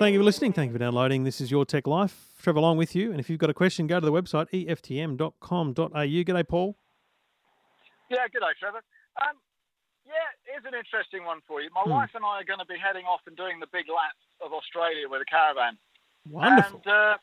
Thank 0.01 0.15
you 0.15 0.21
for 0.21 0.25
listening. 0.25 0.55
Thank 0.55 0.71
you 0.71 0.73
for 0.73 0.79
downloading. 0.79 1.25
This 1.25 1.43
is 1.43 1.51
Your 1.51 1.67
Tech 1.67 1.87
Life. 1.87 2.33
Trevor 2.41 2.59
along 2.59 2.79
with 2.79 2.97
you. 2.97 3.11
And 3.11 3.21
if 3.21 3.29
you've 3.29 3.39
got 3.39 3.51
a 3.51 3.53
question, 3.53 3.87
go 3.87 4.01
to 4.01 4.07
the 4.07 4.11
website 4.11 4.49
eftm.com.au. 4.49 5.77
G'day, 5.77 6.49
Paul. 6.49 6.75
Yeah, 8.09 8.25
g'day, 8.33 8.57
Trevor. 8.59 8.81
Um, 9.21 9.37
yeah, 10.07 10.33
here's 10.49 10.65
an 10.65 10.73
interesting 10.73 11.27
one 11.27 11.41
for 11.47 11.61
you. 11.61 11.69
My 11.75 11.83
hmm. 11.83 11.91
wife 11.91 12.09
and 12.15 12.25
I 12.25 12.41
are 12.41 12.45
going 12.45 12.61
to 12.61 12.65
be 12.65 12.79
heading 12.81 13.05
off 13.05 13.21
and 13.27 13.37
doing 13.37 13.61
the 13.61 13.67
big 13.67 13.93
lap 13.93 14.17
of 14.41 14.55
Australia 14.55 15.05
with 15.07 15.21
a 15.21 15.27
caravan. 15.29 15.77
Wonderful. 16.25 16.81
And 16.87 16.95
uh, 16.95 17.17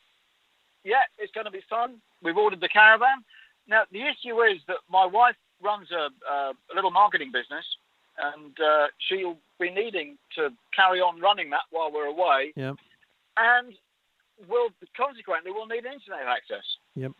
yeah, 0.85 1.09
it's 1.17 1.33
going 1.33 1.45
to 1.45 1.51
be 1.51 1.65
fun. 1.67 1.97
We've 2.21 2.37
ordered 2.37 2.61
the 2.61 2.69
caravan. 2.69 3.25
Now, 3.67 3.89
the 3.91 4.05
issue 4.05 4.37
is 4.43 4.61
that 4.67 4.85
my 4.87 5.07
wife 5.07 5.41
runs 5.63 5.89
a, 5.89 6.13
a 6.29 6.53
little 6.75 6.91
marketing 6.91 7.31
business, 7.33 7.65
and 8.17 8.57
uh, 8.59 8.87
she'll 9.07 9.37
be 9.59 9.69
needing 9.69 10.17
to 10.35 10.49
carry 10.75 10.99
on 10.99 11.19
running 11.21 11.49
that 11.51 11.67
while 11.71 11.91
we're 11.91 12.05
away. 12.05 12.53
Yeah. 12.55 12.73
And 13.37 13.73
will 14.47 14.69
consequently 14.95 15.51
we'll 15.51 15.67
need 15.67 15.85
internet 15.85 16.27
access. 16.27 16.63
Yep. 16.95 17.11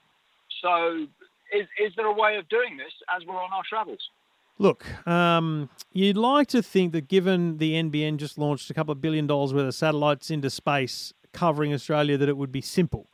So, 0.62 1.08
is 1.54 1.68
is 1.80 1.94
there 1.96 2.08
a 2.08 2.14
way 2.14 2.38
of 2.38 2.48
doing 2.50 2.78
this 2.78 2.94
as 3.16 3.26
we're 3.26 3.42
on 3.42 3.52
our 3.54 3.64
travels? 3.68 4.10
Look, 4.60 4.86
um, 5.08 5.70
you'd 5.94 6.18
like 6.18 6.48
to 6.48 6.64
think 6.64 6.92
that 6.94 7.08
given 7.08 7.60
the 7.60 7.74
NBN 7.74 8.18
just 8.18 8.40
launched 8.40 8.70
a 8.72 8.74
couple 8.74 8.92
of 8.92 9.00
billion 9.00 9.28
dollars 9.28 9.54
worth 9.54 9.68
of 9.68 9.76
satellites 9.76 10.32
into 10.32 10.50
space 10.50 11.14
covering 11.32 11.74
Australia, 11.74 12.18
that 12.18 12.28
it 12.28 12.38
would 12.38 12.52
be 12.52 12.62
simple. 12.62 13.08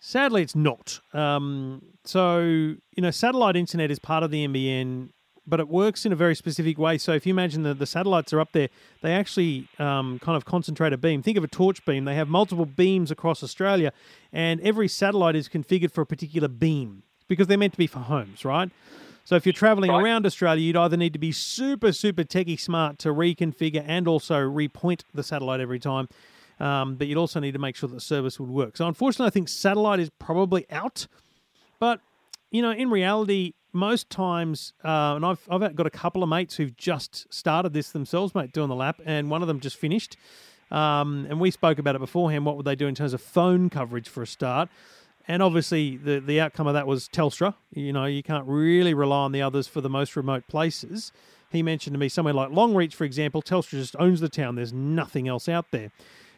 Sadly, 0.00 0.42
it's 0.42 0.56
not. 0.56 1.00
Um, 1.12 1.82
so, 2.04 2.40
you 2.40 2.78
know, 2.98 3.10
satellite 3.10 3.54
internet 3.54 3.90
is 3.90 3.98
part 3.98 4.24
of 4.24 4.30
the 4.30 4.48
NBN, 4.48 5.10
but 5.52 5.60
it 5.60 5.68
works 5.68 6.06
in 6.06 6.12
a 6.12 6.16
very 6.16 6.34
specific 6.34 6.78
way. 6.78 6.96
So, 6.96 7.12
if 7.12 7.26
you 7.26 7.30
imagine 7.30 7.62
that 7.64 7.78
the 7.78 7.84
satellites 7.84 8.32
are 8.32 8.40
up 8.40 8.52
there, 8.52 8.70
they 9.02 9.12
actually 9.12 9.68
um, 9.78 10.18
kind 10.18 10.34
of 10.34 10.46
concentrate 10.46 10.94
a 10.94 10.96
beam. 10.96 11.22
Think 11.22 11.36
of 11.36 11.44
a 11.44 11.46
torch 11.46 11.84
beam. 11.84 12.06
They 12.06 12.14
have 12.14 12.26
multiple 12.26 12.64
beams 12.64 13.10
across 13.10 13.42
Australia, 13.42 13.92
and 14.32 14.62
every 14.62 14.88
satellite 14.88 15.36
is 15.36 15.50
configured 15.50 15.90
for 15.92 16.00
a 16.00 16.06
particular 16.06 16.48
beam 16.48 17.02
because 17.28 17.48
they're 17.48 17.58
meant 17.58 17.74
to 17.74 17.78
be 17.78 17.86
for 17.86 17.98
homes, 17.98 18.46
right? 18.46 18.70
So, 19.26 19.36
if 19.36 19.44
you're 19.44 19.52
traveling 19.52 19.90
Right. 19.90 20.02
around 20.02 20.24
Australia, 20.24 20.62
you'd 20.64 20.74
either 20.74 20.96
need 20.96 21.12
to 21.12 21.18
be 21.18 21.32
super, 21.32 21.92
super 21.92 22.24
techie 22.24 22.58
smart 22.58 22.98
to 23.00 23.10
reconfigure 23.10 23.84
and 23.86 24.08
also 24.08 24.36
repoint 24.36 25.02
the 25.12 25.22
satellite 25.22 25.60
every 25.60 25.78
time. 25.78 26.08
Um, 26.60 26.94
but 26.94 27.08
you'd 27.08 27.18
also 27.18 27.40
need 27.40 27.52
to 27.52 27.58
make 27.58 27.76
sure 27.76 27.90
that 27.90 27.96
the 27.96 28.00
service 28.00 28.40
would 28.40 28.48
work. 28.48 28.78
So, 28.78 28.88
unfortunately, 28.88 29.26
I 29.26 29.30
think 29.30 29.50
satellite 29.50 30.00
is 30.00 30.08
probably 30.18 30.64
out. 30.70 31.06
But 31.78 32.00
you 32.50 32.62
know, 32.62 32.70
in 32.70 32.88
reality, 32.88 33.52
most 33.72 34.10
times, 34.10 34.72
uh, 34.84 35.14
and 35.16 35.24
I've 35.24 35.40
I've 35.50 35.74
got 35.74 35.86
a 35.86 35.90
couple 35.90 36.22
of 36.22 36.28
mates 36.28 36.56
who've 36.56 36.76
just 36.76 37.32
started 37.32 37.72
this 37.72 37.90
themselves, 37.90 38.34
mate, 38.34 38.52
doing 38.52 38.68
the 38.68 38.74
lap, 38.74 39.00
and 39.04 39.30
one 39.30 39.42
of 39.42 39.48
them 39.48 39.60
just 39.60 39.76
finished. 39.76 40.16
Um, 40.70 41.26
and 41.28 41.38
we 41.38 41.50
spoke 41.50 41.78
about 41.78 41.96
it 41.96 41.98
beforehand. 41.98 42.46
What 42.46 42.56
would 42.56 42.64
they 42.64 42.74
do 42.74 42.86
in 42.86 42.94
terms 42.94 43.12
of 43.12 43.20
phone 43.20 43.68
coverage 43.68 44.08
for 44.08 44.22
a 44.22 44.26
start? 44.26 44.68
And 45.28 45.42
obviously, 45.42 45.96
the 45.96 46.20
the 46.20 46.40
outcome 46.40 46.66
of 46.66 46.74
that 46.74 46.86
was 46.86 47.08
Telstra. 47.08 47.54
You 47.74 47.92
know, 47.92 48.06
you 48.06 48.22
can't 48.22 48.46
really 48.46 48.94
rely 48.94 49.24
on 49.24 49.32
the 49.32 49.42
others 49.42 49.68
for 49.68 49.80
the 49.80 49.90
most 49.90 50.16
remote 50.16 50.46
places. 50.48 51.12
He 51.50 51.62
mentioned 51.62 51.94
to 51.94 52.00
me 52.00 52.08
somewhere 52.08 52.32
like 52.34 52.48
Longreach, 52.48 52.94
for 52.94 53.04
example, 53.04 53.42
Telstra 53.42 53.72
just 53.72 53.94
owns 53.98 54.20
the 54.20 54.28
town. 54.30 54.54
There's 54.54 54.72
nothing 54.72 55.28
else 55.28 55.48
out 55.48 55.70
there. 55.70 55.92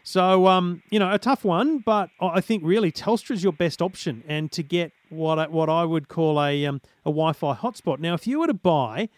So, 0.07 0.47
um, 0.49 0.83
you 0.91 0.99
know, 0.99 1.11
a 1.11 1.19
tough 1.19 1.45
one, 1.45 1.79
but 1.79 2.11
I 2.21 2.43
think 2.43 2.63
really 2.63 2.93
Telstra's 2.93 3.43
your 3.43 3.55
best 3.55 3.81
option, 3.81 4.23
and 4.29 4.53
to 4.53 4.63
get 4.63 4.93
what 5.09 5.39
I, 5.39 5.49
what 5.49 5.71
I 5.71 5.85
would 5.85 6.09
call 6.09 6.41
a 6.43 6.67
um, 6.67 6.83
a 7.07 7.11
Wi-Fi 7.11 7.55
hotspot. 7.55 8.01
Now, 8.01 8.13
if 8.13 8.27
you 8.27 8.41
were 8.41 8.47
to 8.47 8.55
buy 8.55 9.09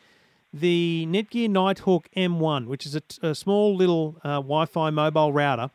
the 0.52 1.04
Netgear 1.08 1.50
Nighthawk 1.50 2.08
M1, 2.16 2.66
which 2.68 2.86
is 2.86 2.94
a, 2.94 3.02
a 3.20 3.34
small 3.34 3.74
little 3.74 4.16
uh, 4.22 4.36
Wi-Fi 4.36 4.90
mobile 4.90 5.32
router, 5.32 5.70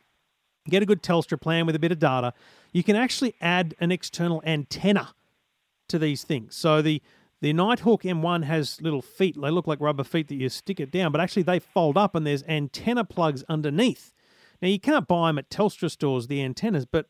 get 0.70 0.82
a 0.82 0.86
good 0.86 1.04
Telstra 1.04 1.40
plan 1.40 1.66
with 1.66 1.76
a 1.76 1.80
bit 1.80 1.92
of 1.92 2.00
data, 2.00 2.34
you 2.72 2.82
can 2.82 2.96
actually 2.96 3.36
add 3.42 3.76
an 3.82 3.92
external 3.92 4.42
antenna 4.46 5.10
to 5.90 6.00
these 6.00 6.24
things. 6.24 6.56
So 6.56 6.82
the 6.82 7.02
the 7.42 7.52
Nighthawk 7.52 8.04
M1 8.04 8.46
has 8.46 8.80
little 8.82 9.02
feet. 9.02 9.36
They 9.40 9.50
look 9.50 9.68
like 9.68 9.82
rubber 9.82 10.06
feet 10.06 10.30
that 10.30 10.36
you 10.36 10.48
stick 10.48 10.80
it 10.80 10.90
down, 10.90 11.12
but 11.12 11.20
actually 11.20 11.44
they 11.44 11.60
fold 11.60 11.98
up 11.98 12.16
and 12.16 12.26
there's 12.26 12.44
antenna 12.44 13.04
plugs 13.04 13.44
underneath. 13.50 14.14
Now 14.62 14.68
you 14.68 14.80
can't 14.80 15.08
buy 15.08 15.30
them 15.30 15.38
at 15.38 15.50
Telstra 15.50 15.90
stores, 15.90 16.28
the 16.28 16.44
antennas, 16.44 16.86
but 16.86 17.08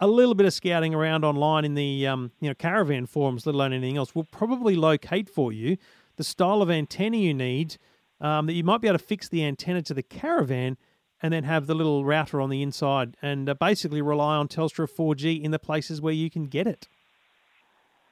a 0.00 0.06
little 0.06 0.34
bit 0.34 0.46
of 0.46 0.52
scouting 0.52 0.94
around 0.94 1.24
online 1.24 1.64
in 1.64 1.74
the 1.74 2.06
um, 2.06 2.32
you 2.40 2.48
know 2.48 2.54
caravan 2.54 3.06
forums, 3.06 3.46
let 3.46 3.54
alone 3.54 3.72
anything 3.72 3.96
else, 3.96 4.14
will 4.14 4.24
probably 4.24 4.76
locate 4.76 5.28
for 5.28 5.52
you 5.52 5.76
the 6.16 6.24
style 6.24 6.62
of 6.62 6.70
antenna 6.70 7.16
you 7.16 7.34
need. 7.34 7.76
Um, 8.20 8.46
that 8.46 8.54
you 8.54 8.64
might 8.64 8.80
be 8.80 8.88
able 8.88 8.98
to 8.98 9.04
fix 9.04 9.28
the 9.28 9.44
antenna 9.44 9.80
to 9.82 9.94
the 9.94 10.02
caravan 10.02 10.76
and 11.22 11.32
then 11.32 11.44
have 11.44 11.68
the 11.68 11.74
little 11.74 12.04
router 12.04 12.40
on 12.40 12.50
the 12.50 12.62
inside 12.62 13.16
and 13.22 13.48
uh, 13.48 13.54
basically 13.54 14.02
rely 14.02 14.34
on 14.34 14.48
Telstra 14.48 14.88
4G 14.88 15.40
in 15.40 15.52
the 15.52 15.58
places 15.58 16.00
where 16.00 16.12
you 16.12 16.28
can 16.28 16.46
get 16.46 16.66
it. 16.66 16.88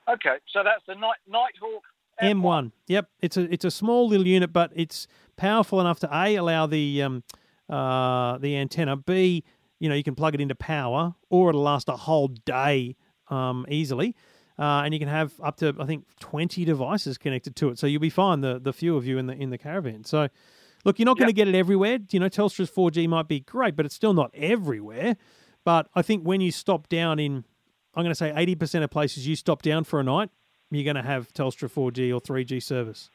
Okay, 0.08 0.36
so 0.52 0.62
that's 0.62 0.82
the 0.86 0.94
Night 0.94 1.18
Nighthawk 1.26 1.82
M1. 2.22 2.72
Yep, 2.86 3.08
it's 3.20 3.36
a 3.36 3.52
it's 3.52 3.64
a 3.64 3.70
small 3.70 4.08
little 4.08 4.26
unit, 4.26 4.52
but 4.52 4.70
it's 4.74 5.06
powerful 5.36 5.80
enough 5.80 5.98
to 6.00 6.08
a 6.12 6.36
allow 6.36 6.66
the 6.66 7.02
um, 7.02 7.24
uh, 7.68 8.38
the 8.38 8.56
antenna. 8.56 8.96
B, 8.96 9.44
you 9.78 9.88
know, 9.88 9.94
you 9.94 10.02
can 10.02 10.14
plug 10.14 10.34
it 10.34 10.40
into 10.40 10.54
power, 10.54 11.14
or 11.30 11.50
it'll 11.50 11.62
last 11.62 11.88
a 11.88 11.96
whole 11.96 12.28
day 12.28 12.96
um, 13.28 13.66
easily. 13.68 14.14
Uh, 14.58 14.82
and 14.84 14.94
you 14.94 15.00
can 15.00 15.08
have 15.08 15.34
up 15.42 15.56
to 15.58 15.74
I 15.78 15.84
think 15.84 16.06
twenty 16.18 16.64
devices 16.64 17.18
connected 17.18 17.56
to 17.56 17.68
it, 17.68 17.78
so 17.78 17.86
you'll 17.86 18.00
be 18.00 18.10
fine. 18.10 18.40
The 18.40 18.58
the 18.58 18.72
few 18.72 18.96
of 18.96 19.06
you 19.06 19.18
in 19.18 19.26
the 19.26 19.34
in 19.34 19.50
the 19.50 19.58
caravan. 19.58 20.04
So, 20.04 20.28
look, 20.84 20.98
you're 20.98 21.04
not 21.04 21.18
going 21.18 21.28
to 21.28 21.34
get 21.34 21.46
it 21.46 21.54
everywhere. 21.54 21.98
You 22.10 22.20
know, 22.20 22.30
Telstra's 22.30 22.70
4G 22.70 23.06
might 23.06 23.28
be 23.28 23.40
great, 23.40 23.76
but 23.76 23.84
it's 23.84 23.94
still 23.94 24.14
not 24.14 24.30
everywhere. 24.34 25.16
But 25.64 25.88
I 25.94 26.00
think 26.00 26.22
when 26.22 26.40
you 26.40 26.52
stop 26.52 26.88
down 26.88 27.18
in, 27.18 27.44
I'm 27.94 28.02
going 28.02 28.12
to 28.12 28.14
say 28.14 28.30
80% 28.30 28.84
of 28.84 28.90
places 28.90 29.26
you 29.26 29.36
stop 29.36 29.62
down 29.62 29.84
for 29.84 29.98
a 29.98 30.04
night, 30.04 30.30
you're 30.70 30.84
going 30.84 30.96
to 30.96 31.02
have 31.02 31.32
Telstra 31.32 31.70
4G 31.70 32.14
or 32.14 32.20
3G 32.20 32.62
service. 32.62 33.10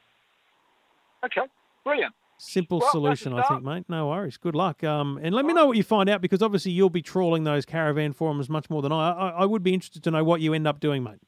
Okay, 1.25 1.47
brilliant. 1.83 2.13
Simple 2.43 2.79
Well, 2.79 2.91
solution, 2.91 3.33
I 3.33 3.43
think, 3.43 3.63
mate. 3.63 3.85
No 3.87 4.07
worries. 4.07 4.37
Good 4.37 4.55
luck. 4.55 4.83
Um, 4.83 5.19
and 5.21 5.35
let 5.35 5.45
me 5.45 5.53
know 5.53 5.67
what 5.67 5.77
you 5.77 5.83
find 5.83 6.09
out 6.09 6.21
because 6.21 6.41
obviously 6.41 6.71
you'll 6.71 6.89
be 6.89 7.03
trawling 7.03 7.43
those 7.43 7.65
caravan 7.67 8.13
forums 8.13 8.49
much 8.49 8.67
more 8.67 8.81
than 8.81 8.91
I. 8.91 9.11
I, 9.11 9.29
I 9.29 9.45
would 9.45 9.61
be 9.61 9.75
interested 9.75 10.03
to 10.05 10.11
know 10.11 10.23
what 10.23 10.41
you 10.41 10.53
end 10.55 10.65
up 10.67 10.79
doing, 10.79 11.03
mate. 11.03 11.19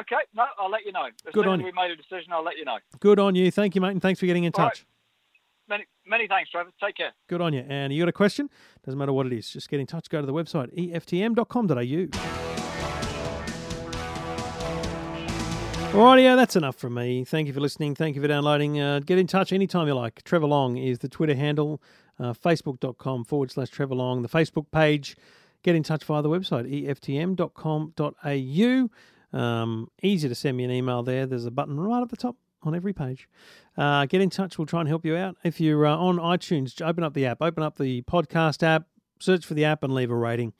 Okay, 0.00 0.14
no, 0.32 0.44
I'll 0.60 0.70
let 0.70 0.86
you 0.86 0.92
know. 0.92 1.06
As 1.06 1.12
Good 1.32 1.42
soon 1.44 1.48
on 1.48 1.54
as 1.54 1.64
you. 1.64 1.66
we 1.66 1.72
made 1.72 1.90
a 1.90 1.96
decision, 1.96 2.32
I'll 2.32 2.44
let 2.44 2.56
you 2.56 2.64
know. 2.64 2.78
Good 3.00 3.18
on 3.18 3.34
you. 3.34 3.50
Thank 3.50 3.74
you, 3.74 3.80
mate, 3.80 3.90
and 3.90 4.00
thanks 4.00 4.20
for 4.20 4.26
getting 4.26 4.44
in 4.44 4.52
All 4.54 4.62
right. 4.64 4.68
touch. 4.74 4.86
Many, 5.68 5.84
many 6.06 6.28
thanks, 6.28 6.50
Trevor. 6.50 6.70
Take 6.82 6.96
care. 6.96 7.12
Good 7.28 7.40
on 7.40 7.52
you. 7.52 7.64
And 7.68 7.92
you 7.92 8.00
got 8.00 8.08
a 8.08 8.12
question? 8.12 8.48
Doesn't 8.84 8.96
matter 8.98 9.12
what 9.12 9.26
it 9.26 9.32
is. 9.32 9.50
Just 9.50 9.68
get 9.68 9.80
in 9.80 9.86
touch. 9.86 10.08
Go 10.08 10.20
to 10.20 10.26
the 10.26 10.32
website 10.32 10.70
E 10.78 10.92
eftm.com.au. 15.90 16.14
yeah, 16.16 16.36
that's 16.36 16.56
enough 16.56 16.76
from 16.76 16.94
me. 16.94 17.24
Thank 17.24 17.48
you 17.48 17.52
for 17.52 17.60
listening. 17.60 17.94
Thank 17.94 18.14
you 18.14 18.22
for 18.22 18.28
downloading. 18.28 18.80
Uh, 18.80 19.00
get 19.00 19.18
in 19.18 19.26
touch 19.26 19.52
anytime 19.52 19.88
you 19.88 19.94
like. 19.94 20.22
Trevor 20.22 20.46
Long 20.46 20.76
is 20.76 21.00
the 21.00 21.08
Twitter 21.08 21.34
handle, 21.34 21.82
uh, 22.18 22.32
facebook.com 22.32 23.24
forward 23.24 23.50
slash 23.50 23.70
Trevor 23.70 23.96
Long, 23.96 24.22
the 24.22 24.28
Facebook 24.28 24.70
page. 24.70 25.16
Get 25.62 25.74
in 25.74 25.82
touch 25.82 26.04
via 26.04 26.22
the 26.22 26.28
website, 26.28 26.86
eftm.com.au. 26.86 28.90
Um, 29.38 29.88
easy 30.02 30.28
to 30.28 30.34
send 30.34 30.56
me 30.56 30.64
an 30.64 30.70
email 30.70 31.02
there. 31.02 31.26
There's 31.26 31.44
a 31.44 31.50
button 31.50 31.78
right 31.78 32.02
at 32.02 32.08
the 32.08 32.16
top 32.16 32.36
on 32.62 32.74
every 32.74 32.92
page. 32.92 33.28
Uh, 33.76 34.06
get 34.06 34.20
in 34.20 34.30
touch. 34.30 34.58
We'll 34.58 34.66
try 34.66 34.80
and 34.80 34.88
help 34.88 35.04
you 35.04 35.16
out. 35.16 35.36
If 35.44 35.60
you're 35.60 35.86
uh, 35.86 35.96
on 35.96 36.16
iTunes, 36.16 36.80
open 36.80 37.04
up 37.04 37.14
the 37.14 37.26
app, 37.26 37.42
open 37.42 37.62
up 37.62 37.78
the 37.78 38.02
podcast 38.02 38.62
app, 38.62 38.86
search 39.18 39.44
for 39.44 39.54
the 39.54 39.64
app, 39.64 39.82
and 39.82 39.94
leave 39.94 40.10
a 40.10 40.16
rating. 40.16 40.52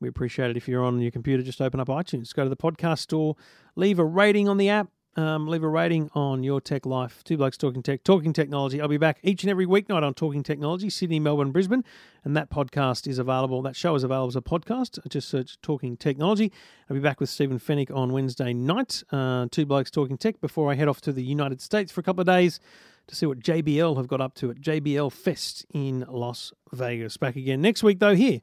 We 0.00 0.08
appreciate 0.08 0.50
it. 0.50 0.56
If 0.56 0.68
you're 0.68 0.84
on 0.84 1.00
your 1.00 1.10
computer, 1.10 1.42
just 1.42 1.60
open 1.60 1.80
up 1.80 1.88
iTunes, 1.88 2.34
go 2.34 2.44
to 2.44 2.50
the 2.50 2.56
podcast 2.56 3.00
store, 3.00 3.36
leave 3.74 3.98
a 3.98 4.04
rating 4.04 4.48
on 4.48 4.56
the 4.56 4.68
app, 4.68 4.88
um, 5.16 5.48
leave 5.48 5.64
a 5.64 5.68
rating 5.68 6.08
on 6.14 6.44
Your 6.44 6.60
Tech 6.60 6.86
Life. 6.86 7.24
Two 7.24 7.36
Blokes 7.36 7.56
Talking 7.56 7.82
Tech, 7.82 8.04
Talking 8.04 8.32
Technology. 8.32 8.80
I'll 8.80 8.86
be 8.86 8.98
back 8.98 9.18
each 9.24 9.42
and 9.42 9.50
every 9.50 9.66
weeknight 9.66 10.04
on 10.04 10.14
Talking 10.14 10.44
Technology, 10.44 10.88
Sydney, 10.90 11.18
Melbourne, 11.18 11.50
Brisbane. 11.50 11.82
And 12.22 12.36
that 12.36 12.50
podcast 12.50 13.08
is 13.08 13.18
available, 13.18 13.60
that 13.62 13.74
show 13.74 13.96
is 13.96 14.04
available 14.04 14.28
as 14.28 14.36
a 14.36 14.40
podcast. 14.40 15.04
Just 15.08 15.28
search 15.28 15.60
Talking 15.60 15.96
Technology. 15.96 16.52
I'll 16.88 16.94
be 16.94 17.00
back 17.00 17.18
with 17.18 17.30
Stephen 17.30 17.58
Fenech 17.58 17.92
on 17.92 18.12
Wednesday 18.12 18.52
night, 18.52 19.02
uh, 19.10 19.48
Two 19.50 19.66
Blokes 19.66 19.90
Talking 19.90 20.18
Tech, 20.18 20.40
before 20.40 20.70
I 20.70 20.76
head 20.76 20.86
off 20.86 21.00
to 21.00 21.12
the 21.12 21.24
United 21.24 21.60
States 21.60 21.90
for 21.90 22.00
a 22.00 22.04
couple 22.04 22.20
of 22.20 22.28
days 22.28 22.60
to 23.08 23.16
see 23.16 23.26
what 23.26 23.40
JBL 23.40 23.96
have 23.96 24.06
got 24.06 24.20
up 24.20 24.34
to 24.34 24.50
at 24.50 24.60
JBL 24.60 25.10
Fest 25.10 25.66
in 25.74 26.04
Las 26.08 26.52
Vegas. 26.72 27.16
Back 27.16 27.34
again 27.34 27.60
next 27.60 27.82
week, 27.82 27.98
though, 27.98 28.14
here 28.14 28.40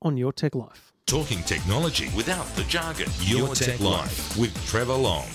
on 0.00 0.16
Your 0.16 0.32
Tech 0.32 0.54
Life. 0.54 0.85
Talking 1.06 1.44
technology 1.44 2.08
without 2.16 2.46
the 2.56 2.64
jargon. 2.64 3.06
Your, 3.20 3.54
Tech, 3.54 3.78
Life 3.78 4.36
with 4.36 4.52
Trevor 4.66 4.94
Long. 4.94 5.28